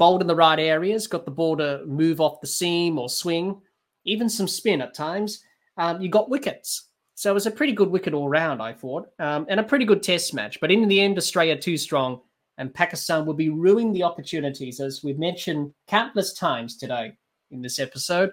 bowled 0.00 0.22
in 0.22 0.26
the 0.26 0.34
right 0.34 0.58
areas, 0.58 1.06
got 1.06 1.26
the 1.26 1.30
ball 1.30 1.54
to 1.58 1.84
move 1.84 2.22
off 2.22 2.40
the 2.40 2.46
seam 2.46 2.98
or 2.98 3.06
swing, 3.06 3.60
even 4.06 4.30
some 4.30 4.48
spin 4.48 4.80
at 4.80 4.94
times, 4.94 5.44
um, 5.76 6.00
you 6.00 6.08
got 6.08 6.30
wickets. 6.30 6.88
So 7.16 7.30
it 7.30 7.34
was 7.34 7.44
a 7.44 7.50
pretty 7.50 7.74
good 7.74 7.90
wicket 7.90 8.14
all 8.14 8.30
round, 8.30 8.62
I 8.62 8.72
thought, 8.72 9.10
um, 9.18 9.44
and 9.50 9.60
a 9.60 9.62
pretty 9.62 9.84
good 9.84 10.02
test 10.02 10.32
match. 10.32 10.58
But 10.58 10.72
in 10.72 10.88
the 10.88 10.98
end, 10.98 11.18
Australia 11.18 11.54
too 11.54 11.76
strong 11.76 12.22
and 12.56 12.72
Pakistan 12.72 13.26
will 13.26 13.34
be 13.34 13.50
ruining 13.50 13.92
the 13.92 14.02
opportunities, 14.02 14.80
as 14.80 15.04
we've 15.04 15.18
mentioned 15.18 15.74
countless 15.86 16.32
times 16.32 16.78
today 16.78 17.12
in 17.50 17.60
this 17.60 17.78
episode. 17.78 18.32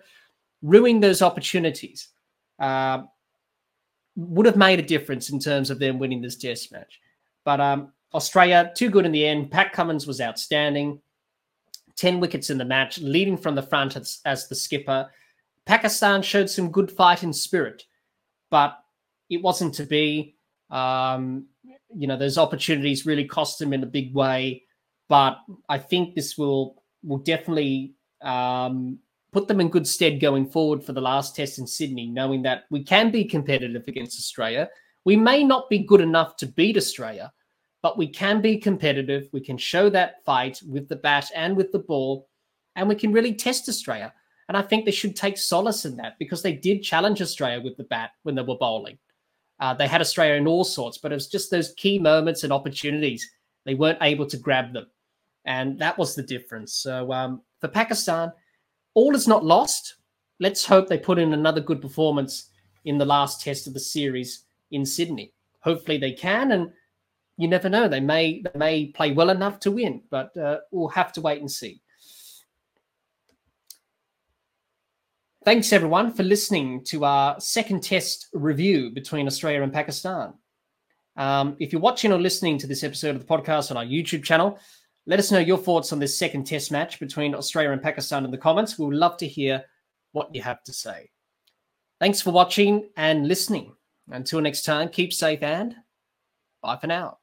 Ruining 0.62 1.02
those 1.02 1.22
opportunities 1.22 2.08
uh, 2.60 3.04
would 4.16 4.46
have 4.46 4.56
made 4.56 4.80
a 4.80 4.84
difference 4.84 5.32
in 5.32 5.40
terms 5.40 5.70
of 5.70 5.80
them 5.80 6.00
winning 6.00 6.22
this 6.22 6.38
test 6.38 6.72
match. 6.72 7.02
But 7.44 7.60
um, 7.60 7.92
Australia, 8.14 8.72
too 8.74 8.90
good 8.90 9.06
in 9.06 9.12
the 9.12 9.26
end. 9.26 9.52
Pat 9.52 9.74
Cummins 9.74 10.08
was 10.08 10.22
outstanding. 10.22 11.02
10 11.98 12.20
wickets 12.20 12.50
in 12.50 12.58
the 12.58 12.66
match, 12.66 13.00
leading 13.00 13.38
from 13.38 13.56
the 13.56 13.62
front 13.62 13.96
as, 13.96 14.22
as 14.26 14.48
the 14.48 14.56
skipper. 14.56 15.10
Pakistan 15.66 16.22
showed 16.22 16.50
some 16.50 16.72
good 16.72 16.90
fight 16.90 17.20
fighting 17.20 17.34
spirit, 17.34 17.84
but 18.50 18.78
it 19.30 19.42
wasn't 19.42 19.74
to 19.76 19.84
be. 19.84 20.36
Um, 20.70 21.48
you 21.96 22.08
know, 22.08 22.18
those 22.18 22.38
opportunities 22.38 23.06
really 23.06 23.26
cost 23.26 23.60
them 23.60 23.74
in 23.74 23.84
a 23.84 23.88
big 23.88 24.14
way. 24.14 24.64
But 25.10 25.40
I 25.70 25.78
think 25.78 26.16
this 26.16 26.38
will 26.38 26.84
will 27.04 27.20
definitely 27.20 27.96
um, 28.22 29.00
put 29.32 29.48
them 29.48 29.62
in 29.62 29.70
good 29.70 29.88
stead 29.88 30.20
going 30.20 30.50
forward 30.50 30.84
for 30.84 30.94
the 30.94 31.02
last 31.02 31.36
test 31.36 31.60
in 31.60 31.68
Sydney, 31.68 32.08
knowing 32.08 32.42
that 32.44 32.64
we 32.70 32.84
can 32.84 33.12
be 33.12 33.24
competitive 33.24 33.84
against 33.88 34.20
Australia. 34.20 34.70
We 35.06 35.16
may 35.16 35.44
not 35.44 35.70
be 35.70 35.80
good 35.80 36.02
enough 36.02 36.36
to 36.38 36.48
beat 36.48 36.76
Australia, 36.76 37.32
but 37.82 37.98
we 37.98 38.08
can 38.08 38.42
be 38.42 38.58
competitive. 38.58 39.30
We 39.32 39.42
can 39.42 39.58
show 39.58 39.90
that 39.90 40.24
fight 40.26 40.62
with 40.68 40.88
the 40.88 40.96
bat 40.96 41.30
and 41.36 41.56
with 41.56 41.72
the 41.72 41.80
ball, 41.80 42.28
and 42.76 42.88
we 42.88 42.96
can 42.96 43.14
really 43.14 43.34
test 43.34 43.70
Australia. 43.70 44.14
And 44.48 44.56
I 44.56 44.62
think 44.62 44.86
they 44.86 44.92
should 44.92 45.16
take 45.16 45.38
solace 45.38 45.86
in 45.86 45.98
that 45.98 46.18
because 46.20 46.42
they 46.42 46.54
did 46.54 46.82
challenge 46.82 47.22
Australia 47.22 47.62
with 47.62 47.76
the 47.78 47.84
bat 47.84 48.12
when 48.24 48.36
they 48.36 48.42
were 48.42 48.58
bowling. 48.58 48.98
Uh, 49.60 49.74
they 49.74 49.88
had 49.88 50.02
Australia 50.02 50.36
in 50.36 50.48
all 50.48 50.64
sorts, 50.64 50.98
but 50.98 51.12
it 51.12 51.16
was 51.16 51.28
just 51.28 51.52
those 51.52 51.74
key 51.78 52.00
moments 52.00 52.44
and 52.44 52.54
opportunities. 52.54 53.30
They 53.66 53.76
weren't 53.76 53.98
able 54.02 54.26
to 54.28 54.38
grab 54.38 54.72
them. 54.72 54.88
And 55.46 55.80
that 55.80 55.98
was 55.98 56.16
the 56.16 56.24
difference. 56.24 56.74
So 56.74 57.12
um, 57.12 57.42
for 57.60 57.68
Pakistan, 57.68 58.32
all 58.94 59.16
is 59.16 59.28
not 59.28 59.44
lost. 59.44 59.96
Let's 60.40 60.66
hope 60.66 60.88
they 60.88 60.98
put 60.98 61.20
in 61.20 61.34
another 61.34 61.62
good 61.62 61.82
performance 61.82 62.50
in 62.86 62.98
the 62.98 63.06
last 63.06 63.42
test 63.42 63.68
of 63.68 63.74
the 63.74 63.80
series 63.80 64.46
in 64.72 64.86
Sydney. 64.86 65.34
Hopefully 65.62 65.98
they 65.98 66.14
can, 66.14 66.52
and 66.52 66.72
you 67.38 67.48
never 67.48 67.70
know. 67.70 67.88
They 67.88 68.00
may 68.00 68.42
they 68.42 68.58
may 68.58 68.86
play 68.88 69.14
well 69.14 69.30
enough 69.30 69.60
to 69.62 69.72
win, 69.72 70.02
but 70.10 70.36
uh, 70.36 70.60
we'll 70.72 70.90
have 70.90 71.14
to 71.14 71.22
wait 71.22 71.40
and 71.40 71.50
see. 71.50 71.82
Thanks 75.46 75.72
everyone 75.72 76.12
for 76.12 76.24
listening 76.24 76.84
to 76.86 77.06
our 77.06 77.40
second 77.40 77.82
test 77.82 78.28
review 78.34 78.90
between 78.90 79.28
Australia 79.28 79.62
and 79.62 79.72
Pakistan. 79.72 80.34
Um, 81.16 81.56
if 81.60 81.72
you're 81.72 81.82
watching 81.82 82.12
or 82.12 82.20
listening 82.20 82.58
to 82.58 82.68
this 82.68 82.84
episode 82.84 83.16
of 83.16 83.26
the 83.26 83.28
podcast 83.28 83.72
on 83.72 83.78
our 83.78 83.86
YouTube 83.86 84.24
channel, 84.24 84.60
let 85.06 85.20
us 85.20 85.32
know 85.32 85.40
your 85.40 85.58
thoughts 85.58 85.94
on 85.94 86.00
this 86.00 86.18
second 86.18 86.46
test 86.46 86.70
match 86.70 87.00
between 87.00 87.34
Australia 87.34 87.72
and 87.72 87.82
Pakistan 87.82 88.26
in 88.26 88.32
the 88.32 88.38
comments. 88.38 88.78
We 88.78 88.88
would 88.88 88.96
love 88.96 89.16
to 89.18 89.28
hear 89.28 89.64
what 90.12 90.36
you 90.36 90.42
have 90.42 90.64
to 90.66 90.74
say. 90.74 91.10
Thanks 92.02 92.22
for 92.22 92.32
watching 92.32 92.90
and 92.98 93.26
listening. 93.26 93.74
Until 94.10 94.42
next 94.42 94.64
time, 94.64 94.90
keep 94.90 95.14
safe 95.14 95.42
and 95.42 95.76
bye 96.62 96.76
for 96.76 96.88
now. 96.88 97.16